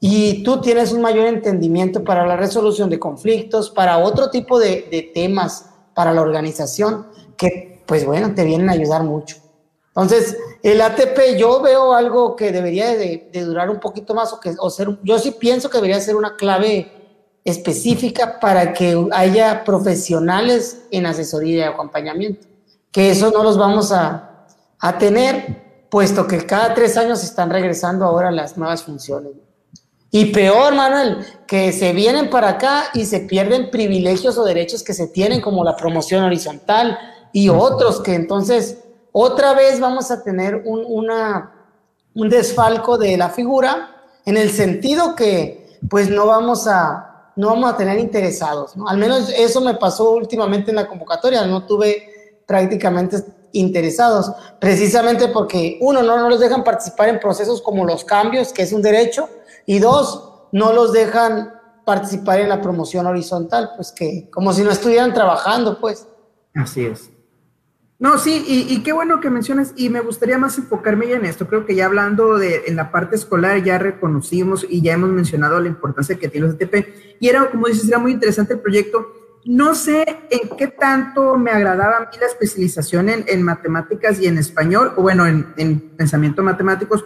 y 0.00 0.42
tú 0.42 0.60
tienes 0.60 0.92
un 0.92 1.00
mayor 1.00 1.26
entendimiento 1.26 2.02
para 2.02 2.26
la 2.26 2.36
resolución 2.36 2.90
de 2.90 2.98
conflictos, 2.98 3.70
para 3.70 3.98
otro 3.98 4.30
tipo 4.30 4.58
de 4.58 5.10
temas 5.14 5.66
para 5.94 6.12
la 6.12 6.22
organización 6.22 7.06
que, 7.36 7.82
pues 7.86 8.04
bueno, 8.04 8.34
te 8.34 8.44
vienen 8.44 8.68
a 8.68 8.72
ayudar 8.72 9.02
mucho. 9.02 9.36
Entonces, 9.96 10.36
el 10.62 10.80
ATP 10.82 11.38
yo 11.38 11.62
veo 11.62 11.94
algo 11.94 12.36
que 12.36 12.52
debería 12.52 12.94
de, 12.94 13.30
durar 13.32 13.70
un 13.70 13.80
poquito 13.80 14.14
más 14.14 14.32
o 14.32 14.40
que 14.40 14.54
o 14.58 14.68
ser, 14.68 14.98
yo 15.02 15.18
sí 15.18 15.30
pienso 15.30 15.70
que 15.70 15.78
debería 15.78 16.00
ser 16.00 16.16
una 16.16 16.36
clave 16.36 16.92
específica 17.44 18.38
para 18.38 18.74
que 18.74 19.08
haya 19.12 19.64
profesionales 19.64 20.82
en 20.90 21.06
asesoría 21.06 21.56
y 21.56 21.68
acompañamiento 21.68 22.46
que 22.96 23.10
eso 23.10 23.30
no 23.30 23.42
los 23.42 23.58
vamos 23.58 23.92
a, 23.92 24.46
a 24.78 24.96
tener, 24.96 25.86
puesto 25.90 26.26
que 26.26 26.46
cada 26.46 26.72
tres 26.72 26.96
años 26.96 27.22
están 27.22 27.50
regresando 27.50 28.06
ahora 28.06 28.30
las 28.30 28.56
nuevas 28.56 28.84
funciones. 28.84 29.32
Y 30.10 30.32
peor, 30.32 30.74
Manuel, 30.74 31.18
que 31.46 31.72
se 31.72 31.92
vienen 31.92 32.30
para 32.30 32.48
acá 32.48 32.84
y 32.94 33.04
se 33.04 33.20
pierden 33.20 33.70
privilegios 33.70 34.38
o 34.38 34.44
derechos 34.44 34.82
que 34.82 34.94
se 34.94 35.08
tienen, 35.08 35.42
como 35.42 35.62
la 35.62 35.76
promoción 35.76 36.24
horizontal 36.24 36.98
y 37.34 37.50
otros, 37.50 38.00
que 38.00 38.14
entonces 38.14 38.78
otra 39.18 39.54
vez 39.54 39.80
vamos 39.80 40.10
a 40.10 40.22
tener 40.22 40.56
un, 40.66 41.08
un 42.14 42.28
desfalco 42.28 42.98
de 42.98 43.16
la 43.16 43.30
figura, 43.30 43.88
en 44.26 44.36
el 44.36 44.50
sentido 44.50 45.16
que 45.16 45.78
pues 45.88 46.10
no 46.10 46.26
vamos 46.26 46.66
a, 46.66 47.32
no 47.34 47.48
vamos 47.48 47.72
a 47.72 47.78
tener 47.78 47.98
interesados. 47.98 48.76
¿no? 48.76 48.86
Al 48.86 48.98
menos 48.98 49.32
eso 49.34 49.62
me 49.62 49.72
pasó 49.72 50.10
últimamente 50.10 50.70
en 50.70 50.76
la 50.76 50.86
convocatoria, 50.86 51.46
no 51.46 51.64
tuve 51.64 52.42
prácticamente 52.46 53.24
interesados, 53.52 54.30
precisamente 54.60 55.28
porque 55.28 55.78
uno, 55.80 56.02
no, 56.02 56.18
no 56.18 56.28
los 56.28 56.38
dejan 56.38 56.62
participar 56.62 57.08
en 57.08 57.18
procesos 57.18 57.62
como 57.62 57.86
los 57.86 58.04
cambios, 58.04 58.52
que 58.52 58.64
es 58.64 58.72
un 58.74 58.82
derecho, 58.82 59.30
y 59.64 59.78
dos, 59.78 60.48
no 60.52 60.74
los 60.74 60.92
dejan 60.92 61.54
participar 61.86 62.40
en 62.40 62.50
la 62.50 62.60
promoción 62.60 63.06
horizontal, 63.06 63.70
pues 63.76 63.92
que 63.92 64.28
como 64.28 64.52
si 64.52 64.60
no 64.60 64.72
estuvieran 64.72 65.14
trabajando, 65.14 65.80
pues. 65.80 66.06
Así 66.54 66.84
es. 66.84 67.15
No, 67.98 68.18
sí, 68.18 68.44
y, 68.46 68.82
qué 68.82 68.92
bueno 68.92 69.20
que 69.20 69.30
mencionas, 69.30 69.72
y 69.74 69.88
me 69.88 70.00
gustaría 70.00 70.36
más 70.36 70.58
enfocarme 70.58 71.10
en 71.12 71.24
esto. 71.24 71.46
Creo 71.46 71.64
que 71.64 71.74
ya 71.74 71.86
hablando 71.86 72.36
de 72.36 72.64
en 72.66 72.76
la 72.76 72.90
parte 72.90 73.16
escolar, 73.16 73.62
ya 73.64 73.78
reconocimos 73.78 74.66
y 74.68 74.82
ya 74.82 74.92
hemos 74.92 75.08
mencionado 75.08 75.58
la 75.60 75.68
importancia 75.68 76.18
que 76.18 76.28
tiene 76.28 76.46
el 76.48 76.56
CTP, 76.56 77.16
y 77.20 77.28
era, 77.28 77.50
como 77.50 77.68
dices, 77.68 77.88
era 77.88 77.98
muy 77.98 78.12
interesante 78.12 78.52
el 78.52 78.60
proyecto, 78.60 79.12
no 79.46 79.76
sé 79.76 80.04
en 80.28 80.56
qué 80.56 80.66
tanto 80.66 81.38
me 81.38 81.52
agradaba 81.52 81.98
a 81.98 82.00
mí 82.00 82.06
la 82.18 82.26
especialización 82.26 83.08
en, 83.08 83.42
matemáticas 83.42 84.20
y 84.20 84.26
en 84.26 84.38
español, 84.38 84.92
o 84.96 85.02
bueno, 85.02 85.24
en, 85.26 85.94
pensamiento 85.96 86.42
matemáticos, 86.42 87.04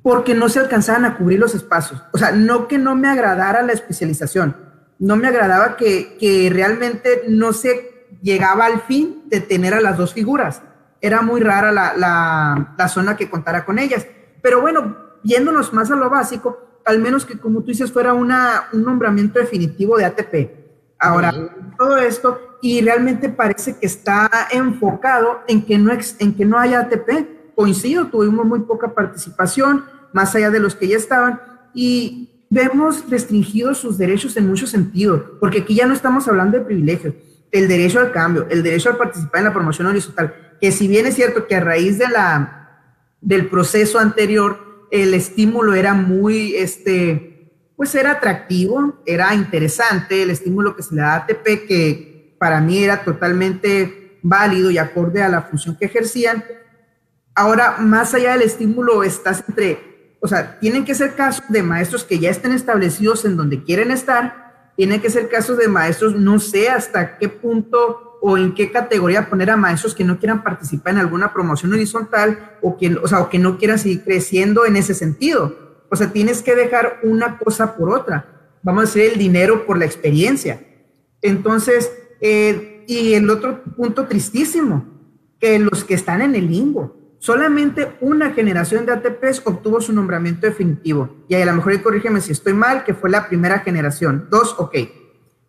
porque 0.00 0.34
no 0.34 0.48
se 0.48 0.60
alcanzaban 0.60 1.04
a 1.04 1.16
cubrir 1.16 1.40
los 1.40 1.54
espacios. 1.54 2.00
O 2.12 2.18
sea, 2.18 2.32
no 2.32 2.68
que 2.68 2.78
no 2.78 2.94
me 2.94 3.08
agradara 3.08 3.62
la 3.62 3.72
especialización, 3.72 4.56
no 5.00 5.16
me 5.16 5.26
agradaba 5.26 5.76
que, 5.76 6.48
realmente 6.52 7.24
no 7.28 7.52
se, 7.52 7.91
llegaba 8.20 8.66
al 8.66 8.82
fin 8.82 9.22
de 9.26 9.40
tener 9.40 9.74
a 9.74 9.80
las 9.80 9.96
dos 9.96 10.12
figuras. 10.12 10.62
Era 11.00 11.22
muy 11.22 11.40
rara 11.40 11.72
la, 11.72 11.94
la, 11.96 12.74
la 12.76 12.88
zona 12.88 13.16
que 13.16 13.30
contara 13.30 13.64
con 13.64 13.78
ellas. 13.78 14.06
Pero 14.40 14.60
bueno, 14.60 14.96
yéndonos 15.22 15.72
más 15.72 15.90
a 15.90 15.96
lo 15.96 16.10
básico, 16.10 16.58
al 16.84 16.98
menos 16.98 17.24
que 17.24 17.38
como 17.38 17.60
tú 17.60 17.66
dices 17.66 17.92
fuera 17.92 18.12
una, 18.12 18.68
un 18.72 18.84
nombramiento 18.84 19.38
definitivo 19.38 19.96
de 19.96 20.04
ATP. 20.04 20.62
Ahora, 20.98 21.32
todo 21.76 21.96
esto, 21.96 22.58
y 22.62 22.80
realmente 22.80 23.28
parece 23.28 23.76
que 23.76 23.86
está 23.86 24.30
enfocado 24.52 25.40
en 25.48 25.62
que 25.62 25.76
no, 25.76 25.92
en 25.92 26.34
que 26.34 26.44
no 26.44 26.58
haya 26.58 26.80
ATP. 26.80 27.54
Coincido, 27.56 28.06
tuvimos 28.06 28.46
muy 28.46 28.60
poca 28.60 28.94
participación, 28.94 29.84
más 30.12 30.34
allá 30.34 30.50
de 30.50 30.60
los 30.60 30.76
que 30.76 30.86
ya 30.88 30.96
estaban, 30.96 31.40
y 31.74 32.46
vemos 32.50 33.04
restringidos 33.10 33.78
sus 33.78 33.98
derechos 33.98 34.36
en 34.36 34.46
muchos 34.46 34.70
sentidos, 34.70 35.22
porque 35.40 35.60
aquí 35.60 35.74
ya 35.74 35.86
no 35.86 35.94
estamos 35.94 36.28
hablando 36.28 36.58
de 36.58 36.64
privilegios, 36.64 37.14
el 37.52 37.68
derecho 37.68 38.00
al 38.00 38.10
cambio, 38.12 38.46
el 38.50 38.62
derecho 38.62 38.90
a 38.90 38.98
participar 38.98 39.40
en 39.40 39.44
la 39.44 39.52
promoción 39.52 39.86
horizontal, 39.86 40.56
que 40.60 40.72
si 40.72 40.88
bien 40.88 41.06
es 41.06 41.14
cierto 41.14 41.46
que 41.46 41.54
a 41.54 41.60
raíz 41.60 41.98
de 41.98 42.08
la, 42.08 42.86
del 43.20 43.48
proceso 43.48 43.98
anterior, 43.98 44.88
el 44.90 45.14
estímulo 45.14 45.74
era 45.74 45.94
muy, 45.94 46.56
este, 46.56 47.50
pues 47.76 47.94
era 47.94 48.12
atractivo, 48.12 49.02
era 49.06 49.34
interesante, 49.34 50.22
el 50.22 50.30
estímulo 50.30 50.74
que 50.74 50.82
se 50.82 50.94
le 50.94 51.02
da 51.02 51.12
a 51.12 51.16
ATP, 51.16 51.66
que 51.68 52.36
para 52.38 52.60
mí 52.60 52.82
era 52.82 53.04
totalmente 53.04 54.18
válido 54.22 54.70
y 54.70 54.78
acorde 54.78 55.22
a 55.22 55.28
la 55.28 55.42
función 55.42 55.76
que 55.76 55.86
ejercían. 55.86 56.44
Ahora, 57.34 57.76
más 57.78 58.14
allá 58.14 58.32
del 58.32 58.42
estímulo, 58.42 59.02
estás 59.02 59.44
entre, 59.46 60.16
o 60.20 60.28
sea, 60.28 60.58
tienen 60.58 60.84
que 60.84 60.94
ser 60.94 61.14
casos 61.14 61.44
de 61.48 61.62
maestros 61.62 62.04
que 62.04 62.18
ya 62.18 62.30
estén 62.30 62.52
establecidos 62.52 63.24
en 63.24 63.36
donde 63.36 63.62
quieren 63.62 63.90
estar, 63.90 64.41
tienen 64.76 65.00
que 65.00 65.10
ser 65.10 65.28
casos 65.28 65.58
de 65.58 65.68
maestros, 65.68 66.14
no 66.14 66.38
sé 66.38 66.68
hasta 66.68 67.18
qué 67.18 67.28
punto 67.28 68.18
o 68.22 68.38
en 68.38 68.54
qué 68.54 68.70
categoría 68.70 69.28
poner 69.28 69.50
a 69.50 69.56
maestros 69.56 69.94
que 69.94 70.04
no 70.04 70.18
quieran 70.18 70.42
participar 70.42 70.94
en 70.94 71.00
alguna 71.00 71.32
promoción 71.32 71.72
horizontal 71.72 72.56
o 72.62 72.76
que, 72.76 72.94
o 72.94 73.08
sea, 73.08 73.20
o 73.20 73.28
que 73.28 73.38
no 73.38 73.58
quieran 73.58 73.78
seguir 73.78 74.04
creciendo 74.04 74.64
en 74.64 74.76
ese 74.76 74.94
sentido. 74.94 75.56
O 75.90 75.96
sea, 75.96 76.12
tienes 76.12 76.42
que 76.42 76.54
dejar 76.54 77.00
una 77.02 77.38
cosa 77.38 77.76
por 77.76 77.90
otra. 77.90 78.50
Vamos 78.62 78.82
a 78.82 78.86
decir 78.86 79.12
el 79.12 79.18
dinero 79.18 79.66
por 79.66 79.76
la 79.76 79.84
experiencia. 79.84 80.60
Entonces, 81.20 81.92
eh, 82.20 82.84
y 82.86 83.14
el 83.14 83.28
otro 83.28 83.62
punto 83.76 84.06
tristísimo, 84.06 84.86
que 85.40 85.58
los 85.58 85.82
que 85.84 85.94
están 85.94 86.22
en 86.22 86.36
el 86.36 86.48
limbo, 86.48 87.01
solamente 87.22 87.96
una 88.00 88.30
generación 88.30 88.84
de 88.84 88.94
ATPs 88.94 89.42
obtuvo 89.44 89.80
su 89.80 89.92
nombramiento 89.92 90.44
definitivo. 90.44 91.24
Y 91.28 91.36
a 91.36 91.46
lo 91.46 91.54
mejor, 91.54 91.80
corrígeme 91.80 92.20
si 92.20 92.32
estoy 92.32 92.52
mal, 92.52 92.82
que 92.82 92.94
fue 92.94 93.10
la 93.10 93.28
primera 93.28 93.60
generación. 93.60 94.26
Dos, 94.28 94.56
ok. 94.58 94.74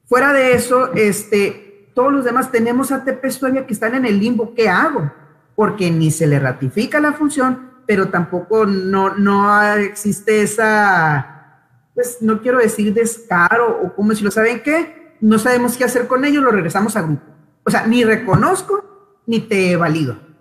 Fuera 0.06 0.34
de 0.34 0.54
eso, 0.54 0.94
este, 0.94 1.90
todos 1.96 2.14
los 2.14 2.26
demás 2.26 2.52
tenemos 2.52 2.92
ATP 2.92 3.26
todavía 3.40 3.66
que 3.66 3.74
están 3.74 3.96
en 3.96 4.06
el 4.06 4.20
limbo. 4.20 4.54
¿Qué 4.54 4.70
hago? 4.70 5.12
Porque 5.56 5.90
ni 5.90 6.12
se 6.12 6.28
le 6.28 6.38
ratifica 6.38 7.00
la 7.00 7.14
función, 7.14 7.72
pero 7.88 8.10
tampoco 8.10 8.68
no, 8.68 9.16
no 9.16 9.64
existe 9.74 10.44
esa, 10.44 11.66
pues 11.96 12.20
no 12.22 12.40
quiero 12.44 12.60
decir 12.60 12.94
descaro 12.94 13.82
o 13.84 13.96
como 13.96 14.14
si 14.14 14.24
lo 14.24 14.30
saben 14.30 14.62
qué, 14.62 15.16
no 15.22 15.40
sabemos 15.40 15.76
qué 15.76 15.86
hacer 15.86 16.06
con 16.06 16.24
ellos, 16.24 16.44
lo 16.44 16.52
regresamos 16.52 16.96
a 16.96 17.02
grupo. 17.02 17.24
O 17.64 17.72
sea, 17.72 17.88
ni 17.88 18.04
reconozco 18.04 19.24
ni 19.26 19.40
te 19.40 19.76
valido. 19.76 20.33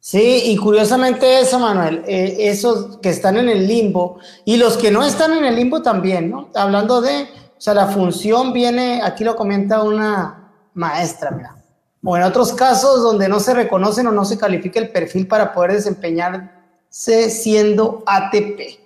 Sí, 0.00 0.42
y 0.46 0.56
curiosamente 0.56 1.40
eso, 1.40 1.58
Manuel, 1.58 2.02
eh, 2.06 2.36
esos 2.40 2.98
que 2.98 3.10
están 3.10 3.36
en 3.36 3.48
el 3.48 3.68
limbo 3.68 4.18
y 4.44 4.56
los 4.56 4.76
que 4.76 4.90
no 4.90 5.04
están 5.04 5.32
en 5.34 5.44
el 5.44 5.56
limbo 5.56 5.82
también, 5.82 6.30
¿no? 6.30 6.48
Hablando 6.54 7.02
de, 7.02 7.24
o 7.24 7.60
sea, 7.60 7.74
la 7.74 7.86
función 7.88 8.52
viene, 8.54 9.02
aquí 9.02 9.24
lo 9.24 9.36
comenta 9.36 9.82
una, 9.82 10.40
maestra, 10.74 11.30
mira. 11.30 11.56
O 12.02 12.16
en 12.16 12.22
otros 12.22 12.52
casos 12.54 13.02
donde 13.02 13.28
no 13.28 13.40
se 13.40 13.54
reconocen 13.54 14.06
o 14.06 14.12
no 14.12 14.24
se 14.24 14.38
califica 14.38 14.80
el 14.80 14.90
perfil 14.90 15.26
para 15.26 15.52
poder 15.52 15.72
desempeñarse 15.72 17.30
siendo 17.30 18.02
ATP. 18.06 18.80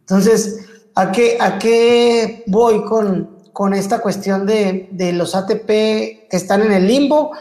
Entonces, 0.00 0.64
¿a 0.94 1.12
qué, 1.12 1.36
a 1.38 1.58
qué 1.58 2.44
voy 2.46 2.84
con, 2.84 3.38
con 3.52 3.74
esta 3.74 4.00
cuestión 4.00 4.46
de, 4.46 4.88
de, 4.92 5.12
los 5.12 5.34
ATP 5.34 5.66
que 5.66 6.28
están 6.30 6.62
en 6.62 6.72
el 6.72 6.86
limbo 6.86 7.32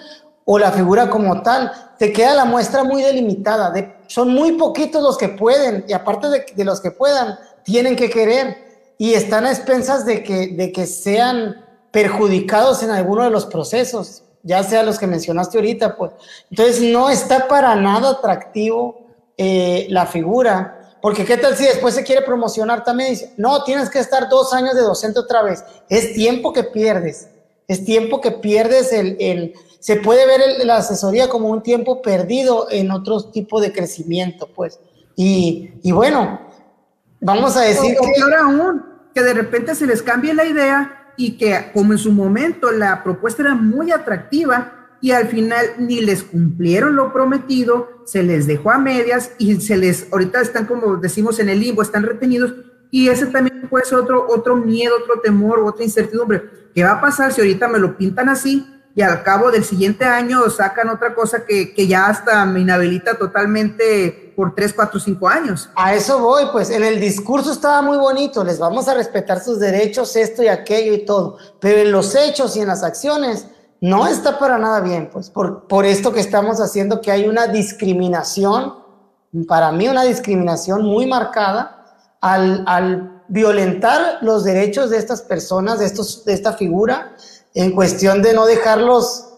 o 0.50 0.58
la 0.58 0.72
figura 0.72 1.10
como 1.10 1.42
tal? 1.42 1.72
Te 2.00 2.14
queda 2.14 2.34
la 2.34 2.46
muestra 2.46 2.86
muy 2.86 3.04
delimitada. 3.04 3.70
De, 3.70 3.98
son 4.08 4.30
muy 4.30 4.54
poquitos 4.54 5.04
los 5.04 5.18
que 5.18 5.28
pueden 5.28 5.84
y 5.88 5.94
aparte 5.94 6.28
de, 6.30 6.66
los 6.66 6.80
que 6.80 6.90
puedan, 6.90 7.38
tienen 7.64 7.98
que 7.98 8.10
querer 8.10 8.58
y 8.98 9.14
están 9.14 9.46
a 9.46 9.52
expensas 9.52 10.06
de 10.06 10.24
que, 10.24 10.48
de 10.48 10.72
que 10.72 10.88
sean 10.88 11.66
perjudicados 11.92 12.82
en 12.82 12.92
alguno 12.92 13.26
de 13.26 13.30
los 13.30 13.46
procesos, 13.46 14.24
ya 14.42 14.64
sea 14.64 14.84
los 14.84 14.98
que 14.98 15.06
mencionaste 15.06 15.58
ahorita, 15.58 15.98
pues. 15.98 16.14
Entonces 16.50 16.82
no 16.82 17.10
está 17.10 17.50
para 17.50 17.76
nada 17.76 18.12
atractivo 18.12 19.06
eh, 19.38 19.88
la 19.90 20.06
figura, 20.06 20.96
porque 21.02 21.26
qué 21.26 21.36
tal 21.36 21.58
si 21.58 21.66
después 21.66 21.94
se 21.94 22.04
quiere 22.04 22.22
promocionar 22.22 22.86
también, 22.86 23.18
no, 23.36 23.66
tienes 23.66 23.90
que 23.90 24.00
estar 24.00 24.30
dos 24.30 24.54
años 24.54 24.76
de 24.76 24.82
docente 24.82 25.20
otra 25.20 25.42
vez, 25.42 25.64
es 25.90 26.14
tiempo 26.14 26.54
que 26.54 26.64
pierdes, 26.64 27.28
es 27.68 27.84
tiempo 27.84 28.22
que 28.22 28.32
pierdes 28.32 28.94
el 28.94 29.54
se 29.80 29.98
puede 29.98 30.26
ver 30.26 30.66
la 30.66 30.78
asesoría 30.78 31.30
como 31.30 31.50
un 31.50 31.64
tiempo 31.64 32.02
perdido 32.02 32.68
en 32.70 32.92
otro 32.92 33.24
tipo 33.32 33.62
de 33.62 33.72
crecimiento, 33.72 34.50
pues. 34.54 34.80
Y, 35.16 35.72
y 35.84 35.92
bueno, 35.92 36.42
vamos 37.20 37.58
a 37.58 37.62
decir 37.62 37.96
que... 37.96 38.36
aún, 38.36 38.84
que 39.14 39.24
de 39.24 39.34
repente 39.34 39.76
se 39.76 39.88
les 39.88 40.02
cambie 40.02 40.34
la 40.34 40.46
idea 40.46 41.14
y 41.18 41.38
que 41.38 41.72
como 41.74 41.94
en 41.94 42.00
su 42.00 42.12
momento 42.12 42.72
la 42.72 43.04
propuesta 43.04 43.42
era 43.42 43.56
muy 43.56 43.92
atractiva 43.92 44.74
y 45.02 45.12
al 45.12 45.28
final 45.28 45.66
ni 45.80 46.02
les 46.02 46.24
cumplieron 46.24 46.96
lo 46.96 47.14
prometido, 47.14 47.88
se 48.06 48.24
les 48.24 48.48
dejó 48.48 48.72
a 48.72 48.78
medias 48.78 49.32
y 49.38 49.60
se 49.62 49.78
les, 49.78 50.08
ahorita 50.12 50.42
están 50.42 50.66
como 50.66 50.98
decimos 50.98 51.40
en 51.40 51.50
el 51.50 51.60
limbo, 51.60 51.82
están 51.82 52.04
retenidos 52.04 52.54
y 52.90 53.10
ese 53.10 53.26
también 53.28 53.68
puede 53.70 53.86
ser 53.86 53.98
otro, 53.98 54.26
otro 54.30 54.56
miedo, 54.56 54.96
otro 55.02 55.20
temor, 55.22 55.60
otra 55.60 55.84
incertidumbre. 55.84 56.44
¿Qué 56.74 56.84
va 56.84 56.92
a 56.92 57.02
pasar 57.02 57.34
si 57.34 57.42
ahorita 57.42 57.68
me 57.68 57.80
lo 57.80 57.98
pintan 57.98 58.30
así 58.30 58.66
y 58.98 59.04
al 59.04 59.22
cabo 59.22 59.52
del 59.52 59.64
siguiente 59.64 60.06
año 60.06 60.50
sacan 60.50 60.90
otra 60.90 61.14
cosa 61.14 61.46
que, 61.46 61.72
que 61.76 61.86
ya 61.86 62.08
hasta 62.08 62.44
me 62.46 62.62
inhabilita 62.62 63.16
totalmente 63.16 64.34
por 64.36 64.56
3, 64.56 64.74
4, 64.74 65.00
5 65.00 65.30
años. 65.30 65.70
A 65.76 65.94
eso 65.94 66.18
voy, 66.18 66.46
pues 66.52 66.72
en 66.72 66.84
el 66.84 67.00
discurso 67.00 67.52
estaba 67.52 67.84
muy 67.84 68.00
bonito, 68.00 68.44
les 68.44 68.58
vamos 68.58 68.88
a 68.88 68.96
respetar 68.96 69.40
sus 69.40 69.60
derechos, 69.60 70.16
esto 70.16 70.42
y 70.42 70.48
aquello 70.48 70.96
y 70.96 71.06
todo, 71.06 71.38
pero 71.60 71.78
en 71.78 71.92
los 71.92 72.16
hechos 72.16 72.58
y 72.58 72.62
en 72.62 72.70
las 72.70 72.84
acciones 72.84 73.46
no 73.82 74.08
está 74.08 74.40
para 74.40 74.58
nada 74.58 74.80
bien, 74.80 75.12
pues 75.14 75.30
por, 75.30 75.68
por 75.68 75.86
esto 75.86 76.12
que 76.12 76.20
estamos 76.20 76.60
haciendo, 76.60 77.00
que 77.00 77.12
hay 77.12 77.28
una 77.28 77.46
discriminación, 77.46 78.78
para 79.48 79.72
mí 79.72 79.88
una 79.88 80.06
discriminación 80.06 80.82
muy 80.82 81.06
marcada 81.06 81.86
al, 82.20 82.64
al 82.66 83.22
violentar 83.28 84.18
los 84.22 84.44
derechos 84.44 84.90
de 84.90 84.98
estas 84.98 85.22
personas, 85.22 85.78
de, 85.78 85.86
estos, 85.86 86.26
de 86.26 86.34
esta 86.34 86.54
figura, 86.54 87.14
en 87.58 87.72
cuestión 87.72 88.22
de 88.22 88.34
no 88.34 88.46
dejarlos, 88.46 89.30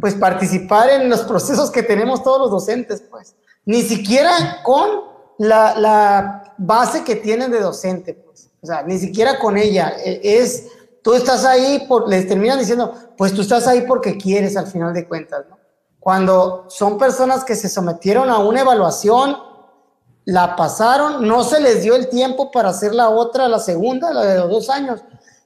pues, 0.00 0.14
participar 0.14 0.90
en 0.90 1.08
los 1.08 1.22
procesos 1.22 1.72
que 1.72 1.82
tenemos 1.82 2.22
todos 2.22 2.38
los 2.38 2.50
docentes, 2.50 3.02
pues. 3.10 3.34
Ni 3.64 3.82
siquiera 3.82 4.62
con 4.62 4.88
la, 5.38 6.54
base 6.56 7.02
que 7.02 7.16
tienen 7.16 7.50
de 7.50 7.58
docente, 7.58 8.14
pues. 8.14 8.48
Ni 8.86 8.98
siquiera 8.98 9.40
con 9.40 9.58
ella. 9.58 9.92
E, 10.04 10.20
es, 10.38 10.68
tú 11.02 11.14
estás 11.14 11.44
ahí, 11.44 11.84
por, 11.88 12.08
les 12.08 12.28
terminan 12.28 12.60
diciendo, 12.60 12.94
pues 13.16 13.34
tú 13.34 13.40
estás 13.40 13.66
ahí 13.66 13.84
porque 13.88 14.16
quieres 14.16 14.56
al 14.56 14.68
final 14.68 14.94
de 14.94 15.08
cuentas. 15.08 15.44
Cuando 15.98 16.66
son 16.68 16.96
personas 16.96 17.42
que 17.42 17.56
se 17.56 17.68
sometieron 17.68 18.30
a 18.30 18.38
una 18.38 18.60
evaluación, 18.60 19.36
la 20.26 20.54
pasaron, 20.54 21.26
no 21.26 21.42
se 21.42 21.58
les 21.58 21.82
dio 21.82 21.96
el 21.96 22.08
tiempo 22.08 22.52
para 22.52 22.68
hacer 22.68 22.94
la 22.94 23.08
otra, 23.08 23.48
la 23.48 23.58
segunda, 23.58 24.12
la 24.12 24.24
de 24.24 24.38
los 24.38 24.48
dos 24.48 24.70
años 24.70 25.02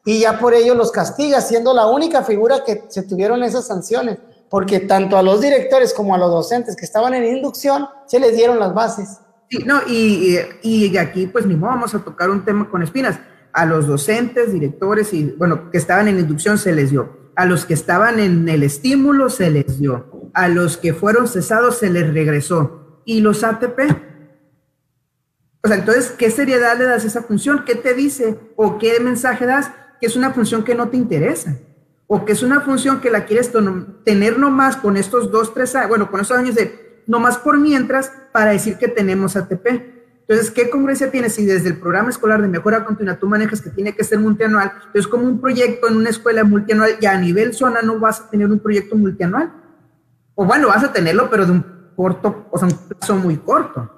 y 0.08 0.20
ya 0.20 0.38
por 0.38 0.54
ello 0.54 0.74
los 0.74 0.90
castiga, 0.90 1.42
siendo 1.42 1.74
la 1.74 1.86
única 1.86 2.22
figura 2.22 2.64
que 2.64 2.84
se 2.88 3.02
tuvieron 3.02 3.42
esas 3.42 3.66
sanciones, 3.66 4.16
porque 4.48 4.80
tanto 4.80 5.18
a 5.18 5.22
los 5.22 5.42
directores 5.42 5.92
como 5.92 6.14
a 6.14 6.18
los 6.18 6.30
docentes 6.30 6.76
que 6.76 6.86
estaban 6.86 7.12
en 7.12 7.26
inducción 7.26 7.86
se 8.06 8.18
les 8.18 8.34
dieron 8.34 8.58
las 8.58 8.72
bases. 8.72 9.18
Sí, 9.50 9.58
no, 9.66 9.82
y, 9.86 10.38
y, 10.62 10.96
aquí 10.96 11.26
pues 11.26 11.44
mismo 11.44 11.66
vamos 11.66 11.94
a 11.94 11.98
tocar 11.98 12.30
un 12.30 12.42
tema 12.42 12.70
con 12.70 12.82
espinas. 12.82 13.18
A 13.52 13.66
los 13.66 13.86
docentes, 13.86 14.50
directores 14.50 15.12
y, 15.12 15.24
bueno, 15.36 15.70
que 15.70 15.76
estaban 15.76 16.08
en 16.08 16.18
inducción 16.18 16.56
se 16.56 16.72
les 16.72 16.88
dio. 16.88 17.10
A 17.36 17.44
los 17.44 17.66
que 17.66 17.74
estaban 17.74 18.18
en 18.18 18.48
el 18.48 18.62
estímulo 18.62 19.28
se 19.28 19.50
les 19.50 19.78
dio. 19.78 20.30
A 20.32 20.48
los 20.48 20.78
que 20.78 20.94
fueron 20.94 21.28
cesados 21.28 21.76
se 21.76 21.90
les 21.90 22.14
regresó. 22.14 23.02
¿Y 23.04 23.20
los 23.20 23.44
ATP? 23.44 23.78
O 25.62 25.68
sea, 25.68 25.76
entonces, 25.76 26.12
¿qué 26.12 26.30
seriedad 26.30 26.78
le 26.78 26.84
das 26.84 27.04
a 27.04 27.08
esa 27.08 27.22
función? 27.24 27.64
¿Qué 27.66 27.74
te 27.74 27.92
dice? 27.92 28.38
¿O 28.56 28.78
qué 28.78 29.00
mensaje 29.00 29.44
das? 29.44 29.70
Que 30.00 30.06
es 30.06 30.16
una 30.16 30.32
función 30.32 30.64
que 30.64 30.74
no 30.74 30.88
te 30.88 30.96
interesa 30.96 31.56
o 32.06 32.24
que 32.24 32.32
es 32.32 32.42
una 32.42 32.60
función 32.62 33.00
que 33.00 33.10
la 33.10 33.26
quieres 33.26 33.52
tener 34.04 34.38
nomás 34.38 34.76
con 34.76 34.96
estos 34.96 35.30
dos, 35.30 35.52
tres 35.52 35.74
años, 35.74 35.88
bueno, 35.88 36.10
con 36.10 36.20
estos 36.20 36.38
años 36.38 36.54
de 36.54 37.02
nomás 37.06 37.38
por 37.38 37.58
mientras 37.58 38.12
para 38.32 38.52
decir 38.52 38.78
que 38.78 38.88
tenemos 38.88 39.36
ATP. 39.36 39.66
Entonces, 40.28 40.50
¿qué 40.50 40.68
congruencia 40.68 41.10
tiene 41.10 41.30
si 41.30 41.46
desde 41.46 41.70
el 41.70 41.78
programa 41.78 42.10
escolar 42.10 42.42
de 42.42 42.48
mejora 42.48 42.84
continua 42.84 43.18
tú 43.18 43.26
manejas 43.26 43.62
que 43.62 43.70
tiene 43.70 43.94
que 43.94 44.04
ser 44.04 44.18
multianual? 44.18 44.72
Entonces, 44.86 45.06
como 45.06 45.24
un 45.24 45.40
proyecto 45.40 45.88
en 45.88 45.96
una 45.96 46.10
escuela 46.10 46.44
multianual, 46.44 46.98
ya 47.00 47.12
a 47.12 47.18
nivel 47.18 47.54
zona 47.54 47.80
no 47.82 47.98
vas 47.98 48.20
a 48.20 48.30
tener 48.30 48.46
un 48.50 48.58
proyecto 48.58 48.94
multianual. 48.94 49.52
O 50.34 50.44
bueno, 50.44 50.68
vas 50.68 50.84
a 50.84 50.92
tenerlo, 50.92 51.28
pero 51.30 51.46
de 51.46 51.52
un 51.52 51.64
corto, 51.96 52.46
o 52.50 52.58
sea, 52.58 52.68
un 52.68 52.74
plazo 52.74 53.16
muy 53.16 53.38
corto. 53.38 53.90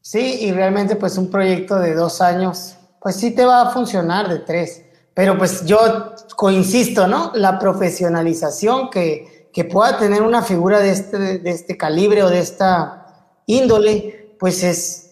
Sí, 0.00 0.38
y 0.40 0.52
realmente 0.52 0.96
pues 0.96 1.16
un 1.16 1.30
proyecto 1.30 1.78
de 1.78 1.94
dos 1.94 2.20
años, 2.20 2.76
pues 3.00 3.16
sí 3.16 3.34
te 3.34 3.44
va 3.44 3.62
a 3.62 3.70
funcionar 3.70 4.28
de 4.28 4.40
tres. 4.40 4.83
Pero 5.14 5.38
pues 5.38 5.64
yo 5.64 6.14
coincisto, 6.36 7.06
¿no? 7.06 7.30
La 7.34 7.58
profesionalización 7.58 8.90
que, 8.90 9.48
que 9.52 9.64
pueda 9.64 9.96
tener 9.96 10.22
una 10.22 10.42
figura 10.42 10.80
de 10.80 10.90
este, 10.90 11.38
de 11.38 11.50
este 11.50 11.76
calibre 11.76 12.24
o 12.24 12.28
de 12.28 12.40
esta 12.40 13.04
índole, 13.46 14.36
pues 14.38 14.62
es 14.62 15.04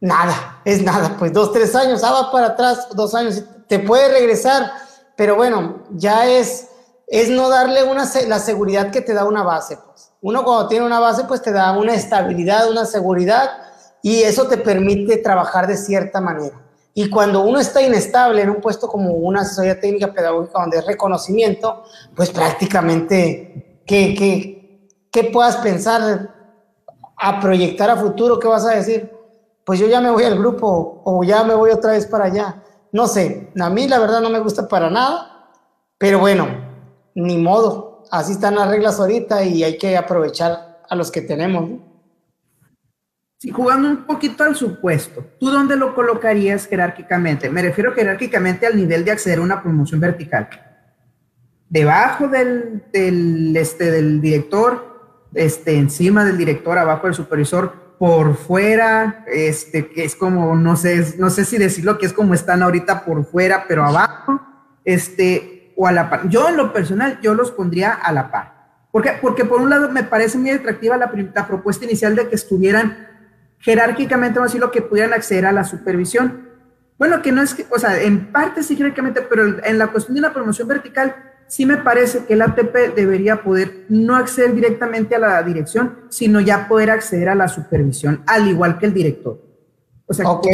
nada, 0.00 0.60
es 0.64 0.82
nada. 0.82 1.16
Pues 1.18 1.32
dos, 1.32 1.52
tres 1.52 1.74
años, 1.74 2.04
ah, 2.04 2.12
va 2.12 2.32
para 2.32 2.48
atrás, 2.48 2.88
dos 2.94 3.14
años, 3.14 3.42
te 3.68 3.78
puede 3.78 4.08
regresar, 4.08 4.70
pero 5.16 5.36
bueno, 5.36 5.84
ya 5.90 6.26
es, 6.26 6.68
es 7.06 7.30
no 7.30 7.48
darle 7.48 7.82
una, 7.84 8.04
la 8.26 8.38
seguridad 8.38 8.90
que 8.90 9.00
te 9.00 9.14
da 9.14 9.24
una 9.24 9.42
base. 9.42 9.78
Pues. 9.78 10.12
Uno 10.20 10.44
cuando 10.44 10.68
tiene 10.68 10.84
una 10.84 11.00
base, 11.00 11.24
pues 11.24 11.42
te 11.42 11.52
da 11.52 11.72
una 11.72 11.94
estabilidad, 11.94 12.70
una 12.70 12.84
seguridad, 12.84 13.50
y 14.02 14.22
eso 14.22 14.46
te 14.46 14.58
permite 14.58 15.16
trabajar 15.16 15.66
de 15.66 15.76
cierta 15.76 16.20
manera. 16.20 16.65
Y 16.98 17.10
cuando 17.10 17.42
uno 17.42 17.60
está 17.60 17.82
inestable 17.82 18.40
en 18.40 18.48
un 18.48 18.62
puesto 18.62 18.88
como 18.88 19.12
una 19.12 19.42
asesoría 19.42 19.78
técnica 19.78 20.14
pedagógica 20.14 20.60
donde 20.60 20.78
es 20.78 20.86
reconocimiento, 20.86 21.84
pues 22.14 22.30
prácticamente, 22.30 23.82
¿qué, 23.86 24.14
qué, 24.14 24.88
qué 25.12 25.24
puedas 25.24 25.58
pensar 25.58 26.34
a 27.18 27.38
proyectar 27.38 27.90
a 27.90 27.96
futuro? 27.98 28.38
¿Qué 28.38 28.48
vas 28.48 28.64
a 28.64 28.70
decir? 28.70 29.12
Pues 29.62 29.78
yo 29.78 29.88
ya 29.88 30.00
me 30.00 30.10
voy 30.10 30.24
al 30.24 30.38
grupo 30.38 31.02
o 31.04 31.22
ya 31.22 31.44
me 31.44 31.54
voy 31.54 31.70
otra 31.70 31.92
vez 31.92 32.06
para 32.06 32.24
allá. 32.24 32.62
No 32.92 33.06
sé, 33.06 33.52
a 33.60 33.68
mí 33.68 33.86
la 33.86 33.98
verdad 33.98 34.22
no 34.22 34.30
me 34.30 34.38
gusta 34.38 34.66
para 34.66 34.88
nada, 34.88 35.50
pero 35.98 36.18
bueno, 36.18 36.48
ni 37.14 37.36
modo. 37.36 38.04
Así 38.10 38.32
están 38.32 38.54
las 38.54 38.70
reglas 38.70 38.98
ahorita 38.98 39.44
y 39.44 39.64
hay 39.64 39.76
que 39.76 39.98
aprovechar 39.98 40.80
a 40.88 40.94
los 40.94 41.10
que 41.10 41.20
tenemos. 41.20 41.78
Sí, 43.38 43.50
jugando 43.50 43.88
un 43.88 44.06
poquito 44.06 44.44
al 44.44 44.56
supuesto, 44.56 45.22
¿tú 45.38 45.50
dónde 45.50 45.76
lo 45.76 45.94
colocarías 45.94 46.66
jerárquicamente? 46.66 47.50
Me 47.50 47.60
refiero 47.60 47.92
jerárquicamente 47.92 48.66
al 48.66 48.76
nivel 48.76 49.04
de 49.04 49.10
acceder 49.10 49.38
a 49.40 49.42
una 49.42 49.62
promoción 49.62 50.00
vertical. 50.00 50.48
Debajo 51.68 52.28
del, 52.28 52.84
del, 52.92 53.54
este, 53.54 53.90
del 53.90 54.22
director, 54.22 55.28
este, 55.34 55.76
encima 55.76 56.24
del 56.24 56.38
director, 56.38 56.78
abajo 56.78 57.08
del 57.08 57.14
supervisor, 57.14 57.96
por 57.98 58.36
fuera, 58.36 59.24
este, 59.26 59.88
que 59.88 60.04
es 60.04 60.16
como, 60.16 60.56
no 60.56 60.76
sé, 60.76 61.16
no 61.18 61.28
sé 61.28 61.44
si 61.44 61.58
decirlo 61.58 61.98
que 61.98 62.06
es 62.06 62.14
como 62.14 62.32
están 62.32 62.62
ahorita 62.62 63.04
por 63.04 63.26
fuera, 63.26 63.66
pero 63.68 63.84
abajo, 63.84 64.40
este, 64.84 65.74
o 65.76 65.86
a 65.86 65.92
la 65.92 66.08
par. 66.08 66.28
Yo 66.30 66.48
en 66.48 66.56
lo 66.56 66.72
personal, 66.72 67.20
yo 67.20 67.34
los 67.34 67.50
pondría 67.50 67.92
a 67.92 68.12
la 68.12 68.30
par. 68.30 68.54
¿Por 68.92 69.02
qué? 69.02 69.12
Porque 69.20 69.44
por 69.44 69.60
un 69.60 69.68
lado 69.68 69.90
me 69.90 70.04
parece 70.04 70.38
muy 70.38 70.50
atractiva 70.50 70.96
la, 70.96 71.12
la 71.34 71.46
propuesta 71.46 71.84
inicial 71.84 72.16
de 72.16 72.28
que 72.28 72.34
estuvieran 72.34 73.15
jerárquicamente, 73.58 74.38
vamos 74.38 74.50
a 74.50 74.52
decirlo, 74.52 74.70
que 74.70 74.82
pudieran 74.82 75.12
acceder 75.12 75.46
a 75.46 75.52
la 75.52 75.64
supervisión. 75.64 76.48
Bueno, 76.98 77.20
que 77.22 77.32
no 77.32 77.42
es 77.42 77.54
que, 77.54 77.66
o 77.70 77.78
sea, 77.78 78.00
en 78.00 78.32
parte 78.32 78.62
sí 78.62 78.76
jerárquicamente, 78.76 79.22
pero 79.22 79.62
en 79.64 79.78
la 79.78 79.88
cuestión 79.88 80.14
de 80.14 80.20
una 80.20 80.32
promoción 80.32 80.68
vertical, 80.68 81.14
sí 81.46 81.66
me 81.66 81.76
parece 81.76 82.24
que 82.24 82.34
el 82.34 82.42
ATP 82.42 82.94
debería 82.94 83.42
poder 83.42 83.84
no 83.88 84.16
acceder 84.16 84.54
directamente 84.54 85.14
a 85.14 85.18
la 85.18 85.42
dirección, 85.42 86.06
sino 86.08 86.40
ya 86.40 86.68
poder 86.68 86.90
acceder 86.90 87.28
a 87.28 87.34
la 87.34 87.48
supervisión, 87.48 88.22
al 88.26 88.48
igual 88.48 88.78
que 88.78 88.86
el 88.86 88.94
director. 88.94 89.40
O 90.06 90.14
sea, 90.14 90.28
ok, 90.28 90.46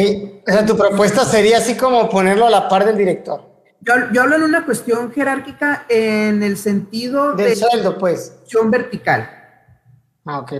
o 0.47 0.51
sea, 0.51 0.65
tu 0.65 0.75
propuesta 0.75 1.23
sería 1.25 1.59
así 1.59 1.75
como 1.75 2.09
ponerlo 2.09 2.47
a 2.47 2.49
la 2.49 2.67
par 2.67 2.85
del 2.85 2.97
director. 2.97 3.53
Yo, 3.81 3.93
yo 4.11 4.21
hablo 4.23 4.37
en 4.37 4.43
una 4.43 4.65
cuestión 4.65 5.11
jerárquica 5.11 5.85
en 5.89 6.41
el 6.41 6.57
sentido 6.57 7.33
del 7.33 7.49
de 7.49 7.55
sueldo, 7.55 7.97
pues. 7.97 8.33
vertical. 8.65 9.29
Ah, 10.25 10.39
ok. 10.39 10.53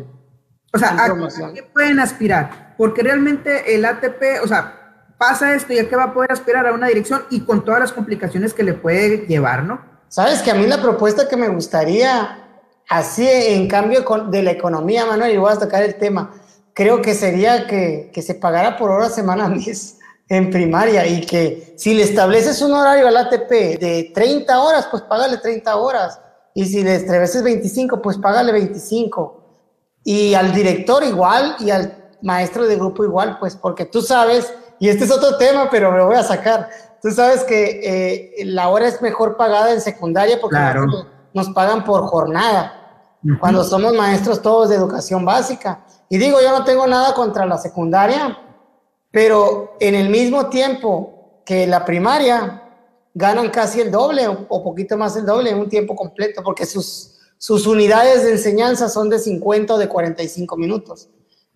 O 0.74 0.80
sea, 0.80 0.98
¿a, 1.06 1.54
qué 1.54 1.62
pueden 1.62 2.00
aspirar? 2.00 2.74
Porque 2.78 3.04
realmente 3.04 3.76
el 3.76 3.86
ATP, 3.86 4.44
o 4.44 4.48
sea, 4.48 5.06
pasa 5.20 5.54
esto 5.54 5.72
y 5.72 5.78
a 5.78 5.88
qué 5.88 5.96
va 5.96 6.06
a 6.06 6.14
poder 6.14 6.32
aspirar 6.32 6.66
a 6.66 6.74
una 6.74 6.88
dirección 6.88 7.24
y 7.30 7.42
con 7.42 7.64
todas 7.64 7.80
las 7.80 7.94
complicaciones 7.94 8.56
que 8.56 8.64
le 8.64 8.74
puede 8.74 9.28
llevar, 9.28 9.64
¿no? 9.64 9.82
Sabes 10.08 10.42
que 10.42 10.50
a 10.50 10.56
mí 10.56 10.66
la 10.66 10.82
propuesta 10.82 11.28
que 11.28 11.38
me 11.38 11.48
gustaría, 11.48 12.40
así 12.90 13.28
en 13.30 13.68
cambio 13.68 14.04
de 14.30 14.42
la 14.42 14.52
economía, 14.52 15.06
Manuel, 15.06 15.34
y 15.34 15.38
voy 15.38 15.54
a 15.54 15.60
tocar 15.60 15.84
el 15.84 15.96
tema, 15.96 16.32
creo 16.74 17.04
que 17.04 17.14
sería 17.14 17.68
que, 17.68 18.10
que 18.12 18.24
se 18.24 18.34
pagara 18.34 18.76
por 18.76 18.90
hora, 18.90 19.10
semana, 19.10 19.48
mes 19.50 20.00
en 20.28 20.50
primaria 20.50 21.06
y 21.06 21.24
que 21.24 21.76
si 21.78 21.94
le 21.94 22.02
estableces 22.02 22.60
un 22.64 22.74
horario 22.74 23.08
al 23.08 23.18
ATP 23.18 23.80
de 23.80 24.12
30 24.16 24.60
horas, 24.60 24.88
pues 24.90 25.04
págale 25.04 25.38
30 25.38 25.76
horas. 25.76 26.20
Y 26.56 26.66
si 26.66 26.84
le 26.84 26.96
estableces 26.96 27.44
25, 27.44 28.02
pues 28.02 28.18
págale 28.18 28.52
25 28.52 29.43
y 30.04 30.34
al 30.34 30.54
director 30.54 31.04
igual 31.04 31.56
y 31.60 31.70
al 31.70 31.96
maestro 32.22 32.66
de 32.66 32.76
grupo 32.76 33.04
igual, 33.04 33.38
pues 33.40 33.56
porque 33.56 33.86
tú 33.86 34.02
sabes, 34.02 34.54
y 34.80 34.90
este 34.90 35.06
es 35.06 35.12
otro 35.12 35.38
tema, 35.38 35.70
pero 35.70 35.92
me 35.92 35.98
lo 35.98 36.08
voy 36.08 36.16
a 36.16 36.24
sacar, 36.24 36.70
tú 37.02 37.12
sabes 37.12 37.44
que 37.44 37.82
eh, 38.40 38.46
la 38.46 38.70
hora 38.70 38.88
es 38.88 39.02
mejor 39.02 39.38
pagada 39.38 39.72
en 39.72 39.82
secundaria 39.82 40.40
porque 40.40 40.58
nos, 41.34 41.50
pagan 41.50 41.84
por 41.84 42.04
jornada, 42.08 42.80
cuando 43.40 43.64
somos 43.64 43.94
maestros 43.94 44.42
todos 44.42 44.70
de 44.70 44.76
educación 44.76 45.24
básica. 45.24 45.86
Y 46.10 46.18
digo, 46.18 46.40
yo 46.42 46.52
no 46.52 46.66
tengo 46.66 46.86
nada 46.86 47.14
contra 47.14 47.46
la 47.46 47.58
secundaria, 47.58 48.38
pero 49.12 49.76
en 49.80 49.96
el 49.96 50.10
mismo 50.10 50.48
tiempo 50.48 51.42
que 51.46 51.66
la 51.66 51.86
primaria, 51.86 52.64
ganan 53.14 53.50
casi 53.50 53.80
el 53.82 53.92
doble 53.92 54.28
o 54.28 54.64
poquito 54.64 54.98
más 54.98 55.16
el 55.16 55.26
doble 55.26 55.52
en 55.52 55.60
un 55.60 55.70
tiempo 55.70 55.96
completo, 55.96 56.42
porque 56.44 56.66
sus 56.66 57.13
sus 57.44 57.68
unidades 57.68 58.24
de 58.24 58.32
enseñanza 58.32 58.88
son 58.88 59.10
de 59.10 59.20
50 59.20 59.74
o 59.74 59.78
de 59.78 59.90
45 59.90 60.56
minutos. 60.56 61.10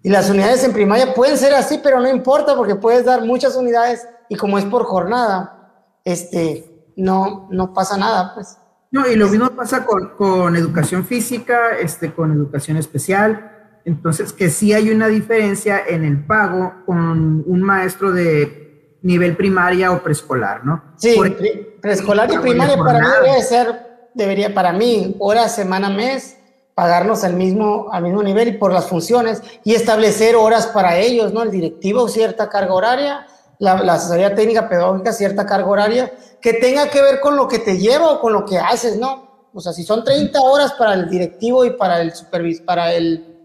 Y 0.03 0.09
las 0.09 0.29
unidades 0.29 0.61
en 0.65 0.73
primaria 0.73 1.13
pueden 1.13 1.37
ser 1.37 1.53
así, 1.53 1.79
pero 1.81 2.01
no 2.01 2.09
importa 2.09 2.57
porque 2.57 2.75
puedes 2.75 3.05
dar 3.05 3.23
muchas 3.23 3.55
unidades 3.55 4.05
y 4.27 4.35
como 4.35 4.57
es 4.57 4.65
por 4.65 4.83
jornada, 4.83 5.71
este, 6.03 6.91
no, 6.97 7.47
no 7.51 7.73
pasa 7.73 7.95
nada, 7.95 8.33
pues. 8.35 8.57
No, 8.91 9.07
y 9.07 9.15
lo 9.15 9.29
mismo 9.29 9.49
pasa 9.51 9.85
con, 9.85 10.09
con 10.17 10.57
educación 10.57 11.05
física, 11.05 11.77
este, 11.79 12.13
con 12.13 12.33
educación 12.33 12.75
especial. 12.75 13.79
Entonces, 13.85 14.33
que 14.33 14.49
sí 14.49 14.73
hay 14.73 14.89
una 14.89 15.07
diferencia 15.07 15.81
en 15.87 16.03
el 16.03 16.25
pago 16.25 16.83
con 16.85 17.45
un 17.47 17.61
maestro 17.61 18.11
de 18.11 18.97
nivel 19.03 19.37
primaria 19.37 19.93
o 19.93 20.03
preescolar, 20.03 20.65
¿no? 20.65 20.83
Sí, 20.97 21.15
preescolar 21.81 22.29
y 22.33 22.37
primaria 22.39 22.75
para 22.77 22.99
mí 22.99 23.07
debe 23.23 23.41
ser 23.41 23.86
debería 24.17 24.53
para 24.53 24.73
mí, 24.73 25.15
hora, 25.19 25.47
semana, 25.47 25.89
mes, 25.89 26.37
pagarnos 26.75 27.23
al 27.23 27.33
mismo, 27.33 27.87
al 27.91 28.03
mismo 28.03 28.21
nivel 28.21 28.49
y 28.49 28.51
por 28.51 28.73
las 28.73 28.85
funciones 28.85 29.41
y 29.63 29.73
establecer 29.73 30.35
horas 30.35 30.67
para 30.67 30.97
ellos, 30.97 31.33
¿no? 31.33 31.43
El 31.43 31.51
directivo, 31.51 32.07
cierta 32.07 32.49
carga 32.49 32.73
horaria, 32.73 33.27
la, 33.59 33.81
la, 33.81 33.93
asesoría 33.93 34.35
técnica 34.35 34.67
pedagógica, 34.69 35.13
cierta 35.13 35.45
carga 35.45 35.67
horaria, 35.67 36.11
que 36.41 36.53
tenga 36.53 36.89
que 36.89 37.01
ver 37.01 37.19
con 37.19 37.35
lo 37.35 37.47
que 37.47 37.59
te 37.59 37.77
lleva 37.77 38.11
o 38.11 38.19
con 38.19 38.33
lo 38.33 38.45
que 38.45 38.59
haces, 38.59 38.97
¿no? 38.97 39.47
O 39.53 39.59
sea, 39.59 39.73
si 39.73 39.83
son 39.83 40.03
30 40.03 40.39
horas 40.39 40.73
para 40.73 40.93
el 40.93 41.09
directivo 41.09 41.65
y 41.65 41.71
para 41.71 42.01
el 42.01 42.13
supervis, 42.13 42.61
para 42.61 42.93
el 42.93 43.35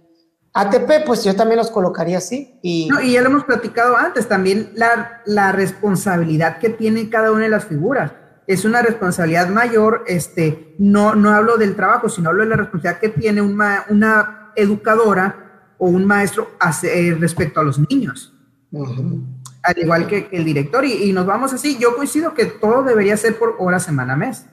ATP, 0.52 1.06
pues 1.06 1.24
yo 1.24 1.34
también 1.34 1.56
los 1.56 1.70
colocaría 1.70 2.18
así. 2.18 2.58
Y, 2.60 2.90
y 3.02 3.12
ya 3.12 3.22
lo 3.22 3.28
hemos 3.28 3.44
platicado 3.44 3.96
antes, 3.96 4.28
también 4.28 4.72
la, 4.74 5.22
la 5.24 5.52
responsabilidad 5.52 6.58
que 6.58 6.68
tiene 6.68 7.08
cada 7.08 7.32
una 7.32 7.44
de 7.44 7.50
las 7.50 7.64
figuras 7.64 8.12
es 8.47 8.64
una 8.64 8.82
responsabilidad 8.82 9.49
mayor, 9.49 10.05
este, 10.07 10.74
no, 10.78 11.14
no 11.14 11.30
hablo 11.30 11.57
del 11.57 11.76
trabajo, 11.76 12.09
sino 12.09 12.30
hablo 12.30 12.43
de 12.43 12.51
la 12.51 12.57
responsabilidad 12.57 13.01
que 13.01 13.09
tiene 13.09 13.40
una, 13.40 13.84
una 13.88 14.53
educadora 14.57 15.74
o 15.78 15.86
un 15.86 16.05
maestro 16.05 16.51
eh, 16.84 17.16
respecto 17.18 17.61
a 17.61 17.64
los 17.64 17.78
niños. 17.78 18.32
Al 19.62 19.78
igual 19.78 20.07
que, 20.07 20.28
el 20.32 20.45
director. 20.45 20.84
Y, 20.84 21.12
nos 21.12 21.26
vamos 21.26 21.53
así. 21.53 21.78
Yo 21.78 21.97
coincido 21.97 22.34
que 22.34 22.47
todo 22.47 22.82
debería 22.82 23.16
ser 23.16 23.38
por 23.38 23.57
hora, 23.59 23.78
semana, 23.78 24.16
mes. 24.16 24.47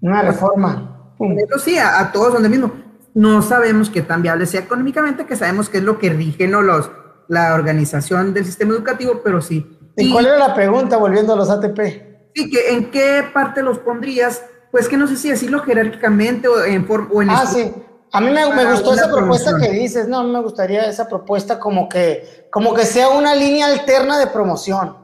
Una 0.00 0.22
reforma. 0.22 1.14
Pero 1.18 1.58
sí, 1.58 1.76
a, 1.78 2.10
todos 2.12 2.32
donde 2.32 2.48
mismo. 2.48 2.72
No 3.14 3.42
sabemos 3.42 3.90
qué 3.90 4.02
tan 4.02 4.22
viable 4.22 4.46
sea 4.46 4.60
económicamente, 4.60 5.26
que 5.26 5.36
sabemos 5.36 5.68
que 5.68 5.78
es 5.78 5.84
lo 5.84 5.98
que 5.98 6.10
rige 6.10 6.46
¿no? 6.46 6.62
Los, 6.62 6.90
la 7.28 7.54
organización 7.54 8.32
del 8.32 8.44
sistema 8.44 8.72
educativo, 8.72 9.20
pero 9.24 9.40
sí. 9.40 9.78
¿Y 9.96 10.12
cuál 10.12 10.26
era 10.26 10.38
la 10.38 10.54
pregunta 10.54 10.96
volviendo 10.96 11.32
a 11.32 11.36
los 11.36 11.50
ATP? 11.50 12.09
Sí, 12.34 12.50
que 12.50 12.70
en 12.70 12.90
qué 12.90 13.24
parte 13.32 13.62
los 13.62 13.78
pondrías, 13.78 14.42
pues 14.70 14.88
que 14.88 14.96
no 14.96 15.06
sé 15.06 15.16
si 15.16 15.30
decirlo 15.30 15.60
jerárquicamente 15.60 16.48
o 16.48 16.64
en 16.64 16.86
forma 16.86 17.08
o 17.12 17.22
en 17.22 17.30
Ah, 17.30 17.44
sí. 17.46 17.72
A 18.12 18.20
mí 18.20 18.30
me, 18.30 18.44
me 18.54 18.72
gustó 18.72 18.94
esa 18.94 19.10
propuesta 19.10 19.56
que 19.58 19.70
dices, 19.70 20.08
no, 20.08 20.18
a 20.18 20.22
mí 20.24 20.30
me 20.30 20.40
gustaría 20.40 20.82
esa 20.82 21.08
propuesta 21.08 21.60
como 21.60 21.88
que, 21.88 22.48
como 22.50 22.74
que 22.74 22.84
sea 22.84 23.08
una 23.10 23.34
línea 23.34 23.66
alterna 23.66 24.18
de 24.18 24.26
promoción. 24.26 24.96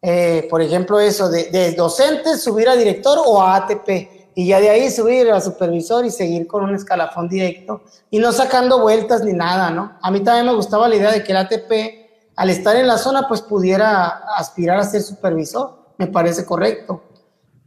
Eh, 0.00 0.46
por 0.48 0.62
ejemplo, 0.62 1.00
eso, 1.00 1.28
de, 1.28 1.50
de 1.50 1.72
docentes 1.72 2.42
subir 2.42 2.68
a 2.68 2.76
director 2.76 3.18
o 3.24 3.42
a 3.42 3.56
ATP, 3.56 4.32
y 4.36 4.46
ya 4.48 4.60
de 4.60 4.70
ahí 4.70 4.90
subir 4.90 5.30
a 5.32 5.40
supervisor 5.40 6.04
y 6.04 6.10
seguir 6.10 6.46
con 6.46 6.62
un 6.62 6.74
escalafón 6.74 7.28
directo, 7.28 7.82
y 8.10 8.18
no 8.18 8.30
sacando 8.30 8.80
vueltas 8.80 9.24
ni 9.24 9.32
nada, 9.32 9.70
¿no? 9.70 9.98
A 10.00 10.10
mí 10.10 10.20
también 10.20 10.46
me 10.46 10.54
gustaba 10.54 10.88
la 10.88 10.96
idea 10.96 11.10
de 11.10 11.24
que 11.24 11.32
el 11.32 11.38
ATP 11.38 12.04
al 12.36 12.50
estar 12.50 12.76
en 12.76 12.86
la 12.86 12.98
zona, 12.98 13.28
pues 13.28 13.40
pudiera 13.42 14.06
aspirar 14.36 14.78
a 14.78 14.84
ser 14.84 15.02
supervisor. 15.02 15.83
Me 15.98 16.06
parece 16.06 16.44
correcto. 16.44 17.02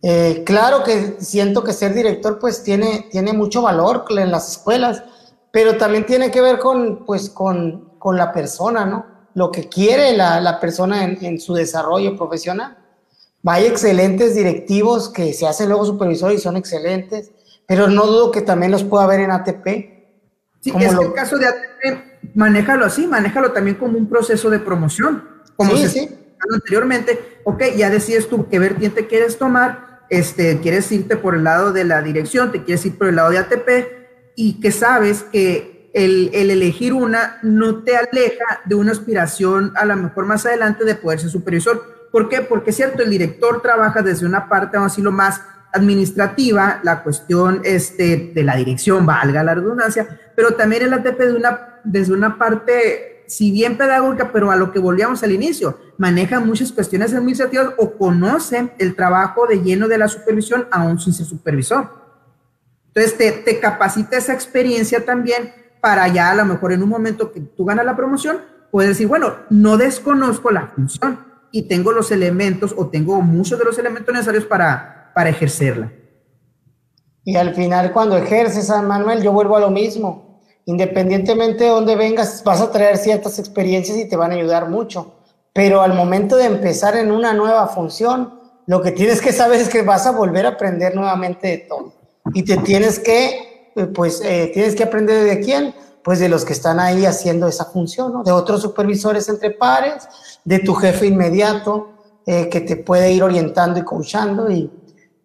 Eh, 0.02 0.44
claro 0.46 0.84
que 0.84 1.16
siento 1.20 1.64
que 1.64 1.74
ser 1.74 1.94
director 1.94 2.38
pues 2.40 2.64
tiene, 2.64 3.08
tiene 3.12 3.34
mucho 3.34 3.62
valor 3.62 4.06
en 4.10 4.32
las 4.32 4.52
escuelas, 4.52 5.04
pero 5.52 5.78
también 5.78 6.06
tiene 6.06 6.30
que 6.30 6.42
ver 6.42 6.60
con, 6.60 7.06
pues, 7.06 7.30
con, 7.30 7.94
con 7.98 8.16
la 8.16 8.32
persona, 8.32 8.86
¿no? 8.86 9.06
Lo 9.34 9.52
que 9.52 9.70
quiere 9.70 10.16
la, 10.16 10.40
la 10.40 10.60
persona 10.60 11.04
en, 11.04 11.24
en, 11.24 11.40
su 11.40 11.54
desarrollo 11.54 12.16
profesional. 12.16 12.78
Hay 13.46 13.66
excelentes 13.66 14.36
directivos 14.36 15.10
que 15.10 15.34
se 15.34 15.48
hacen 15.48 15.70
luego 15.70 15.86
supervisores 15.86 16.40
y 16.40 16.42
son 16.42 16.58
excelentes, 16.58 17.32
pero 17.68 17.88
no 17.88 18.06
dudo 18.06 18.32
que 18.32 18.42
también 18.42 18.72
los 18.72 18.84
pueda 18.84 19.08
ver 19.08 19.22
en 19.22 19.32
ATP. 19.32 19.66
Sí, 20.60 20.74
es 20.80 20.94
lo... 20.94 21.00
que 21.00 21.06
el 21.06 21.14
caso 21.14 21.38
de 21.38 21.48
ATP, 21.48 22.36
manéjalo 22.36 22.86
así, 22.86 23.08
manéjalo 23.08 23.52
también 23.52 23.78
como 23.78 23.98
un 23.98 24.10
proceso 24.10 24.50
de 24.50 24.60
promoción. 24.60 25.24
Como 25.56 25.72
sí, 25.72 25.78
se 25.84 25.90
sí. 25.90 26.17
Anteriormente, 26.54 27.40
ok, 27.44 27.64
ya 27.76 27.90
decides 27.90 28.28
tú 28.28 28.48
qué 28.50 28.60
vertiente 28.60 29.08
quieres 29.08 29.38
tomar, 29.38 30.06
este, 30.10 30.60
quieres 30.60 30.92
irte 30.92 31.18
por 31.18 31.36
el 31.36 31.44
lado 31.44 31.74
de 31.74 31.84
la 31.84 32.02
dirección, 32.02 32.52
te 32.52 32.64
quieres 32.64 32.86
ir 32.86 32.98
por 32.98 33.08
el 33.08 33.16
lado 33.16 33.32
de 33.32 33.40
ATP, 33.40 33.70
y 34.36 34.60
que 34.60 34.72
sabes 34.72 35.24
que 35.24 35.90
el, 35.94 36.30
el, 36.34 36.52
elegir 36.52 36.94
una 36.94 37.40
no 37.42 37.84
te 37.84 37.98
aleja 37.98 38.62
de 38.66 38.76
una 38.76 38.92
aspiración 38.92 39.74
a 39.76 39.86
lo 39.86 39.96
mejor 39.96 40.26
más 40.26 40.46
adelante 40.46 40.86
de 40.86 40.96
poder 40.96 41.20
ser 41.20 41.32
supervisor. 41.32 42.10
¿Por 42.12 42.30
qué? 42.30 42.42
Porque 42.42 42.70
es 42.70 42.76
cierto, 42.76 43.02
el 43.04 43.10
director 43.10 43.62
trabaja 43.62 44.02
desde 44.02 44.26
una 44.26 44.48
parte, 44.48 44.78
vamos 44.78 44.92
a 44.92 44.94
decirlo, 44.94 45.12
más 45.12 45.42
administrativa, 45.74 46.80
la 46.84 47.04
cuestión 47.04 47.62
este, 47.64 48.32
de 48.34 48.44
la 48.44 48.56
dirección, 48.56 49.06
valga 49.06 49.44
la 49.44 49.56
redundancia, 49.56 50.20
pero 50.36 50.52
también 50.52 50.84
el 50.84 50.94
ATP 50.94 51.20
de 51.20 51.34
una, 51.34 51.80
desde 51.84 52.14
una 52.14 52.38
parte, 52.38 53.24
si 53.28 53.52
bien 53.52 53.78
pedagógica, 53.78 54.32
pero 54.32 54.52
a 54.52 54.56
lo 54.56 54.72
que 54.72 54.80
volvíamos 54.80 55.24
al 55.24 55.32
inicio, 55.32 55.78
maneja 55.98 56.40
muchas 56.40 56.72
cuestiones 56.72 57.14
administrativas 57.14 57.74
o 57.78 57.92
conoce 57.92 58.72
el 58.78 58.96
trabajo 58.96 59.48
de 59.48 59.62
lleno 59.62 59.88
de 59.88 59.98
la 59.98 60.08
supervisión 60.08 60.68
aún 60.72 61.00
sin 61.00 61.14
ser 61.14 61.26
supervisor. 61.26 61.90
Entonces 62.88 63.18
te, 63.18 63.32
te 63.32 63.60
capacita 63.60 64.18
esa 64.18 64.34
experiencia 64.34 65.06
también 65.06 65.54
para 65.82 66.08
ya 66.08 66.32
a 66.32 66.36
lo 66.36 66.46
mejor 66.46 66.74
en 66.74 66.84
un 66.84 66.90
momento 66.90 67.32
que 67.32 67.42
tú 67.42 67.66
ganas 67.66 67.86
la 67.86 67.96
promoción, 67.96 68.42
puedes 68.72 68.90
decir, 68.90 69.08
bueno, 69.08 69.36
no 69.50 69.78
desconozco 69.78 70.52
la 70.52 70.68
función 70.68 71.20
y 71.52 71.64
tengo 71.68 71.92
los 71.92 72.12
elementos 72.12 72.74
o 72.78 72.88
tengo 72.88 73.22
muchos 73.22 73.58
de 73.58 73.66
los 73.66 73.78
elementos 73.78 74.14
necesarios 74.14 74.46
para, 74.46 75.12
para 75.14 75.30
ejercerla. 75.30 75.92
Y 77.24 77.36
al 77.36 77.54
final 77.56 77.92
cuando 77.92 78.18
ejerces, 78.18 78.68
San 78.68 78.88
Manuel, 78.88 79.22
yo 79.22 79.34
vuelvo 79.34 79.58
a 79.58 79.60
lo 79.60 79.70
mismo. 79.70 80.42
Independientemente 80.66 81.66
de 81.66 81.70
dónde 81.70 81.96
vengas, 81.96 82.44
vas 82.44 82.62
a 82.62 82.72
traer 82.72 82.98
ciertas 82.98 83.40
experiencias 83.40 83.98
y 83.98 84.08
te 84.08 84.16
van 84.16 84.32
a 84.32 84.36
ayudar 84.36 84.70
mucho. 84.70 85.17
Pero 85.58 85.82
al 85.82 85.96
momento 85.96 86.36
de 86.36 86.46
empezar 86.46 86.96
en 86.96 87.12
una 87.12 87.34
nueva 87.34 87.66
función, 87.66 88.40
lo 88.68 88.80
que 88.84 88.92
tienes 88.92 89.20
que 89.20 89.34
saber 89.34 89.60
es 89.60 89.70
que 89.70 89.82
vas 89.82 90.06
a 90.06 90.12
volver 90.12 90.46
a 90.46 90.50
aprender 90.50 90.94
nuevamente 90.94 91.48
de 91.48 91.58
todo. 91.58 91.94
Y 92.36 92.44
te 92.44 92.58
tienes 92.58 93.00
que, 93.00 93.74
pues, 93.96 94.22
eh, 94.24 94.52
tienes 94.54 94.76
que 94.76 94.84
aprender 94.84 95.24
de 95.24 95.40
quién, 95.40 95.74
pues 96.04 96.20
de 96.20 96.30
los 96.30 96.46
que 96.46 96.54
están 96.54 96.80
ahí 96.80 97.08
haciendo 97.08 97.48
esa 97.48 97.66
función, 97.66 98.14
¿no? 98.14 98.24
De 98.24 98.32
otros 98.32 98.62
supervisores 98.62 99.30
entre 99.30 99.50
pares, 99.50 100.08
de 100.46 100.60
tu 100.60 100.76
jefe 100.76 101.08
inmediato, 101.08 101.90
eh, 102.28 102.50
que 102.50 102.62
te 102.62 102.76
puede 102.76 103.12
ir 103.12 103.24
orientando 103.24 103.80
y 103.80 103.84
coachando 103.84 104.52
y, 104.52 104.70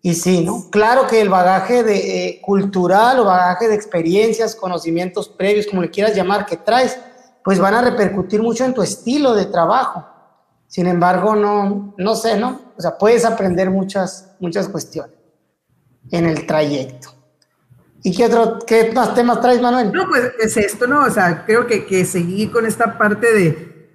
y 0.01 0.15
sí, 0.15 0.47
¿no? 0.47 0.71
Claro 0.71 1.07
que 1.07 1.21
el 1.21 1.29
bagaje 1.29 1.83
de, 1.83 2.29
eh, 2.29 2.41
cultural 2.41 3.21
o 3.21 3.27
bagaje 3.27 3.69
de 3.69 3.75
experiencias, 3.75 4.57
conocimientos 4.57 5.29
previos, 5.29 5.67
como 5.67 5.83
le 5.83 5.91
quieras 5.91 6.17
llamar, 6.17 6.47
que 6.47 6.57
traes, 6.57 6.99
pues 7.45 7.59
van 7.59 7.75
a 7.75 7.83
repercutir 7.83 8.41
mucho 8.41 8.65
en 8.65 8.73
tu 8.73 8.81
estilo 8.81 9.35
de 9.35 9.45
trabajo. 9.45 10.07
Sin 10.73 10.87
embargo, 10.87 11.37
no, 11.37 11.95
no 11.99 12.15
sé, 12.15 12.39
¿no? 12.39 12.73
O 12.75 12.81
sea, 12.81 12.97
puedes 12.97 13.27
aprender 13.27 13.69
muchas, 13.69 14.35
muchas 14.41 14.71
cuestiones 14.71 15.15
en 16.11 16.25
el 16.25 16.47
trayecto. 16.47 17.11
¿Y 18.03 18.17
qué, 18.17 18.25
otro, 18.25 18.59
qué 18.67 18.91
más 18.95 19.15
temas 19.15 19.43
traes, 19.43 19.61
Manuel? 19.61 19.93
No, 19.93 20.09
pues 20.09 20.33
es 20.41 20.57
esto, 20.57 20.87
¿no? 20.87 21.05
O 21.05 21.11
sea, 21.11 21.45
creo 21.45 21.67
que, 21.67 21.85
que 21.85 22.07
seguir 22.07 22.51
con 22.51 22.65
esta 22.65 22.97
parte 22.97 23.35
de, 23.35 23.91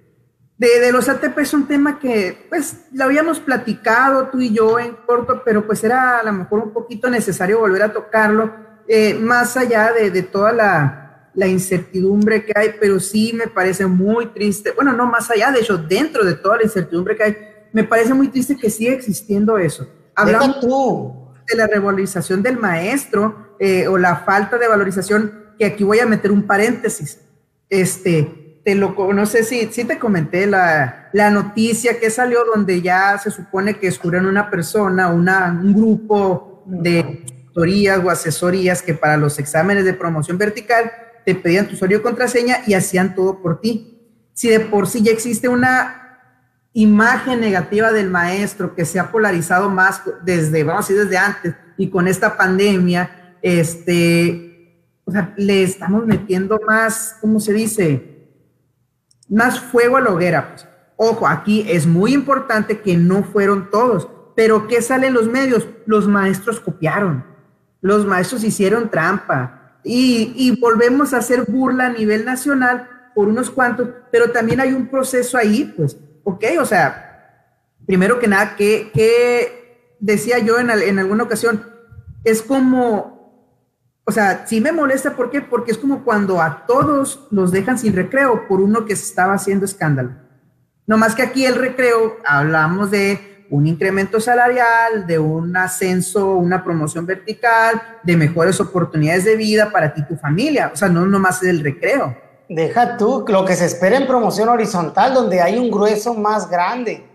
de, 0.56 0.78
de, 0.78 0.92
los 0.92 1.08
ATP 1.08 1.36
es 1.38 1.52
un 1.52 1.66
tema 1.66 1.98
que, 1.98 2.46
pues, 2.48 2.76
lo 2.92 3.02
habíamos 3.02 3.40
platicado 3.40 4.28
tú 4.28 4.38
y 4.38 4.54
yo 4.54 4.78
en 4.78 4.94
corto, 5.04 5.42
pero 5.44 5.66
pues 5.66 5.82
era 5.82 6.20
a 6.20 6.22
lo 6.22 6.32
mejor 6.32 6.60
un 6.60 6.72
poquito 6.72 7.10
necesario 7.10 7.58
volver 7.58 7.82
a 7.82 7.92
tocarlo, 7.92 8.54
eh, 8.86 9.14
más 9.14 9.56
allá 9.56 9.92
de, 9.92 10.12
de 10.12 10.22
toda 10.22 10.52
la, 10.52 11.07
la, 11.38 11.46
incertidumbre 11.46 12.44
que 12.44 12.52
hay, 12.54 12.74
pero 12.80 12.98
sí 13.00 13.32
me 13.34 13.46
parece 13.46 13.86
muy 13.86 14.26
triste, 14.26 14.72
bueno, 14.72 14.92
no 14.92 15.06
más 15.06 15.30
allá, 15.30 15.50
de 15.50 15.60
hecho, 15.60 15.78
dentro 15.78 16.24
de 16.24 16.34
toda 16.34 16.58
la 16.58 16.64
incertidumbre 16.64 17.16
que 17.16 17.22
hay, 17.22 17.36
me 17.72 17.84
parece 17.84 18.14
muy 18.14 18.28
triste 18.28 18.56
que 18.56 18.70
siga 18.70 18.92
existiendo 18.92 19.58
eso. 19.58 19.88
Hablamos 20.14 20.60
tú. 20.60 21.30
de 21.46 21.56
la 21.56 21.66
revalorización 21.66 22.42
del 22.42 22.58
maestro 22.58 23.54
eh, 23.60 23.86
o 23.86 23.96
la 23.98 24.16
falta 24.16 24.58
de 24.58 24.68
valorización, 24.68 25.54
que 25.58 25.64
aquí 25.64 25.84
voy 25.84 26.00
a 26.00 26.06
meter 26.06 26.30
un 26.32 26.42
paréntesis. 26.46 27.20
Este, 27.68 28.60
te 28.64 28.74
lo, 28.74 28.94
no 29.12 29.26
sé 29.26 29.44
si, 29.44 29.66
si 29.72 29.84
te 29.84 29.98
comenté 29.98 30.46
la, 30.46 31.08
la 31.12 31.30
noticia 31.30 31.98
que 31.98 32.10
salió 32.10 32.44
donde 32.44 32.82
ya 32.82 33.18
se 33.18 33.30
supone 33.30 33.78
que 33.78 33.86
descubren 33.86 34.26
una 34.26 34.50
persona, 34.50 35.08
una, 35.08 35.58
un 35.62 35.74
grupo 35.74 36.64
de 36.66 37.24
tutorías 37.46 38.00
o 38.04 38.10
asesorías 38.10 38.82
que 38.82 38.94
para 38.94 39.16
los 39.16 39.38
exámenes 39.38 39.84
de 39.84 39.94
promoción 39.94 40.38
vertical 40.38 40.90
te 41.28 41.34
pedían 41.34 41.68
tu 41.68 41.74
usuario 41.74 41.98
y 41.98 42.00
contraseña 42.00 42.62
y 42.66 42.72
hacían 42.72 43.14
todo 43.14 43.42
por 43.42 43.60
ti. 43.60 44.00
Si 44.32 44.48
de 44.48 44.60
por 44.60 44.86
sí 44.86 45.02
ya 45.02 45.12
existe 45.12 45.46
una 45.46 46.20
imagen 46.72 47.38
negativa 47.38 47.92
del 47.92 48.08
maestro 48.08 48.74
que 48.74 48.86
se 48.86 48.98
ha 48.98 49.12
polarizado 49.12 49.68
más 49.68 50.00
desde, 50.24 50.64
vamos 50.64 50.86
a 50.86 50.88
decir, 50.88 51.04
desde 51.04 51.18
antes 51.18 51.54
y 51.76 51.90
con 51.90 52.08
esta 52.08 52.34
pandemia, 52.34 53.36
este, 53.42 54.88
o 55.04 55.12
sea, 55.12 55.34
le 55.36 55.64
estamos 55.64 56.06
metiendo 56.06 56.58
más, 56.66 57.18
¿cómo 57.20 57.40
se 57.40 57.52
dice? 57.52 58.30
Más 59.28 59.60
fuego 59.60 59.98
a 59.98 60.00
la 60.00 60.12
hoguera. 60.12 60.48
Pues. 60.48 60.66
Ojo, 60.96 61.28
aquí 61.28 61.66
es 61.68 61.86
muy 61.86 62.14
importante 62.14 62.80
que 62.80 62.96
no 62.96 63.22
fueron 63.22 63.68
todos, 63.68 64.08
pero 64.34 64.66
¿qué 64.66 64.80
sale 64.80 65.08
en 65.08 65.12
los 65.12 65.28
medios? 65.28 65.68
Los 65.84 66.08
maestros 66.08 66.58
copiaron, 66.58 67.22
los 67.82 68.06
maestros 68.06 68.44
hicieron 68.44 68.90
trampa 68.90 69.57
y, 69.84 70.58
volvemos 70.60 71.14
a 71.14 71.18
hacer 71.18 71.44
burla 71.46 71.86
a 71.86 71.92
nivel 71.92 72.24
nacional 72.24 72.88
por 73.14 73.28
unos 73.28 73.50
cuantos, 73.50 73.88
pero 74.12 74.30
también 74.30 74.60
hay 74.60 74.72
un 74.72 74.88
proceso 74.88 75.38
ahí, 75.38 75.72
pues, 75.76 75.96
ok, 76.24 76.44
o 76.60 76.64
sea, 76.64 77.74
primero 77.86 78.18
que 78.18 78.28
nada, 78.28 78.54
que, 78.56 78.90
que 78.92 79.96
decía 79.98 80.38
yo 80.38 80.58
en, 80.58 80.70
en, 80.70 80.98
alguna 80.98 81.24
ocasión, 81.24 81.64
es 82.24 82.42
como, 82.42 83.62
o 84.04 84.12
sea, 84.12 84.46
sí 84.46 84.60
me 84.60 84.72
molesta, 84.72 85.16
¿por 85.16 85.30
qué? 85.30 85.40
Porque 85.40 85.72
es 85.72 85.78
como 85.78 86.04
cuando 86.04 86.40
a 86.40 86.66
todos 86.66 87.26
los 87.30 87.50
dejan 87.52 87.78
sin 87.78 87.94
recreo 87.94 88.46
por 88.46 88.60
uno 88.60 88.84
que 88.84 88.96
se 88.96 89.04
estaba 89.04 89.34
haciendo 89.34 89.64
escándalo. 89.64 90.12
No 90.86 90.96
más 90.96 91.14
que 91.14 91.22
aquí 91.22 91.44
el 91.44 91.54
recreo, 91.54 92.16
hablamos 92.24 92.90
de 92.90 93.27
un 93.50 93.66
incremento 93.66 94.20
salarial, 94.20 95.06
de 95.06 95.18
un 95.18 95.56
ascenso, 95.56 96.34
una 96.34 96.62
promoción 96.62 97.06
vertical, 97.06 97.80
de 98.02 98.16
mejores 98.16 98.60
oportunidades 98.60 99.24
de 99.24 99.36
vida 99.36 99.70
para 99.70 99.94
ti 99.94 100.02
y 100.02 100.06
tu 100.06 100.16
familia. 100.16 100.70
O 100.72 100.76
sea, 100.76 100.88
no 100.88 101.06
nomás 101.06 101.42
es 101.42 101.48
el 101.48 101.64
recreo. 101.64 102.16
Deja 102.48 102.96
tú 102.96 103.24
lo 103.28 103.44
que 103.44 103.56
se 103.56 103.66
espera 103.66 103.96
en 103.96 104.06
promoción 104.06 104.48
horizontal, 104.48 105.14
donde 105.14 105.40
hay 105.40 105.58
un 105.58 105.70
grueso 105.70 106.14
más 106.14 106.48
grande 106.50 107.06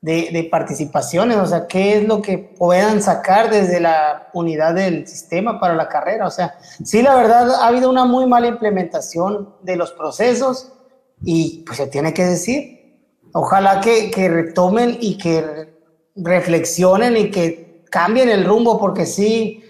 de, 0.00 0.30
de, 0.32 0.48
participaciones, 0.50 1.36
o 1.36 1.46
sea, 1.46 1.66
qué 1.66 1.96
es 1.98 2.08
lo 2.08 2.20
que 2.20 2.36
puedan 2.36 3.00
sacar 3.00 3.50
desde 3.50 3.80
la 3.80 4.28
unidad 4.34 4.74
del 4.74 5.06
sistema 5.06 5.60
para 5.60 5.74
la 5.74 5.88
carrera. 5.88 6.26
O 6.26 6.30
sea, 6.30 6.58
sí, 6.84 7.02
la 7.02 7.14
verdad, 7.14 7.50
ha 7.54 7.68
habido 7.68 7.88
una 7.88 8.04
muy 8.04 8.26
mala 8.26 8.48
implementación 8.48 9.54
de 9.62 9.76
los 9.76 9.92
procesos 9.92 10.72
y 11.22 11.62
pues 11.64 11.78
se 11.78 11.86
tiene 11.86 12.12
que 12.12 12.24
decir. 12.24 12.82
Ojalá 13.32 13.80
que, 13.80 14.10
que 14.10 14.28
retomen 14.28 14.98
y 15.00 15.16
que 15.16 15.71
reflexionen 16.16 17.16
y 17.16 17.30
que 17.30 17.84
cambien 17.90 18.28
el 18.28 18.44
rumbo, 18.44 18.78
porque 18.78 19.06
sí, 19.06 19.62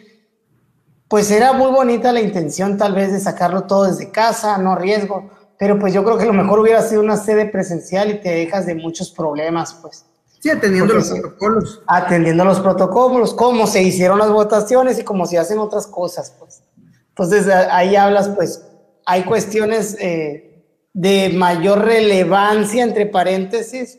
pues 1.09 1.31
era 1.31 1.53
muy 1.53 1.71
bonita 1.71 2.13
la 2.13 2.21
intención 2.21 2.79
tal 2.79 2.95
vez 2.95 3.13
de 3.13 3.21
sacarlo 3.21 3.65
todo 3.65 3.85
desde 3.85 4.11
casa, 4.11 4.57
no 4.59 4.77
riesgo, 4.77 5.31
pero 5.59 5.79
pues 5.79 5.93
yo 5.93 6.03
creo 6.05 6.19
que 6.19 6.25
lo 6.25 6.33
mejor 6.33 6.61
hubiera 6.61 6.83
sido 6.83 7.03
una 7.03 7.17
sede 7.17 7.47
presencial 7.47 8.11
y 8.11 8.21
te 8.21 8.31
dejas 8.31 8.67
de 8.67 8.75
muchos 8.75 9.11
problemas, 9.11 9.75
pues. 9.75 10.07
Sí, 10.41 10.51
atendiendo 10.51 10.93
Porque 10.93 11.09
los 11.11 11.21
protocolos. 11.21 11.83
Atendiendo 11.87 12.45
los 12.45 12.61
protocolos, 12.61 13.35
cómo 13.35 13.67
se 13.67 13.83
hicieron 13.83 14.19
las 14.19 14.31
votaciones 14.31 14.99
y 14.99 15.05
cómo 15.05 15.27
se 15.27 15.39
hacen 15.39 15.59
otras 15.59 15.87
cosas, 15.87 16.35
pues. 16.39 16.63
Entonces 17.11 17.47
ahí 17.47 17.95
hablas, 17.95 18.29
pues, 18.31 18.65
hay 19.05 19.25
cuestiones 19.25 19.97
eh, 20.01 20.65
de 20.95 21.31
mayor 21.37 21.85
relevancia, 21.85 22.83
entre 22.83 23.07
paréntesis, 23.07 23.99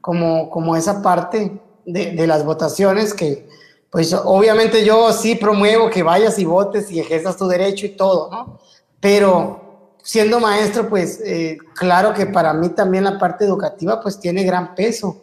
como, 0.00 0.50
como 0.50 0.76
esa 0.76 1.02
parte 1.02 1.60
de, 1.92 2.26
las 2.26 2.44
votaciones 2.44 3.14
que, 3.14 3.48
pues 3.90 4.12
obviamente 4.12 4.84
yo 4.84 5.12
sí 5.12 5.34
promuevo 5.34 5.90
que 5.90 6.02
vayas 6.02 6.38
y 6.38 6.44
votes 6.44 6.90
y 6.90 7.00
ejerzas 7.00 7.36
tu 7.36 7.46
derecho 7.46 7.86
y 7.86 7.90
todo, 7.90 8.30
¿no? 8.30 8.58
Pero 9.00 9.96
siendo 10.02 10.40
maestro, 10.40 10.88
pues 10.88 11.20
eh, 11.24 11.58
claro 11.74 12.12
que 12.14 12.26
para 12.26 12.52
mí 12.52 12.70
también 12.70 13.04
la 13.04 13.18
parte 13.18 13.44
educativa 13.44 14.00
pues 14.00 14.18
tiene 14.18 14.44
gran 14.44 14.74
peso. 14.74 15.16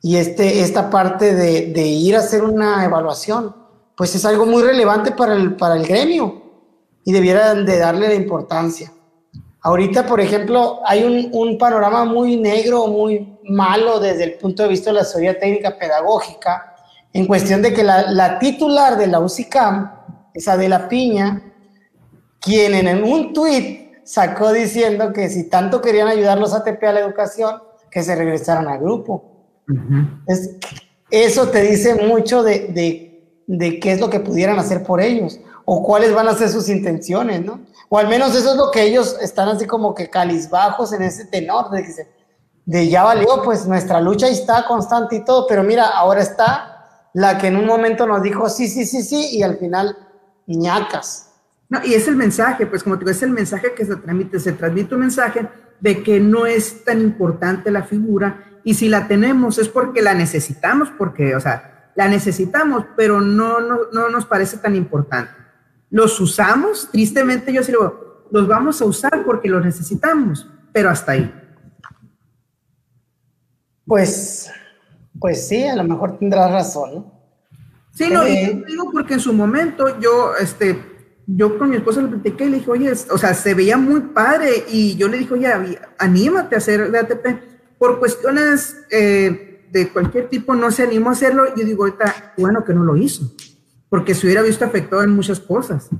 Y 0.00 0.16
este, 0.16 0.60
esta 0.60 0.90
parte 0.90 1.34
de, 1.34 1.72
de 1.72 1.82
ir 1.86 2.16
a 2.16 2.20
hacer 2.20 2.42
una 2.42 2.84
evaluación, 2.84 3.54
pues 3.96 4.14
es 4.14 4.24
algo 4.24 4.46
muy 4.46 4.62
relevante 4.62 5.12
para 5.12 5.34
el, 5.34 5.54
para 5.54 5.76
el 5.76 5.86
gremio 5.86 6.42
y 7.04 7.12
debieran 7.12 7.64
de 7.64 7.78
darle 7.78 8.08
la 8.08 8.14
importancia. 8.14 8.92
Ahorita, 9.60 10.06
por 10.06 10.20
ejemplo, 10.20 10.80
hay 10.84 11.04
un, 11.04 11.30
un, 11.32 11.56
panorama 11.56 12.04
muy 12.04 12.36
negro, 12.36 12.88
muy 12.88 13.31
malo 13.52 14.00
desde 14.00 14.24
el 14.24 14.34
punto 14.34 14.62
de 14.62 14.70
vista 14.70 14.90
de 14.90 15.00
la 15.00 15.10
teoría 15.10 15.38
técnica 15.38 15.78
pedagógica, 15.78 16.74
en 17.12 17.26
cuestión 17.26 17.62
de 17.62 17.72
que 17.72 17.82
la, 17.82 18.10
la 18.10 18.38
titular 18.38 18.96
de 18.96 19.06
la 19.06 19.20
UCICAM, 19.20 19.92
esa 20.34 20.56
de 20.56 20.68
la 20.68 20.88
piña, 20.88 21.42
quien 22.40 22.74
en 22.74 23.04
un 23.04 23.32
tuit 23.32 23.82
sacó 24.04 24.52
diciendo 24.52 25.12
que 25.12 25.28
si 25.28 25.48
tanto 25.48 25.80
querían 25.80 26.08
ayudar 26.08 26.38
los 26.38 26.54
ATP 26.54 26.82
a 26.84 26.92
la 26.92 27.00
educación, 27.00 27.62
que 27.90 28.02
se 28.02 28.16
regresaran 28.16 28.66
al 28.66 28.80
grupo. 28.80 29.22
es, 30.26 30.56
eso 31.10 31.48
te 31.48 31.62
dice 31.62 31.94
mucho 31.94 32.42
de, 32.42 32.68
de, 32.68 33.22
de 33.46 33.78
qué 33.78 33.92
es 33.92 34.00
lo 34.00 34.08
que 34.08 34.18
pudieran 34.18 34.58
hacer 34.58 34.82
por 34.82 35.00
ellos 35.00 35.38
o 35.64 35.82
cuáles 35.82 36.14
van 36.14 36.26
a 36.26 36.34
ser 36.34 36.48
sus 36.48 36.68
intenciones, 36.68 37.44
¿no? 37.44 37.60
O 37.88 37.98
al 37.98 38.08
menos 38.08 38.34
eso 38.34 38.52
es 38.52 38.56
lo 38.56 38.70
que 38.70 38.82
ellos 38.82 39.16
están 39.20 39.48
así 39.48 39.66
como 39.66 39.94
que 39.94 40.08
calizbajos 40.08 40.92
en 40.94 41.02
ese 41.02 41.26
tenor, 41.26 41.70
de, 41.70 41.82
que 41.82 41.92
de 42.64 42.88
ya 42.88 43.02
valió, 43.02 43.42
pues 43.42 43.66
nuestra 43.66 44.00
lucha 44.00 44.28
está 44.28 44.64
constante 44.66 45.16
y 45.16 45.24
todo, 45.24 45.46
pero 45.46 45.62
mira, 45.62 45.88
ahora 45.88 46.22
está 46.22 47.08
la 47.14 47.38
que 47.38 47.48
en 47.48 47.56
un 47.56 47.66
momento 47.66 48.06
nos 48.06 48.22
dijo 48.22 48.48
sí, 48.48 48.68
sí, 48.68 48.86
sí, 48.86 49.02
sí, 49.02 49.36
y 49.36 49.42
al 49.42 49.58
final 49.58 49.96
ñacas. 50.46 51.30
No, 51.68 51.80
y 51.84 51.94
es 51.94 52.06
el 52.08 52.16
mensaje, 52.16 52.66
pues 52.66 52.82
como 52.82 52.96
te 52.96 53.00
digo, 53.00 53.10
es 53.10 53.22
el 53.22 53.30
mensaje 53.30 53.74
que 53.74 53.84
se 53.84 53.96
transmite, 53.96 54.38
se 54.38 54.52
transmite 54.52 54.94
un 54.94 55.00
mensaje 55.00 55.48
de 55.80 56.02
que 56.02 56.20
no 56.20 56.46
es 56.46 56.84
tan 56.84 57.00
importante 57.00 57.70
la 57.70 57.82
figura 57.82 58.44
y 58.64 58.74
si 58.74 58.88
la 58.88 59.08
tenemos 59.08 59.58
es 59.58 59.68
porque 59.68 60.02
la 60.02 60.14
necesitamos, 60.14 60.90
porque, 60.96 61.34
o 61.34 61.40
sea, 61.40 61.90
la 61.94 62.08
necesitamos, 62.08 62.84
pero 62.96 63.20
no, 63.20 63.60
no, 63.60 63.78
no 63.92 64.08
nos 64.08 64.26
parece 64.26 64.58
tan 64.58 64.76
importante 64.76 65.42
los 65.92 66.18
usamos, 66.20 66.88
tristemente 66.90 67.52
yo 67.52 67.62
sí 67.62 67.70
digo, 67.70 68.26
los 68.30 68.48
vamos 68.48 68.80
a 68.80 68.86
usar 68.86 69.24
porque 69.26 69.50
los 69.50 69.62
necesitamos, 69.62 70.48
pero 70.72 70.88
hasta 70.88 71.12
ahí. 71.12 71.41
Pues, 73.86 74.50
pues 75.20 75.48
sí, 75.48 75.64
a 75.64 75.76
lo 75.76 75.84
mejor 75.84 76.18
tendrás 76.18 76.50
razón, 76.50 76.94
¿no? 76.94 77.22
Sí, 77.92 78.08
no, 78.10 78.26
y 78.26 78.32
eh, 78.32 78.62
digo 78.66 78.90
porque 78.90 79.14
en 79.14 79.20
su 79.20 79.34
momento 79.34 80.00
yo, 80.00 80.32
este, 80.40 80.82
yo 81.26 81.58
con 81.58 81.70
mi 81.70 81.76
esposa 81.76 82.00
le 82.00 82.08
platiqué 82.08 82.46
y 82.46 82.50
le 82.50 82.58
dije, 82.58 82.70
oye, 82.70 82.90
o 82.90 83.18
sea, 83.18 83.34
se 83.34 83.52
veía 83.52 83.76
muy 83.76 84.00
padre 84.00 84.64
y 84.68 84.96
yo 84.96 85.08
le 85.08 85.18
dije, 85.18 85.34
oye, 85.34 85.78
anímate 85.98 86.54
a 86.54 86.58
hacer 86.58 86.90
de 86.90 86.98
ATP. 86.98 87.26
Por 87.78 87.98
cuestiones 87.98 88.76
eh, 88.90 89.66
de 89.70 89.92
cualquier 89.92 90.28
tipo 90.28 90.54
no 90.54 90.70
se 90.70 90.84
animó 90.84 91.10
a 91.10 91.12
hacerlo. 91.12 91.54
Yo 91.54 91.64
digo, 91.64 91.84
ahorita, 91.84 92.34
bueno 92.38 92.64
que 92.64 92.72
no 92.72 92.84
lo 92.84 92.96
hizo 92.96 93.30
porque 93.92 94.14
se 94.14 94.24
hubiera 94.26 94.40
visto 94.40 94.64
afectado 94.64 95.02
en 95.02 95.10
muchas 95.10 95.38
cosas. 95.38 95.90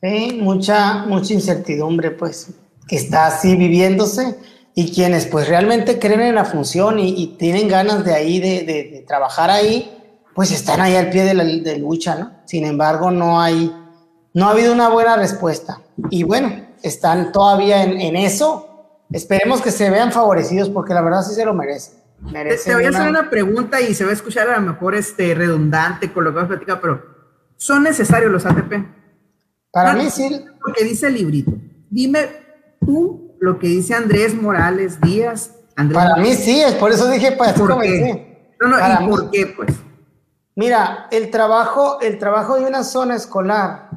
Sí, 0.00 0.38
mucha, 0.40 1.06
mucha 1.06 1.34
incertidumbre, 1.34 2.12
pues, 2.12 2.52
que 2.86 2.94
está 2.94 3.26
así 3.26 3.56
viviéndose 3.56 4.38
y 4.74 4.92
quienes 4.92 5.26
pues 5.26 5.48
realmente 5.48 5.98
creen 5.98 6.20
en 6.20 6.34
la 6.34 6.44
función 6.44 6.98
y, 6.98 7.36
tienen 7.38 7.68
ganas 7.68 8.04
de 8.04 8.14
ahí, 8.14 8.40
de, 8.40 9.04
trabajar 9.06 9.50
ahí, 9.50 9.96
pues 10.34 10.52
están 10.52 10.80
ahí 10.80 10.94
al 10.96 11.10
pie 11.10 11.24
de 11.24 11.34
la 11.34 11.44
de 11.44 11.78
lucha, 11.78 12.14
¿no? 12.14 12.32
Sin 12.44 12.64
embargo, 12.64 13.10
no 13.10 13.40
hay, 13.40 13.74
no 14.32 14.46
ha 14.46 14.50
habido 14.52 14.72
una 14.72 14.88
buena 14.88 15.16
respuesta. 15.16 15.80
Y 16.08 16.22
bueno, 16.22 16.52
están 16.82 17.32
todavía 17.32 17.82
en, 17.82 18.00
en 18.00 18.16
eso. 18.16 18.66
Esperemos 19.10 19.60
que 19.60 19.70
se 19.70 19.90
vean 19.90 20.12
favorecidos 20.12 20.70
porque 20.70 20.94
la 20.94 21.02
verdad 21.02 21.22
sí 21.22 21.34
se 21.34 21.44
lo 21.44 21.52
merecen. 21.52 22.00
Te, 22.32 22.74
voy 22.74 22.84
a 22.84 22.88
hacer 22.90 23.08
una 23.08 23.30
pregunta 23.30 23.80
y 23.80 23.94
se 23.94 24.04
va 24.04 24.10
a 24.10 24.14
escuchar 24.14 24.48
a 24.50 24.60
lo 24.60 24.66
mejor 24.72 24.94
este, 24.94 25.34
redundante 25.34 26.12
con 26.12 26.24
lo 26.24 26.30
que 26.30 26.36
vas 26.36 26.44
a 26.44 26.48
platicar, 26.48 26.80
pero 26.80 27.02
¿son 27.56 27.82
necesarios 27.82 28.30
los 28.30 28.44
ATP? 28.44 28.72
Para 29.72 29.94
mí 29.94 30.10
sí. 30.10 30.28
Lo 30.66 30.74
que 30.74 30.84
dice 30.84 31.06
el 31.06 31.14
librito. 31.14 31.52
Dime 31.88 32.28
tú 32.84 33.29
lo 33.40 33.58
que 33.58 33.66
dice 33.66 33.94
Andrés 33.94 34.34
Morales 34.34 35.00
Díaz. 35.00 35.52
Para 35.92 36.16
mí 36.16 36.34
sí, 36.34 36.60
es 36.60 36.74
por 36.74 36.92
eso 36.92 37.08
dije, 37.08 37.32
pues, 37.32 37.52
¿Por 37.54 37.80
qué? 37.80 38.54
No, 38.60 38.68
no, 38.68 38.76
¿y 38.78 39.08
por 39.08 39.30
qué, 39.30 39.46
pues? 39.56 39.74
Mira, 40.54 41.08
el 41.10 41.30
trabajo, 41.30 42.00
el 42.00 42.18
trabajo 42.18 42.56
de 42.56 42.66
una 42.66 42.84
zona 42.84 43.16
escolar 43.16 43.88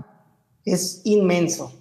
es 0.63 1.01
inmenso. 1.03 1.73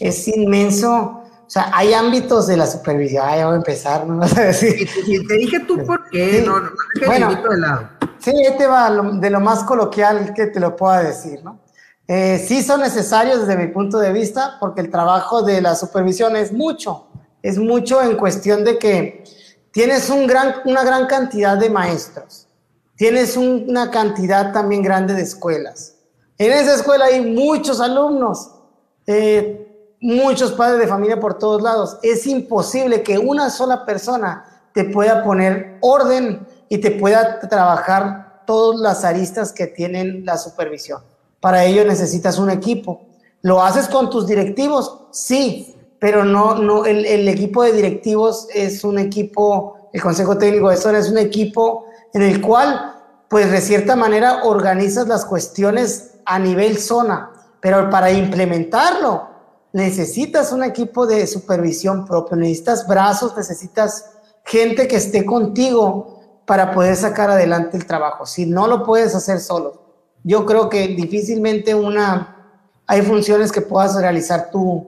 Es 0.00 0.26
inmenso 0.26 1.22
o 1.46 1.50
sea, 1.52 1.70
hay 1.74 1.92
ámbitos 1.92 2.46
de 2.46 2.56
la 2.56 2.66
supervisión. 2.66 3.26
Ay, 3.28 3.44
voy 3.44 3.52
a 3.52 3.56
empezar, 3.56 4.06
no 4.06 4.16
vas 4.16 4.34
a 4.38 4.44
decir. 4.44 4.88
Y 5.06 5.26
te 5.26 5.34
dije 5.34 5.60
tú 5.60 5.84
por 5.84 6.08
qué, 6.08 6.42
no, 6.46 6.58
no, 6.58 6.70
no 6.70 7.06
bueno, 7.06 7.28
de 7.28 7.58
lado. 7.58 7.90
Sí, 8.20 8.32
este 8.42 8.66
va 8.66 8.88
de 8.88 9.28
lo 9.28 9.38
más 9.38 9.62
coloquial 9.64 10.32
que 10.34 10.46
te 10.46 10.58
lo 10.58 10.74
pueda 10.74 11.02
decir, 11.02 11.44
¿no? 11.44 11.60
Eh, 12.08 12.44
sí 12.46 12.62
son 12.62 12.80
necesarios 12.80 13.46
desde 13.46 13.56
mi 13.56 13.72
punto 13.72 13.98
de 13.98 14.12
vista, 14.12 14.56
porque 14.60 14.80
el 14.80 14.90
trabajo 14.90 15.42
de 15.42 15.60
la 15.60 15.74
supervisión 15.74 16.36
es 16.36 16.52
mucho, 16.52 17.06
es 17.42 17.58
mucho 17.58 18.02
en 18.02 18.16
cuestión 18.16 18.64
de 18.64 18.78
que 18.78 19.24
tienes 19.70 20.10
una 20.10 20.84
gran 20.84 21.06
cantidad 21.06 21.56
de 21.56 21.70
maestros, 21.70 22.48
tienes 22.96 23.36
una 23.36 23.90
cantidad 23.90 24.52
también 24.52 24.82
grande 24.82 25.14
de 25.14 25.22
escuelas. 25.22 25.96
En 26.38 26.52
esa 26.52 26.74
escuela 26.74 27.06
hay 27.06 27.20
muchos 27.20 27.80
alumnos. 27.80 28.50
Eh, 29.06 29.68
muchos 30.02 30.52
padres 30.52 30.80
de 30.80 30.88
familia 30.88 31.18
por 31.18 31.38
todos 31.38 31.62
lados. 31.62 31.98
Es 32.02 32.26
imposible 32.26 33.02
que 33.02 33.18
una 33.18 33.48
sola 33.48 33.86
persona 33.86 34.44
te 34.74 34.84
pueda 34.84 35.22
poner 35.22 35.78
orden 35.80 36.46
y 36.68 36.78
te 36.78 36.90
pueda 36.90 37.38
trabajar 37.40 38.42
todas 38.46 38.80
las 38.80 39.04
aristas 39.04 39.52
que 39.52 39.68
tienen 39.68 40.24
la 40.26 40.36
supervisión. 40.36 41.02
Para 41.42 41.64
ello 41.64 41.84
necesitas 41.84 42.38
un 42.38 42.50
equipo. 42.50 43.00
¿Lo 43.40 43.64
haces 43.64 43.88
con 43.88 44.10
tus 44.10 44.28
directivos? 44.28 45.06
Sí, 45.10 45.74
pero 45.98 46.24
no, 46.24 46.54
no, 46.54 46.86
el, 46.86 47.26
equipo 47.26 47.64
de 47.64 47.72
directivos 47.72 48.46
es 48.54 48.84
un 48.84 48.96
equipo, 49.00 49.88
el 49.92 50.00
Consejo 50.00 50.38
Técnico 50.38 50.70
de 50.70 50.76
Zona 50.76 50.98
es 50.98 51.10
un 51.10 51.18
equipo 51.18 51.86
en 52.14 52.22
el 52.22 52.40
cual, 52.40 52.94
pues 53.28 53.50
de 53.50 53.60
cierta 53.60 53.96
manera, 53.96 54.44
organizas 54.44 55.08
las 55.08 55.24
cuestiones 55.24 56.12
a 56.24 56.38
nivel 56.38 56.78
zona, 56.78 57.32
pero 57.60 57.90
para 57.90 58.12
implementarlo 58.12 59.26
necesitas 59.72 60.52
un 60.52 60.62
equipo 60.62 61.08
de 61.08 61.26
supervisión 61.26 62.04
propio, 62.04 62.36
necesitas 62.36 62.86
brazos, 62.86 63.36
necesitas 63.36 64.12
gente 64.44 64.86
que 64.86 64.94
esté 64.94 65.26
contigo 65.26 66.20
para 66.46 66.70
poder 66.70 66.94
sacar 66.94 67.30
adelante 67.30 67.76
el 67.76 67.84
trabajo. 67.84 68.26
Si 68.26 68.46
no 68.46 68.68
lo 68.68 68.84
puedes 68.84 69.12
hacer 69.16 69.40
solo, 69.40 69.81
yo 70.24 70.46
creo 70.46 70.68
que 70.68 70.88
difícilmente 70.88 71.74
una, 71.74 72.36
hay 72.86 73.02
funciones 73.02 73.50
que 73.50 73.60
puedas 73.60 73.94
realizar 73.96 74.50
tú, 74.50 74.86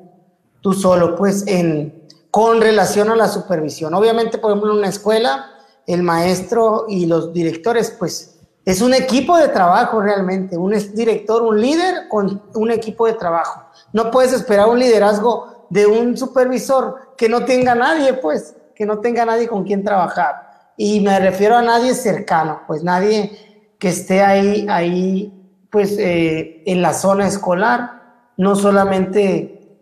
tú 0.61 0.72
solo, 0.72 1.16
pues 1.16 1.47
en, 1.47 2.05
con 2.30 2.61
relación 2.61 3.11
a 3.11 3.16
la 3.16 3.28
supervisión. 3.28 3.95
Obviamente, 3.95 4.39
por 4.39 4.51
ejemplo, 4.51 4.72
en 4.72 4.78
una 4.78 4.89
escuela, 4.89 5.51
el 5.87 6.03
maestro 6.03 6.87
y 6.89 7.07
los 7.07 7.32
directores, 7.32 7.91
pues 7.99 8.35
es 8.64 8.80
un 8.80 8.95
equipo 8.95 9.37
de 9.37 9.49
trabajo 9.49 10.01
realmente, 10.01 10.57
un 10.57 10.72
director, 10.95 11.43
un 11.43 11.61
líder 11.61 12.09
con 12.09 12.43
un 12.55 12.70
equipo 12.70 13.07
de 13.07 13.12
trabajo. 13.12 13.62
No 13.93 14.11
puedes 14.11 14.32
esperar 14.32 14.68
un 14.68 14.78
liderazgo 14.78 15.66
de 15.68 15.87
un 15.87 16.16
supervisor 16.16 17.14
que 17.16 17.28
no 17.28 17.45
tenga 17.45 17.74
nadie, 17.74 18.14
pues, 18.14 18.55
que 18.74 18.87
no 18.87 19.01
tenga 19.01 19.26
nadie 19.26 19.49
con 19.49 19.64
quien 19.64 19.85
trabajar. 19.85 20.72
Y 20.76 21.01
me 21.01 21.18
refiero 21.18 21.57
a 21.57 21.62
nadie 21.62 21.95
cercano, 21.95 22.62
pues 22.66 22.82
nadie 22.82 23.53
que 23.85 23.91
esté 23.91 24.22
ahí, 24.22 24.66
ahí, 24.70 25.30
pues, 25.70 25.99
eh, 25.99 26.62
en 26.64 26.80
la 26.80 26.95
zona 26.95 27.28
escolar, 27.28 28.01
no 28.39 28.57
solamente 28.57 29.76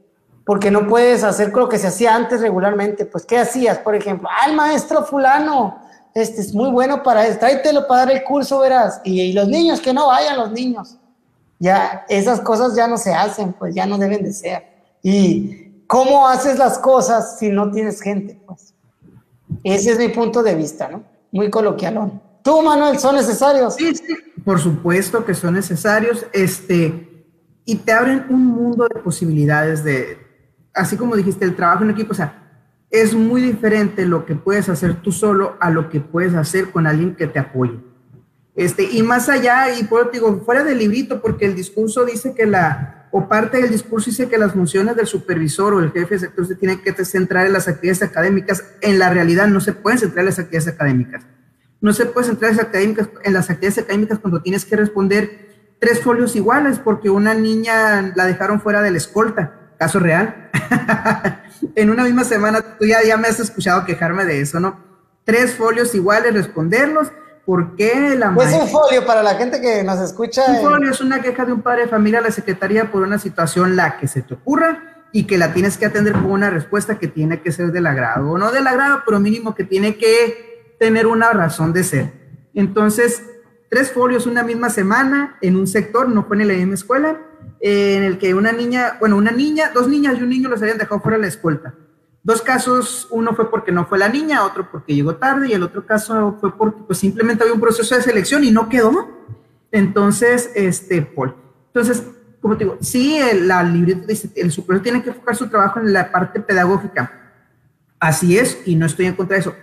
porque 0.45 0.73
no 0.73 0.89
puedes 0.89 1.23
hacer 1.23 1.53
lo 1.53 1.69
que 1.69 1.79
se 1.79 1.87
hacía 1.87 2.17
antes 2.17 2.41
regularmente. 2.41 3.07
Pues, 3.07 3.25
¿qué 3.25 3.39
hacías? 3.39 3.79
Por 3.79 3.95
ejemplo, 3.95 4.29
ah, 4.29 4.49
el 4.49 4.57
maestro 4.57 5.05
fulano, 5.05 5.79
este 6.17 6.41
es 6.41 6.53
muy 6.53 6.69
bueno 6.73 7.05
para 7.05 7.29
eso, 7.29 7.39
tráetelo 7.39 7.87
para 7.87 8.07
dar 8.07 8.17
el 8.17 8.25
curso, 8.25 8.59
verás. 8.59 9.01
Y, 9.05 9.33
los 9.35 9.47
niños, 9.47 9.81
que 9.81 9.95
no 9.95 10.09
vayan 10.09 10.37
los 10.37 10.51
niños. 10.51 10.99
Ya 11.61 12.05
esas 12.09 12.41
cosas 12.41 12.75
ya 12.75 12.89
no 12.89 12.99
se 12.99 13.15
hacen, 13.15 13.53
pues 13.53 13.73
ya 13.73 13.87
no 13.87 13.99
deben 13.99 14.25
de 14.25 14.33
ser. 14.33 14.65
Y 15.01 15.85
cómo 15.87 16.27
haces 16.27 16.59
las 16.59 16.77
cosas 16.77 17.39
si 17.39 17.51
no 17.51 17.71
tienes 17.71 18.01
gente, 18.01 18.37
pues. 18.45 18.75
Ese 19.63 19.93
es 19.93 19.99
mi 19.99 20.09
punto 20.09 20.43
de 20.43 20.57
vista, 20.57 20.89
¿no? 20.89 21.05
Muy 21.31 21.51
coloquialón. 21.51 22.32
¿Tú, 22.43 22.63
Manuel, 22.63 22.99
son 22.99 23.17
necesarios? 23.17 23.77
Sí, 23.77 23.95
sí, 23.95 24.17
por 24.45 24.59
supuesto 24.59 25.25
que 25.25 25.35
son 25.35 25.55
necesarios, 25.55 26.27
este, 26.33 27.27
y 27.65 27.77
te 27.77 27.93
abren 27.93 28.27
un 28.29 28.47
mundo 28.47 28.89
de 28.93 29.01
posibilidades 29.01 29.85
de, 29.85 30.19
así 30.75 30.97
como 30.97 31.17
dijiste, 31.17 31.45
el 31.45 31.55
trabajo 31.55 31.85
en 31.85 31.91
equipo, 31.91 32.13
o 32.13 32.17
sea, 32.17 32.39
es 32.91 33.15
muy 33.15 33.41
diferente 33.41 34.05
lo 34.05 34.27
que 34.27 34.35
puedes 34.35 34.69
hacer 34.69 35.01
tú 35.01 35.13
solo 35.13 35.57
a 35.61 35.71
lo 35.71 35.89
que 35.89 36.01
puedes 36.01 36.35
hacer 36.35 36.71
con 36.71 36.87
alguien 36.87 37.15
que 37.15 37.27
te 37.27 37.39
apoye. 37.39 37.81
Este, 38.55 38.85
y 38.85 39.03
más 39.03 39.29
allá, 39.29 39.75
y 39.75 39.85
por 39.85 40.11
digo, 40.11 40.43
fuera 40.45 40.63
del 40.63 40.79
librito, 40.79 41.23
porque 41.23 41.47
el 41.47 41.55
discurso 41.55 42.05
dice 42.05 42.35
que 42.35 42.47
la, 42.47 43.09
o 43.11 43.29
parte 43.29 43.63
del 43.63 43.71
discurso 43.71 44.11
dice 44.11 44.29
que 44.29 44.37
las 44.37 44.53
funciones 44.53 44.95
del 44.95 45.07
supervisor 45.07 45.73
o 45.73 45.81
el 45.81 45.91
jefe 45.91 46.17
de 46.17 46.21
sector 46.21 46.47
se 46.47 46.57
tienen 46.57 46.83
que 46.83 46.93
centrar 47.05 47.47
en 47.47 47.55
las 47.55 47.67
actividades 47.67 48.03
académicas. 48.03 48.65
En 48.83 48.99
la 48.99 49.09
realidad 49.09 49.49
no 49.49 49.61
se 49.61 49.73
pueden 49.73 49.99
centrar 49.99 50.21
en 50.21 50.27
las 50.27 50.39
actividades 50.39 50.69
académicas. 50.69 51.25
No 51.83 51.93
se 51.93 52.07
puede 52.07 52.29
centrar 52.29 52.53
en 52.53 53.33
las 53.35 53.51
actividades 53.51 53.79
académicas 53.79 54.19
cuando 54.19 54.41
tienes 54.41 54.65
que 54.65 54.77
responder 54.77 55.75
tres 55.79 56.01
folios 56.01 56.35
iguales 56.37 56.79
porque 56.79 57.11
una 57.11 57.35
niña 57.35 58.13
la 58.17 58.25
dejaron 58.25 58.61
fuera 58.61 58.81
de 58.81 58.93
la 58.93 58.97
escolta. 58.97 59.75
Caso 59.79 59.99
real. 59.99 60.51
en 61.75 61.91
una 61.91 62.05
misma 62.05 62.25
semana, 62.25 62.63
tú 62.79 62.87
ya, 62.87 63.03
ya 63.03 63.19
me 63.19 63.29
has 63.29 63.41
escuchado 63.41 63.85
quejarme 63.85 64.25
de 64.25 64.41
eso, 64.41 64.61
¿no? 64.61 64.81
Tres 65.25 65.55
folios 65.55 65.95
iguales, 65.95 66.33
responderlos 66.33 67.13
¿Por 67.45 67.75
qué 67.75 68.15
la 68.17 68.33
Pues 68.35 68.53
un 68.53 68.69
folio 68.69 69.05
para 69.05 69.23
la 69.23 69.35
gente 69.35 69.61
que 69.61 69.83
nos 69.83 69.99
escucha. 70.01 70.45
Un 70.49 70.61
folio 70.61 70.91
es 70.91 71.01
una 71.01 71.21
queja 71.21 71.45
de 71.45 71.53
un 71.53 71.63
padre 71.63 71.83
de 71.83 71.89
familia 71.89 72.21
a 72.21 72.23
la 72.23 72.31
secretaría 72.31 72.93
por 72.93 73.03
una 73.03 73.19
situación 73.19 73.75
la 73.75 73.99
que 73.99 74.07
se 74.07 74.23
te 74.23 74.35
ocurra 74.35 75.07
y 75.13 75.25
que 75.25 75.39
la 75.39 75.53
tienes 75.53 75.77
que 75.77 75.85
atender 75.85 76.13
con 76.13 76.27
una 76.27 76.51
respuesta 76.51 76.99
que 76.99 77.09
tiene 77.09 77.43
que 77.43 77.51
ser 77.51 77.73
del 77.73 77.87
agrado, 77.87 78.31
o 78.31 78.39
no 78.39 78.53
del 78.53 78.67
agrado, 78.67 79.03
pero 79.05 79.19
mínimo 79.19 79.55
que 79.55 79.65
tiene 79.65 79.97
que 79.97 80.52
tener 80.83 81.07
una 81.07 81.33
razón 81.33 81.73
de 81.73 81.85
ser. 81.85 82.13
Entonces, 82.55 83.23
tres 83.71 83.93
folios 83.93 84.27
una 84.27 84.43
misma 84.43 84.69
semana 84.69 85.39
en 85.41 85.55
un 85.55 85.69
sector, 85.69 86.09
no 86.09 86.25
fue 86.25 86.43
en 86.43 86.49
la 86.49 86.55
misma 86.55 86.75
escuela, 86.75 87.21
en 87.61 88.03
el 88.03 88.19
que 88.19 88.35
una 88.35 88.51
niña, 88.51 88.97
bueno, 88.99 89.17
una 89.17 89.31
niña, 89.31 89.71
dos 89.73 89.87
niñas 89.87 90.19
y 90.19 90.25
un 90.25 90.31
niño 90.31 90.49
los 90.49 90.61
habían 90.61 90.79
dejado 90.79 91.01
fuera 91.01 91.19
de 91.19 91.23
la 91.23 91.29
escuela. 91.29 91.73
Dos 92.25 92.43
casos, 92.43 93.07
uno 93.13 93.33
fue 93.37 93.49
porque 93.49 93.71
no 93.71 93.87
fue 93.87 93.97
la 93.97 94.09
niña, 94.09 94.45
otro 94.45 94.69
porque 94.73 94.93
llegó 94.93 95.15
tarde 95.15 95.51
y 95.51 95.53
el 95.53 95.63
otro 95.63 95.87
caso 95.87 96.37
fue 96.41 96.59
porque 96.59 96.81
pues, 96.85 96.99
simplemente 96.99 97.45
había 97.45 97.55
un 97.55 97.61
proceso 97.61 97.95
de 97.95 98.03
selección 98.03 98.43
y 98.43 98.51
no 98.51 98.69
quedó. 98.69 99.09
Entonces, 99.71 100.51
este, 100.57 101.01
Paul. 101.03 101.37
Entonces, 101.69 102.03
como 102.41 102.57
te 102.57 102.65
digo, 102.65 102.77
sí, 102.81 103.19
el, 103.19 103.47
la 103.47 103.63
libreta 103.63 104.05
dice, 104.05 104.33
el 104.35 104.51
superior 104.51 104.83
tiene 104.83 105.01
que 105.01 105.11
enfocar 105.11 105.37
su 105.37 105.49
trabajo 105.49 105.79
en 105.79 105.93
la 105.93 106.11
parte 106.11 106.41
pedagógica. 106.41 107.21
Así 108.01 108.37
es, 108.37 108.59
y 108.67 108.75
no 108.75 108.87
estoy 108.87 109.07
en 109.07 109.15
contra 109.15 109.37
de 109.37 109.43
eso. 109.43 109.55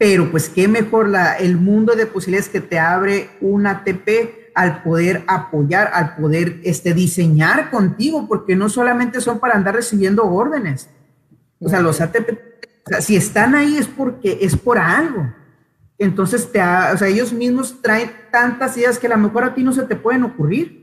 Pero 0.00 0.32
pues 0.32 0.48
qué 0.48 0.66
mejor 0.66 1.08
la, 1.08 1.34
el 1.34 1.56
mundo 1.56 1.94
de 1.94 2.06
posibilidades 2.06 2.48
que 2.48 2.60
te 2.60 2.80
abre 2.80 3.30
una 3.40 3.70
ATP 3.70 4.08
al 4.56 4.82
poder 4.82 5.22
apoyar, 5.28 5.92
al 5.94 6.16
poder 6.16 6.60
este, 6.64 6.92
diseñar 6.92 7.70
contigo, 7.70 8.26
porque 8.26 8.56
no 8.56 8.68
solamente 8.68 9.20
son 9.20 9.38
para 9.38 9.54
andar 9.54 9.76
recibiendo 9.76 10.24
órdenes 10.24 10.88
o 11.60 11.68
sea, 11.68 11.80
los 11.80 12.00
ATP, 12.00 12.38
si 13.00 13.16
están 13.16 13.54
ahí 13.54 13.76
es 13.76 13.86
porque 13.86 14.38
es 14.40 14.56
por 14.56 14.78
algo. 14.78 15.32
Entonces, 15.98 16.50
te 16.50 16.60
o 16.60 16.96
sea, 16.96 17.08
ellos 17.08 17.32
mismos 17.32 17.82
traen 17.82 18.10
tantas 18.32 18.76
ideas 18.78 18.98
que 18.98 19.06
a 19.06 19.10
lo 19.10 19.18
mejor 19.18 19.44
a 19.44 19.54
ti 19.54 19.62
no 19.62 19.72
se 19.72 19.82
te 19.82 19.96
pueden 19.96 20.24
ocurrir. 20.24 20.80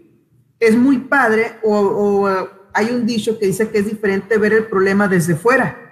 Es 0.60 0.78
muy 0.78 1.00
padre, 1.00 1.54
o, 1.64 2.30
hay 2.74 2.92
un 2.92 3.06
dicho 3.08 3.40
que 3.40 3.48
dice 3.48 3.70
que 3.70 3.80
es 3.80 3.86
diferente 3.86 4.38
ver 4.38 4.54
el 4.54 4.66
problema 4.66 5.08
desde 5.08 5.36
fuera, 5.36 5.87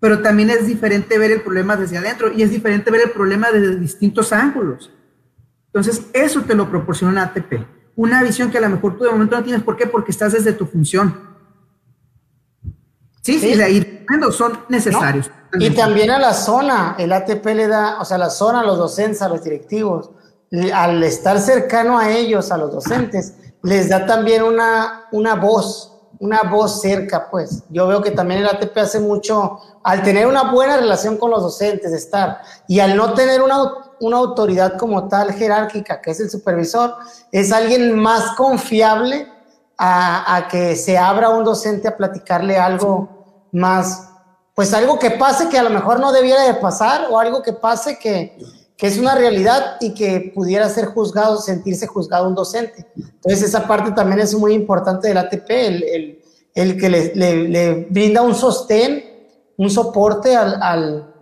pero 0.00 0.22
también 0.22 0.50
es 0.50 0.66
diferente 0.66 1.18
ver 1.18 1.30
el 1.30 1.42
problema 1.42 1.76
desde 1.76 1.98
adentro 1.98 2.32
y 2.32 2.42
es 2.42 2.50
diferente 2.50 2.90
ver 2.90 3.02
el 3.02 3.10
problema 3.10 3.50
desde 3.52 3.76
distintos 3.76 4.32
ángulos. 4.32 4.90
Entonces, 5.66 6.06
eso 6.12 6.42
te 6.42 6.54
lo 6.54 6.68
proporciona 6.68 7.12
un 7.12 7.18
ATP. 7.18 7.66
Una 7.94 8.22
visión 8.22 8.50
que 8.50 8.58
a 8.58 8.62
lo 8.62 8.70
mejor 8.70 8.96
tú 8.96 9.04
de 9.04 9.10
momento 9.10 9.36
no 9.36 9.44
tienes. 9.44 9.62
¿Por 9.62 9.76
qué? 9.76 9.86
Porque 9.86 10.10
estás 10.10 10.32
desde 10.32 10.52
tu 10.52 10.66
función 10.66 11.30
Sí, 13.22 13.38
sí, 13.38 13.54
sí 13.54 14.00
son 14.32 14.60
necesarios. 14.68 15.30
Y 15.58 15.70
también 15.70 16.10
a 16.10 16.18
la 16.18 16.32
zona, 16.32 16.94
el 16.98 17.12
ATP 17.12 17.44
le 17.46 17.66
da, 17.66 18.00
o 18.00 18.04
sea, 18.04 18.18
la 18.18 18.30
zona 18.30 18.60
a 18.60 18.64
los 18.64 18.78
docentes, 18.78 19.20
a 19.22 19.28
los 19.28 19.42
directivos, 19.42 20.10
al 20.72 21.02
estar 21.02 21.38
cercano 21.38 21.98
a 21.98 22.10
ellos, 22.10 22.50
a 22.50 22.56
los 22.56 22.72
docentes, 22.72 23.34
les 23.62 23.88
da 23.88 24.06
también 24.06 24.42
una, 24.42 25.06
una 25.12 25.34
voz, 25.34 25.89
una 26.18 26.42
voz 26.42 26.80
cerca, 26.80 27.30
pues. 27.30 27.62
Yo 27.70 27.86
veo 27.86 28.02
que 28.02 28.10
también 28.10 28.40
el 28.40 28.48
ATP 28.48 28.76
hace 28.78 29.00
mucho, 29.00 29.58
al 29.82 30.02
tener 30.02 30.26
una 30.26 30.50
buena 30.50 30.76
relación 30.76 31.16
con 31.16 31.30
los 31.30 31.42
docentes, 31.42 31.92
estar, 31.92 32.42
y 32.68 32.80
al 32.80 32.96
no 32.96 33.14
tener 33.14 33.42
una, 33.42 33.56
una 34.00 34.16
autoridad 34.16 34.76
como 34.76 35.08
tal 35.08 35.32
jerárquica, 35.32 36.00
que 36.00 36.10
es 36.10 36.20
el 36.20 36.30
supervisor, 36.30 36.94
es 37.32 37.52
alguien 37.52 37.98
más 37.98 38.34
confiable 38.36 39.28
a, 39.82 40.46
que 40.50 40.76
se 40.76 40.98
abra 40.98 41.30
un 41.30 41.42
docente 41.42 41.88
a 41.88 41.96
platicarle 41.96 42.58
algo 42.58 43.08
más, 43.50 44.10
pues 44.54 44.74
algo 44.74 44.98
que 44.98 45.10
pase 45.12 45.48
que 45.48 45.58
a 45.58 45.62
lo 45.62 45.70
mejor 45.70 46.00
no 46.00 46.12
debiera 46.12 46.42
de 46.42 46.54
pasar 46.54 47.06
o 47.10 47.18
algo 47.18 47.42
que 47.42 47.54
pase 47.54 47.98
que, 47.98 48.36
que 48.80 48.86
es 48.86 48.96
una 48.96 49.14
realidad 49.14 49.76
y 49.78 49.92
que 49.92 50.32
pudiera 50.34 50.66
ser 50.70 50.86
juzgado, 50.86 51.36
sentirse 51.36 51.86
juzgado 51.86 52.26
un 52.26 52.34
docente. 52.34 52.86
Entonces 52.96 53.42
esa 53.42 53.68
parte 53.68 53.92
también 53.92 54.20
es 54.20 54.34
muy 54.34 54.54
importante 54.54 55.08
del 55.08 55.18
ATP, 55.18 55.50
el, 55.50 56.22
el, 56.54 56.80
que 56.80 56.88
le, 56.88 57.86
brinda 57.90 58.22
un 58.22 58.34
sostén, 58.34 59.04
un 59.58 59.68
soporte 59.68 60.34
al, 60.34 60.62
al, 60.62 61.14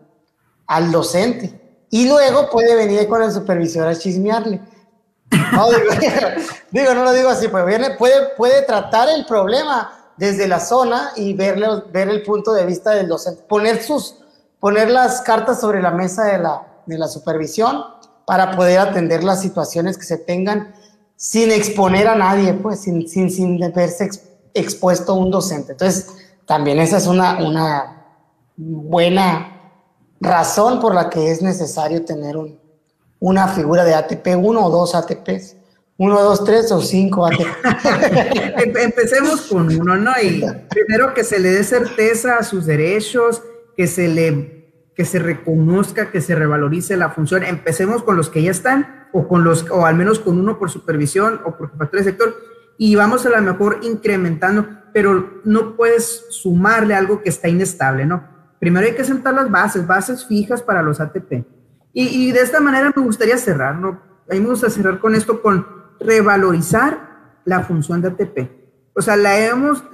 al 0.69 0.93
docente. 0.93 1.61
Y 1.91 2.07
luego 2.07 2.49
puede 2.49 2.77
venir 2.77 3.09
con 3.09 3.25
el 3.25 3.33
supervisor 3.33 3.89
a 3.89 3.99
chismearle. 3.99 4.61
No, 5.53 5.67
digo, 6.71 6.95
no 6.95 7.03
lo 7.03 7.13
digo 7.13 7.29
así, 7.29 7.49
pues 7.49 7.67
viene, 7.67 7.97
puede, 7.97 8.37
puede 8.37 8.63
tratar 8.63 9.09
el 9.09 9.27
problema 9.27 10.13
desde 10.17 10.47
la 10.47 10.61
zona 10.61 11.11
y 11.17 11.33
verle, 11.33 11.67
ver 11.93 12.09
el 12.09 12.23
punto 12.23 12.53
de 12.53 12.65
vista 12.65 12.93
del 12.93 13.09
docente, 13.09 13.43
poner, 13.49 13.83
sus, 13.83 14.15
poner 14.61 14.91
las 14.91 15.23
cartas 15.23 15.61
sobre 15.61 15.83
la 15.83 15.91
mesa 15.91 16.25
de 16.27 16.39
la, 16.39 16.69
de 16.89 16.99
la 16.99 17.09
supervisión 17.09 17.85
para 18.27 18.57
poder 18.57 18.81
atender 18.81 19.25
las 19.25 19.41
situaciones 19.41 19.97
que 19.97 20.05
se 20.05 20.19
tengan 20.19 20.75
sin 21.17 21.51
exponer 21.51 22.09
a 22.09 22.15
nadie, 22.15 22.55
pues 22.55 22.81
sin, 22.81 23.09
sin, 23.09 23.31
sin 23.31 23.59
verse 23.73 24.11
expuesto 24.55 25.15
un 25.15 25.31
docente. 25.31 25.73
Entonces, 25.73 26.09
también 26.47 26.79
esa 26.79 26.99
es 26.99 27.07
una, 27.07 27.39
una 27.45 28.07
buena 28.57 29.73
razón 30.21 30.81
por 30.81 30.95
la 30.95 31.11
que 31.11 31.31
es 31.31 31.43
necesario 31.43 32.05
tener 32.05 32.37
un, 32.37 32.59
una 33.21 33.49
figura 33.49 33.85
de 33.85 33.95
ATP, 33.95 34.37
uno 34.37 34.67
o 34.67 34.71
dos 34.71 34.95
ATPs. 34.95 35.57
Uno, 36.01 36.23
dos, 36.23 36.45
tres 36.45 36.71
o 36.71 36.81
cinco 36.81 37.27
ATP. 37.27 37.45
Empecemos 38.77 39.41
con 39.43 39.67
uno, 39.81 39.97
¿no? 39.97 40.13
Y 40.23 40.45
primero 40.69 41.13
que 41.13 41.25
se 41.25 41.41
le 41.41 41.51
dé 41.51 41.65
certeza 41.65 42.37
a 42.37 42.45
sus 42.45 42.67
derechos, 42.67 43.43
que 43.77 43.89
se 43.89 44.07
le 44.07 44.58
que 44.99 45.05
se 45.05 45.21
reconozca, 45.21 46.11
que 46.11 46.21
se 46.21 46.35
revalorice 46.35 46.97
la 46.97 47.11
función. 47.11 47.45
Empecemos 47.45 48.03
con 48.03 48.17
los 48.17 48.31
que 48.31 48.43
ya 48.43 48.51
están, 48.51 49.07
o 49.13 49.29
con 49.29 49.45
los, 49.45 49.71
o 49.71 49.87
al 49.87 49.95
menos 49.95 50.19
con 50.19 50.41
uno 50.41 50.59
por 50.59 50.71
supervisión 50.71 51.41
o 51.45 51.57
por 51.57 51.71
jefatura 51.71 52.03
de 52.03 52.11
sector, 52.11 52.35
y 52.77 52.97
vamos 52.97 53.25
a 53.25 53.29
lo 53.29 53.41
mejor 53.41 53.79
incrementando, 53.83 54.67
pero 54.93 55.41
no 55.45 55.77
puedes 55.77 56.27
sumarle 56.31 56.97
algo 56.97 57.23
que 57.23 57.29
está 57.29 57.49
inestable, 57.49 58.07
¿no? 58.07 58.25
Primero 58.59 58.87
hay 58.87 58.97
que 58.97 59.05
sentar 59.05 59.35
las 59.35 59.49
bases, 59.49 59.87
bases 59.87 60.27
fijas 60.27 60.63
para 60.63 60.83
los 60.83 60.99
ATP 60.99 61.47
y, 61.93 62.33
de 62.33 62.41
esta 62.41 62.59
manera 62.59 62.93
me 62.95 63.03
gustaría 63.03 63.39
cerrar, 63.39 63.77
¿no? 63.77 64.03
A 64.29 64.35
mí 64.35 64.41
me 64.41 64.49
gusta 64.49 64.69
cerrar 64.69 64.99
con 64.99 65.15
esto, 65.15 65.41
con 65.41 65.65
revalorizar 66.01 67.41
la 67.45 67.61
función 67.61 68.03
de 68.03 68.09
ATP. 68.09 68.51
O 68.95 69.01
sea, 69.01 69.17
la 69.17 69.39
hemos, 69.39 69.85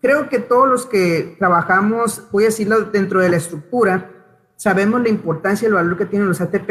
creo 0.00 0.28
que 0.28 0.38
todos 0.38 0.68
los 0.68 0.86
que 0.86 1.34
trabajamos, 1.40 2.28
voy 2.30 2.44
a 2.44 2.46
decirlo 2.46 2.82
dentro 2.82 3.18
de 3.18 3.28
la 3.28 3.38
estructura, 3.38 4.21
sabemos 4.62 5.02
la 5.02 5.08
importancia 5.08 5.66
y 5.66 5.70
el 5.70 5.74
valor 5.74 5.98
que 5.98 6.06
tienen 6.06 6.28
los 6.28 6.40
ATP 6.40 6.70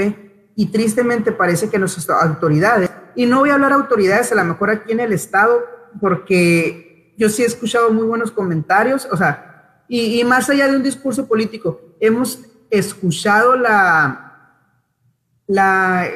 y 0.55 0.67
tristemente 0.67 1.33
parece 1.33 1.69
que 1.69 1.77
nuestras 1.77 2.09
autoridades, 2.09 2.89
y 3.17 3.25
no 3.25 3.39
voy 3.39 3.49
a 3.49 3.55
hablar 3.55 3.73
autoridades 3.73 4.31
a 4.31 4.35
lo 4.35 4.45
mejor 4.45 4.69
aquí 4.69 4.93
en 4.93 5.01
el 5.01 5.11
Estado, 5.11 5.61
porque 5.99 7.13
yo 7.17 7.27
sí 7.27 7.43
he 7.43 7.45
escuchado 7.45 7.91
muy 7.91 8.05
buenos 8.05 8.31
comentarios, 8.31 9.09
o 9.11 9.17
sea, 9.17 9.83
y, 9.89 10.23
más 10.23 10.49
allá 10.49 10.69
de 10.69 10.77
un 10.77 10.83
discurso 10.83 11.27
político, 11.27 11.81
hemos 11.99 12.39
escuchado 12.69 13.57
la, 13.57 14.53
la, 15.47 16.07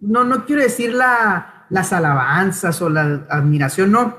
no, 0.00 0.24
no 0.24 0.46
quiero 0.46 0.62
decir 0.62 0.94
la, 0.94 1.66
las 1.68 1.92
alabanzas 1.92 2.80
o 2.80 2.88
la 2.88 3.26
admiración, 3.28 3.92
no, 3.92 4.16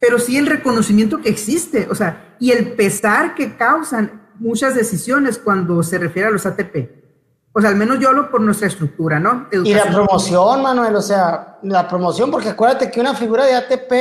pero 0.00 0.18
sí 0.18 0.38
el 0.38 0.46
reconocimiento 0.48 1.20
que 1.20 1.28
existe, 1.28 1.86
o 1.88 1.94
sea, 1.94 2.34
y 2.40 2.50
el 2.50 2.72
pesar 2.72 3.36
que 3.36 3.56
causan 3.56 4.26
muchas 4.38 4.74
decisiones 4.74 5.38
cuando 5.38 5.82
se 5.82 5.98
refiere 5.98 6.28
a 6.28 6.30
los 6.30 6.46
ATP. 6.46 6.98
O 7.52 7.60
sea, 7.60 7.70
al 7.70 7.76
menos 7.76 7.98
yo 7.98 8.08
hablo 8.08 8.30
por 8.30 8.40
nuestra 8.40 8.68
estructura, 8.68 9.18
¿no? 9.18 9.48
Y 9.50 9.74
la 9.74 9.84
promoción, 9.86 10.62
Manuel, 10.62 10.94
o 10.94 11.02
sea, 11.02 11.58
la 11.62 11.88
promoción, 11.88 12.30
porque 12.30 12.50
acuérdate 12.50 12.90
que 12.90 13.00
una 13.00 13.14
figura 13.14 13.44
de 13.44 13.54
ATP 13.54 13.92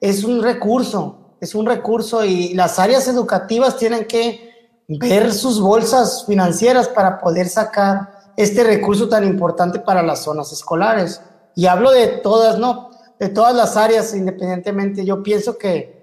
es 0.00 0.24
un 0.24 0.42
recurso, 0.42 1.36
es 1.40 1.54
un 1.54 1.66
recurso 1.66 2.24
y 2.24 2.54
las 2.54 2.78
áreas 2.78 3.08
educativas 3.08 3.76
tienen 3.76 4.04
que 4.04 4.52
ver 4.88 5.32
sus 5.32 5.60
bolsas 5.60 6.24
financieras 6.26 6.88
para 6.88 7.18
poder 7.18 7.48
sacar 7.48 8.32
este 8.36 8.62
recurso 8.64 9.08
tan 9.08 9.24
importante 9.24 9.78
para 9.78 10.02
las 10.02 10.22
zonas 10.22 10.52
escolares. 10.52 11.20
Y 11.54 11.66
hablo 11.66 11.90
de 11.90 12.06
todas, 12.06 12.58
¿no? 12.58 12.90
De 13.18 13.28
todas 13.28 13.54
las 13.54 13.76
áreas, 13.76 14.14
independientemente. 14.14 15.04
Yo 15.04 15.22
pienso 15.22 15.58
que, 15.58 16.01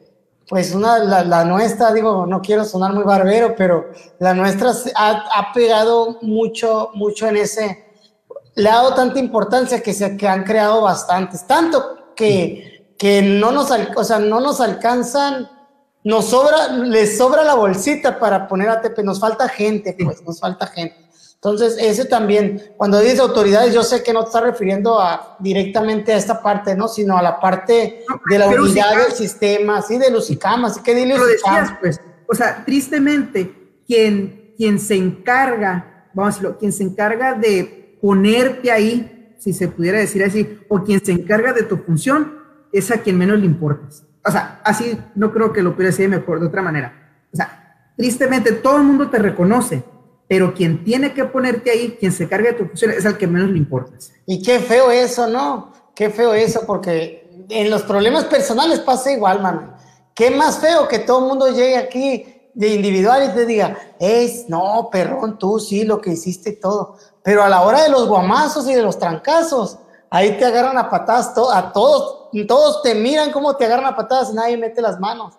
pues, 0.49 0.73
una, 0.73 0.99
la, 0.99 1.45
nuestra, 1.45 1.93
digo, 1.93 2.25
no 2.25 2.41
quiero 2.41 2.65
sonar 2.65 2.91
muy 2.91 3.03
barbero, 3.03 3.55
pero 3.55 3.91
la 4.19 4.33
nuestra 4.33 4.71
ha, 4.95 5.23
ha, 5.35 5.53
pegado 5.53 6.17
mucho, 6.21 6.89
mucho 6.95 7.27
en 7.27 7.37
ese, 7.37 7.85
le 8.55 8.69
ha 8.69 8.75
dado 8.75 8.95
tanta 8.95 9.19
importancia 9.19 9.81
que 9.81 9.93
se 9.93 10.17
que 10.17 10.27
han 10.27 10.43
creado 10.43 10.81
bastantes, 10.81 11.45
tanto 11.45 12.13
que 12.15 12.79
que 12.99 13.21
no 13.21 13.51
nos, 13.53 13.71
o 13.95 14.03
sea, 14.03 14.19
no 14.19 14.41
nos 14.41 14.59
alcanzan, 14.59 15.49
nos 16.03 16.25
sobra, 16.25 16.67
les 16.67 17.17
sobra 17.17 17.45
la 17.45 17.55
bolsita 17.55 18.19
para 18.19 18.45
poner 18.45 18.67
ATP, 18.69 18.99
nos 19.03 19.21
falta 19.21 19.47
gente, 19.47 19.95
pues, 20.03 20.21
nos 20.21 20.39
falta 20.39 20.67
gente. 20.67 21.08
Entonces, 21.41 21.77
ese 21.79 22.03
también, 22.03 22.73
cuando 22.75 22.99
dices 22.99 23.21
autoridades, 23.21 23.73
yo 23.73 23.81
sé 23.81 24.03
que 24.03 24.11
no 24.11 24.23
te 24.23 24.27
estás 24.27 24.43
refiriendo 24.43 24.99
a, 24.99 25.37
directamente 25.39 26.11
a 26.11 26.17
esta 26.17 26.43
parte, 26.43 26.75
¿no? 26.75 26.89
Sino 26.89 27.17
a 27.17 27.21
la 27.21 27.39
parte 27.39 28.03
de 28.29 28.37
la 28.37 28.47
unidad 28.49 28.97
del 28.97 29.13
sistema, 29.13 29.81
sí, 29.81 29.97
de 29.97 30.11
los 30.11 30.29
ICAMAS, 30.29 30.73
así 30.73 30.81
que 30.81 30.93
dile 30.93 31.17
decías, 31.17 31.73
pues, 31.79 32.01
o 32.27 32.35
sea, 32.35 32.65
tristemente, 32.65 33.79
quien, 33.87 34.53
quien 34.57 34.79
se 34.79 34.95
encarga, 34.95 36.09
vamos 36.13 36.33
a 36.33 36.35
decirlo, 36.35 36.57
quien 36.57 36.73
se 36.73 36.83
encarga 36.83 37.33
de 37.33 37.97
ponerte 38.01 38.69
ahí, 38.69 39.33
si 39.37 39.53
se 39.53 39.69
pudiera 39.69 39.97
decir 39.97 40.21
así, 40.25 40.59
o 40.67 40.83
quien 40.83 41.03
se 41.03 41.13
encarga 41.13 41.53
de 41.53 41.63
tu 41.63 41.77
función, 41.77 42.37
es 42.73 42.91
a 42.91 42.97
quien 42.97 43.17
menos 43.17 43.39
le 43.39 43.45
importas. 43.45 44.03
O 44.25 44.31
sea, 44.31 44.59
así 44.65 44.99
no 45.15 45.31
creo 45.31 45.53
que 45.53 45.63
lo 45.63 45.73
pudiera 45.73 45.91
decir 45.91 46.09
mejor 46.09 46.41
de 46.41 46.47
otra 46.47 46.61
manera. 46.61 47.23
O 47.31 47.37
sea, 47.37 47.93
tristemente 47.95 48.51
todo 48.51 48.75
el 48.75 48.83
mundo 48.83 49.09
te 49.09 49.19
reconoce, 49.19 49.83
pero 50.29 50.53
quien 50.53 50.83
tiene 50.83 51.11
que 51.11 51.25
ponerte 51.25 51.71
ahí, 51.71 51.97
quien 51.99 52.11
se 52.11 52.29
carga 52.29 52.51
de 52.51 52.59
tu 52.59 52.65
función, 52.67 52.91
es 52.91 53.03
al 53.03 53.17
que 53.17 53.25
menos 53.25 53.49
le 53.49 53.57
importas. 53.57 54.13
Y 54.27 54.43
qué 54.43 54.59
feo 54.59 54.91
eso, 54.91 55.25
¿no? 55.25 55.73
Qué 55.95 56.11
feo 56.11 56.35
eso, 56.35 56.61
porque 56.67 57.27
en 57.49 57.71
los 57.71 57.81
problemas 57.81 58.25
personales 58.25 58.79
pasa 58.79 59.11
igual, 59.11 59.41
mano. 59.41 59.73
Qué 60.13 60.29
más 60.29 60.59
feo 60.59 60.87
que 60.87 60.99
todo 60.99 61.21
el 61.21 61.25
mundo 61.25 61.47
llegue 61.47 61.77
aquí 61.77 62.51
de 62.53 62.75
individual 62.75 63.27
y 63.27 63.33
te 63.33 63.47
diga, 63.47 63.75
es, 63.99 64.47
no, 64.47 64.89
perrón, 64.91 65.39
tú 65.39 65.59
sí, 65.59 65.83
lo 65.83 65.99
que 65.99 66.11
hiciste 66.11 66.51
y 66.51 66.59
todo. 66.59 66.97
Pero 67.23 67.41
a 67.41 67.49
la 67.49 67.61
hora 67.61 67.81
de 67.81 67.89
los 67.89 68.07
guamazos 68.07 68.69
y 68.69 68.75
de 68.75 68.83
los 68.83 68.99
trancazos, 68.99 69.79
ahí 70.11 70.37
te 70.37 70.45
agarran 70.45 70.77
a 70.77 70.91
patadas 70.91 71.33
a 71.51 71.71
todos, 71.73 72.29
todos 72.47 72.83
te 72.83 72.93
miran 72.93 73.31
cómo 73.31 73.55
te 73.55 73.65
agarran 73.65 73.87
a 73.87 73.95
patadas 73.95 74.29
y 74.31 74.35
nadie 74.35 74.57
mete 74.57 74.79
las 74.79 74.99
manos. 74.99 75.38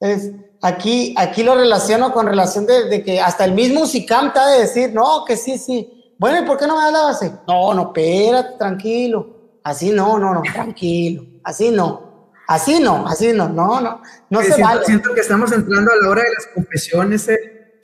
Es, 0.00 0.32
aquí, 0.62 1.14
aquí 1.16 1.42
lo 1.42 1.54
relaciono 1.54 2.12
con 2.12 2.26
relación 2.26 2.66
de, 2.66 3.02
que 3.04 3.20
hasta 3.20 3.44
el 3.44 3.52
mismo 3.52 3.86
SICAM 3.86 4.32
te 4.32 4.38
ha 4.38 4.46
de 4.46 4.60
decir, 4.60 4.92
no, 4.92 5.24
que 5.26 5.36
sí, 5.36 5.58
sí. 5.58 6.14
Bueno, 6.18 6.42
¿y 6.42 6.46
por 6.46 6.58
qué 6.58 6.66
no 6.66 6.76
me 6.76 6.84
hablabas 6.84 7.16
así? 7.16 7.32
No, 7.46 7.74
no, 7.74 7.82
espérate, 7.82 8.58
tranquilo. 8.58 9.60
Así 9.62 9.90
no, 9.90 10.18
no, 10.18 10.34
no, 10.34 10.42
tranquilo. 10.42 11.24
Así 11.44 11.70
no. 11.70 12.32
Así 12.48 12.80
no, 12.80 13.06
así 13.06 13.32
no, 13.32 13.48
no, 13.48 13.80
no. 13.80 14.02
No 14.28 14.40
se 14.40 14.46
siento, 14.46 14.64
vale. 14.64 14.84
Siento 14.84 15.14
que 15.14 15.20
estamos 15.20 15.52
entrando 15.52 15.92
a 15.92 15.96
la 16.02 16.08
hora 16.08 16.22
de 16.22 16.30
las 16.30 16.46
confesiones. 16.54 17.28
Eh. 17.28 17.80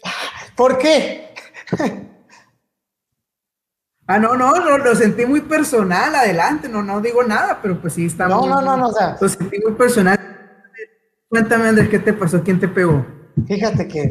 ¿Por 0.57 0.79
qué? 0.79 1.35
Ah, 4.09 4.21
no, 4.21 4.37
no, 4.37 4.55
no, 4.61 4.79
lo 4.79 4.95
sentí 4.95 5.27
muy 5.27 5.41
personal, 5.41 6.15
adelante, 6.15 6.69
no, 6.69 6.81
no 6.81 7.01
digo 7.01 7.25
nada, 7.25 7.59
pero 7.61 7.81
pues 7.81 7.95
sí 7.95 8.07
estamos. 8.07 8.47
No, 8.47 8.55
no, 8.55 8.63
no, 8.63 8.77
no, 8.77 8.87
o 8.87 8.93
sea. 8.93 9.17
Lo 9.21 9.29
sentí 9.29 9.59
muy 9.59 9.73
personal. 9.73 10.36
Cuéntame, 11.29 11.69
Andrés, 11.69 11.89
¿qué 11.89 11.99
te 11.99 12.13
pasó? 12.13 12.43
¿Quién 12.43 12.61
te 12.61 12.69
pegó? 12.69 13.05
Fíjate 13.47 13.89
que. 13.89 14.11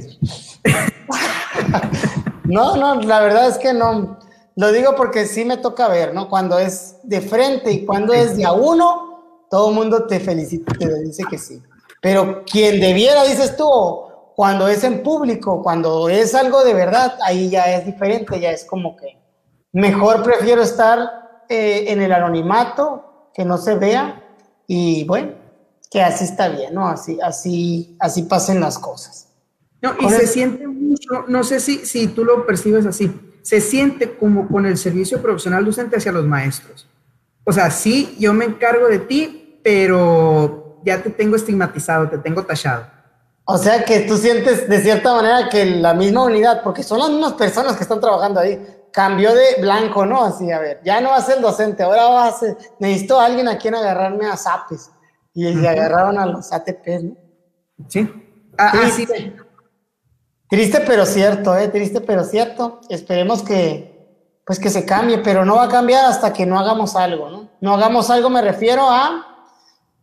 no, 2.46 2.76
no, 2.76 3.02
la 3.02 3.22
verdad 3.22 3.48
es 3.48 3.58
que 3.58 3.74
no. 3.74 4.20
Lo 4.56 4.72
digo 4.72 4.96
porque 4.96 5.26
sí 5.26 5.46
me 5.46 5.58
toca 5.58 5.88
ver, 5.88 6.14
¿no? 6.14 6.30
Cuando 6.30 6.60
es 6.60 6.98
de 7.04 7.22
frente 7.22 7.72
y 7.72 7.86
cuando 7.86 8.14
es 8.14 8.38
de 8.38 8.46
a 8.46 8.54
uno, 8.54 9.46
todo 9.50 9.70
el 9.70 9.76
mundo 9.76 10.06
te 10.06 10.20
felicita, 10.20 10.74
te 10.74 11.04
dice 11.04 11.24
que 11.30 11.38
sí. 11.38 11.62
Pero 12.02 12.44
quien 12.46 12.80
debiera, 12.80 13.24
dices 13.24 13.58
tú, 13.58 13.70
cuando 14.36 14.68
es 14.68 14.84
en 14.84 15.04
público, 15.04 15.62
cuando 15.62 16.08
es 16.10 16.36
algo 16.36 16.64
de 16.64 16.74
verdad, 16.74 17.18
ahí 17.24 17.50
ya 17.50 17.74
es 17.74 17.86
diferente, 17.86 18.40
ya 18.40 18.52
es 18.52 18.66
como 18.66 18.96
que 18.96 19.26
Mejor 19.76 20.24
prefiero 20.24 20.62
estar 20.62 21.44
eh, 21.50 21.88
en 21.90 22.02
el 22.02 22.14
anonimato, 22.14 23.30
que 23.34 23.44
no 23.44 23.58
se 23.58 23.76
vea, 23.76 24.24
y 24.68 25.04
bueno, 25.04 25.34
que 25.90 26.02
así 26.02 26.26
está 26.26 26.50
bien, 26.50 26.74
¿no? 26.74 26.88
Así, 26.88 27.20
así, 27.22 27.96
así 28.00 28.24
pasen 28.24 28.60
las 28.60 28.78
cosas. 28.80 29.28
No, 29.82 29.96
y 30.00 30.10
se 30.10 30.28
siente 30.28 30.68
mucho, 30.68 31.26
no 31.28 31.44
sé 31.44 31.60
si, 31.60 31.86
si 31.86 32.08
tú 32.08 32.24
lo 32.26 32.46
percibes 32.46 32.86
así, 32.86 33.12
se 33.44 33.62
siente 33.62 34.18
como 34.18 34.48
con 34.48 34.66
el 34.66 34.78
servicio 34.78 35.22
profesional 35.22 35.64
docente 35.64 35.98
hacia 35.98 36.12
los 36.12 36.26
maestros. 36.26 36.88
O 37.44 37.54
sea, 37.54 37.70
sí, 37.70 38.16
yo 38.20 38.34
me 38.34 38.46
encargo 38.46 38.88
de 38.88 39.00
ti, 39.00 39.60
pero 39.64 40.82
ya 40.84 41.02
te 41.04 41.12
tengo 41.12 41.36
estigmatizado, 41.36 42.10
te 42.10 42.18
tengo 42.18 42.44
tachado. 42.44 42.88
O 43.46 43.60
sea 43.60 43.86
que 43.86 44.02
tú 44.02 44.18
sientes 44.18 44.68
de 44.68 44.82
cierta 44.82 45.14
manera 45.14 45.48
que 45.50 45.66
la 45.66 45.94
misma 45.94 46.24
unidad, 46.24 46.64
porque 46.64 46.82
son 46.82 46.98
las 46.98 47.10
mismas 47.10 47.34
personas 47.34 47.76
que 47.76 47.84
están 47.84 48.02
trabajando 48.02 48.40
ahí, 48.40 48.60
cambió 48.92 49.36
de 49.36 49.62
blanco, 49.62 50.06
¿no? 50.06 50.24
Así, 50.24 50.52
a 50.52 50.58
ver, 50.58 50.82
ya 50.84 51.00
no 51.00 51.10
va 51.10 51.18
a 51.18 51.22
ser 51.22 51.40
docente, 51.40 51.84
ahora 51.84 52.06
va 52.06 52.28
a 52.28 52.32
ser, 52.32 52.58
necesito 52.80 53.20
a 53.20 53.26
alguien 53.26 53.48
a 53.48 53.60
quien 53.60 53.76
agarrarme 53.76 54.26
a 54.26 54.36
zapes. 54.36 54.90
Y 55.36 55.54
se 55.54 55.68
agarraron 55.68 56.18
a 56.18 56.26
los 56.26 56.52
ATPs, 56.52 57.04
¿no? 57.04 57.16
Sí. 57.90 58.10
Ah, 58.58 58.72
ah 58.74 58.90
Triste. 58.96 59.36
Triste 60.48 60.80
pero 60.88 61.06
cierto, 61.06 61.58
¿eh? 61.58 61.68
Triste 61.68 62.00
pero 62.00 62.24
cierto. 62.24 62.80
Esperemos 62.90 63.44
que, 63.44 64.42
pues 64.46 64.60
que 64.60 64.70
se 64.70 64.86
cambie, 64.86 65.18
pero 65.18 65.44
no 65.44 65.58
va 65.58 65.66
a 65.66 65.70
cambiar 65.70 66.06
hasta 66.06 66.32
que 66.32 66.46
no 66.46 66.58
hagamos 66.58 66.96
algo, 66.96 67.30
¿no? 67.30 67.50
No 67.60 67.74
hagamos 67.74 68.10
algo, 68.10 68.30
me 68.30 68.42
refiero 68.42 68.90
a, 68.90 69.48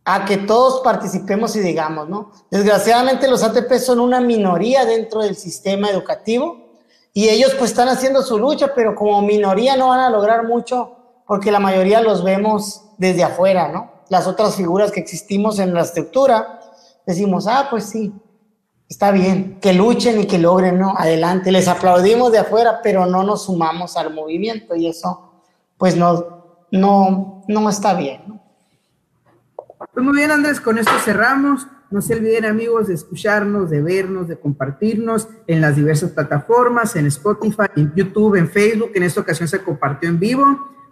a 0.05 0.25
que 0.25 0.37
todos 0.37 0.81
participemos 0.81 1.55
y 1.55 1.61
digamos, 1.61 2.07
¿no? 2.09 2.31
Desgraciadamente 2.51 3.27
los 3.27 3.41
ATP 3.41 3.73
son 3.79 3.99
una 3.99 4.21
minoría 4.21 4.85
dentro 4.85 5.21
del 5.21 5.35
sistema 5.35 5.89
educativo 5.89 6.77
y 7.11 7.29
ellos 7.29 7.55
pues 7.57 7.71
están 7.71 7.87
haciendo 7.87 8.21
su 8.21 8.37
lucha, 8.37 8.73
pero 8.75 8.93
como 8.93 9.21
minoría 9.23 9.75
no 9.77 9.87
van 9.87 10.01
a 10.01 10.09
lograr 10.11 10.45
mucho 10.45 10.97
porque 11.25 11.51
la 11.51 11.59
mayoría 11.59 12.01
los 12.01 12.23
vemos 12.23 12.83
desde 12.97 13.23
afuera, 13.23 13.69
¿no? 13.69 13.92
Las 14.13 14.27
otras 14.27 14.55
figuras 14.55 14.91
que 14.91 14.99
existimos 14.99 15.57
en 15.57 15.73
la 15.73 15.81
estructura, 15.81 16.59
decimos, 17.03 17.47
ah, 17.47 17.65
pues 17.71 17.85
sí, 17.85 18.13
está 18.87 19.09
bien, 19.09 19.57
que 19.59 19.73
luchen 19.73 20.19
y 20.21 20.27
que 20.27 20.37
logren, 20.37 20.77
¿no? 20.77 20.93
Adelante, 20.95 21.51
les 21.51 21.67
aplaudimos 21.67 22.31
de 22.31 22.37
afuera, 22.37 22.79
pero 22.83 23.07
no 23.07 23.23
nos 23.23 23.45
sumamos 23.45 23.97
al 23.97 24.13
movimiento 24.13 24.75
y 24.75 24.85
eso, 24.85 25.33
pues 25.79 25.97
no, 25.97 26.59
no, 26.69 27.43
no 27.47 27.69
está 27.71 27.95
bien, 27.95 28.21
¿no? 28.27 28.39
Pues 29.91 30.05
muy 30.05 30.15
bien, 30.15 30.29
Andrés, 30.29 30.61
con 30.61 30.77
esto 30.77 30.91
cerramos. 31.03 31.65
No 31.89 31.99
se 31.99 32.13
olviden 32.13 32.45
amigos 32.45 32.89
de 32.89 32.93
escucharnos, 32.93 33.71
de 33.71 33.81
vernos, 33.81 34.27
de 34.27 34.39
compartirnos 34.39 35.27
en 35.47 35.59
las 35.59 35.75
diversas 35.75 36.11
plataformas, 36.11 36.95
en 36.95 37.07
Spotify, 37.07 37.65
en 37.75 37.91
YouTube, 37.95 38.35
en 38.35 38.47
Facebook. 38.47 38.91
En 38.93 39.01
esta 39.01 39.21
ocasión 39.21 39.47
se 39.47 39.63
compartió 39.63 40.07
en 40.07 40.19
vivo. 40.19 40.45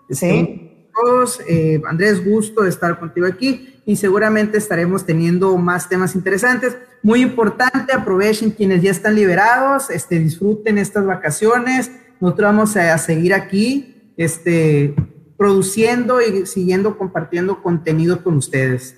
Sí. 0.10 0.71
Todos, 0.94 1.40
eh, 1.48 1.82
Andrés, 1.88 2.24
gusto 2.24 2.64
de 2.64 2.70
estar 2.70 3.00
contigo 3.00 3.28
aquí 3.28 3.82
y 3.86 3.96
seguramente 3.96 4.58
estaremos 4.58 5.06
teniendo 5.06 5.58
más 5.58 5.90
temas 5.90 6.16
interesantes. 6.16 6.78
Muy 7.04 7.22
importante, 7.22 7.94
aprovechen 7.94 8.52
quienes 8.52 8.82
ya 8.82 8.92
están 8.92 9.16
liberados, 9.16 9.90
este, 9.90 10.20
disfruten 10.20 10.78
estas 10.78 11.06
vacaciones. 11.06 11.92
Nosotros 12.20 12.52
vamos 12.52 12.78
a, 12.78 12.98
seguir 12.98 13.34
aquí, 13.34 14.14
este, 14.18 14.94
produciendo 15.38 16.22
y 16.22 16.46
siguiendo 16.46 16.98
compartiendo 16.98 17.64
contenido 17.64 18.24
con 18.24 18.36
ustedes. 18.36 18.96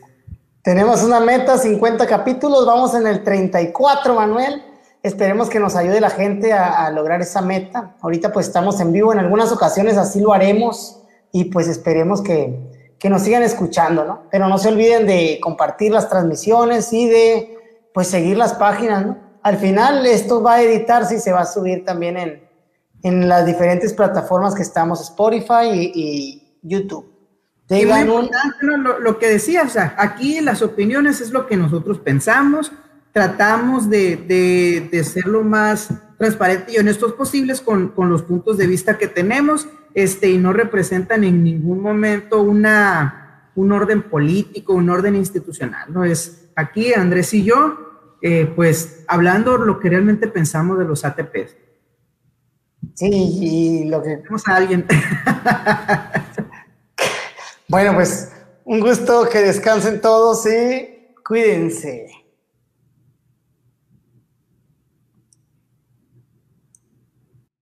Tenemos 0.61 1.03
una 1.03 1.19
meta, 1.19 1.57
50 1.57 2.05
capítulos, 2.07 2.65
vamos 2.65 2.93
en 2.95 3.07
el 3.07 3.23
34, 3.23 4.13
Manuel. 4.13 4.63
Esperemos 5.01 5.49
que 5.49 5.59
nos 5.59 5.75
ayude 5.75 5.99
la 5.99 6.09
gente 6.09 6.53
a, 6.53 6.89
lograr 6.91 7.21
esa 7.21 7.41
meta. 7.41 7.97
Ahorita 8.01 8.31
pues 8.31 8.47
estamos 8.47 8.79
en 8.79 8.93
vivo, 8.93 9.11
en 9.11 9.19
algunas 9.19 9.51
ocasiones 9.51 9.97
así 9.97 10.21
lo 10.21 10.33
haremos 10.33 11.02
y 11.33 11.45
pues 11.45 11.67
esperemos 11.67 12.21
que, 12.21 12.95
que 12.97 13.09
nos 13.09 13.23
sigan 13.23 13.43
escuchando, 13.43 14.05
¿no? 14.05 14.23
Pero 14.31 14.47
no 14.47 14.57
se 14.57 14.69
olviden 14.69 15.05
de 15.05 15.39
compartir 15.41 15.91
las 15.91 16.09
transmisiones 16.09 16.93
y 16.93 17.09
de 17.09 17.57
pues 17.93 18.07
seguir 18.07 18.37
las 18.37 18.53
páginas, 18.53 19.05
¿no? 19.05 19.17
Al 19.41 19.57
final 19.57 20.05
esto 20.05 20.41
va 20.41 20.53
a 20.53 20.61
editarse 20.61 21.15
y 21.15 21.19
se 21.19 21.33
va 21.33 21.41
a 21.41 21.45
subir 21.45 21.83
también 21.83 22.15
en, 22.15 22.43
en 23.01 23.27
las 23.27 23.45
diferentes 23.45 23.91
plataformas 23.91 24.55
que 24.55 24.61
estamos, 24.61 25.01
Spotify 25.01 25.67
y, 25.73 25.91
y 25.93 26.59
YouTube 26.61 27.13
lo, 29.01 29.19
que 29.19 29.27
decía, 29.27 29.63
o 29.63 29.69
sea, 29.69 29.95
aquí 29.97 30.41
las 30.41 30.61
opiniones 30.61 31.21
es 31.21 31.31
lo 31.31 31.47
que 31.47 31.57
nosotros 31.57 31.99
pensamos, 31.99 32.71
tratamos 33.11 33.89
de, 33.89 34.89
de, 34.91 35.03
ser 35.03 35.25
lo 35.25 35.43
más 35.43 35.89
transparente 36.23 36.71
y 36.71 36.77
honestos 36.77 37.11
posibles 37.13 37.59
con, 37.59 37.89
con, 37.89 38.09
los 38.09 38.21
puntos 38.21 38.57
de 38.57 38.65
vista 38.65 38.97
que 38.97 39.09
tenemos, 39.09 39.67
este, 39.93 40.29
y 40.29 40.37
no 40.37 40.53
representan 40.53 41.25
en 41.25 41.43
ningún 41.43 41.81
momento 41.81 42.41
una, 42.41 43.49
un 43.55 43.73
orden 43.73 44.03
político, 44.03 44.73
un 44.73 44.89
orden 44.89 45.15
institucional, 45.15 45.91
¿no? 45.91 46.05
Es 46.05 46.49
aquí 46.55 46.93
Andrés 46.93 47.33
y 47.33 47.43
yo, 47.43 48.17
eh, 48.21 48.49
pues, 48.55 49.03
hablando 49.09 49.57
lo 49.57 49.81
que 49.81 49.89
realmente 49.89 50.29
pensamos 50.29 50.79
de 50.79 50.85
los 50.85 51.03
ATPs. 51.03 51.57
Sí, 52.93 53.09
y 53.41 53.89
lo 53.89 54.01
que... 54.01 54.17
Tenemos 54.17 54.47
a 54.47 54.55
alguien. 54.55 54.85
Bueno, 57.69 57.95
pues 57.95 58.31
un 58.65 58.81
gusto 58.81 59.27
que 59.31 59.39
descansen 59.39 59.99
todos 59.99 60.45
y 60.45 61.15
cuídense. 61.25 62.22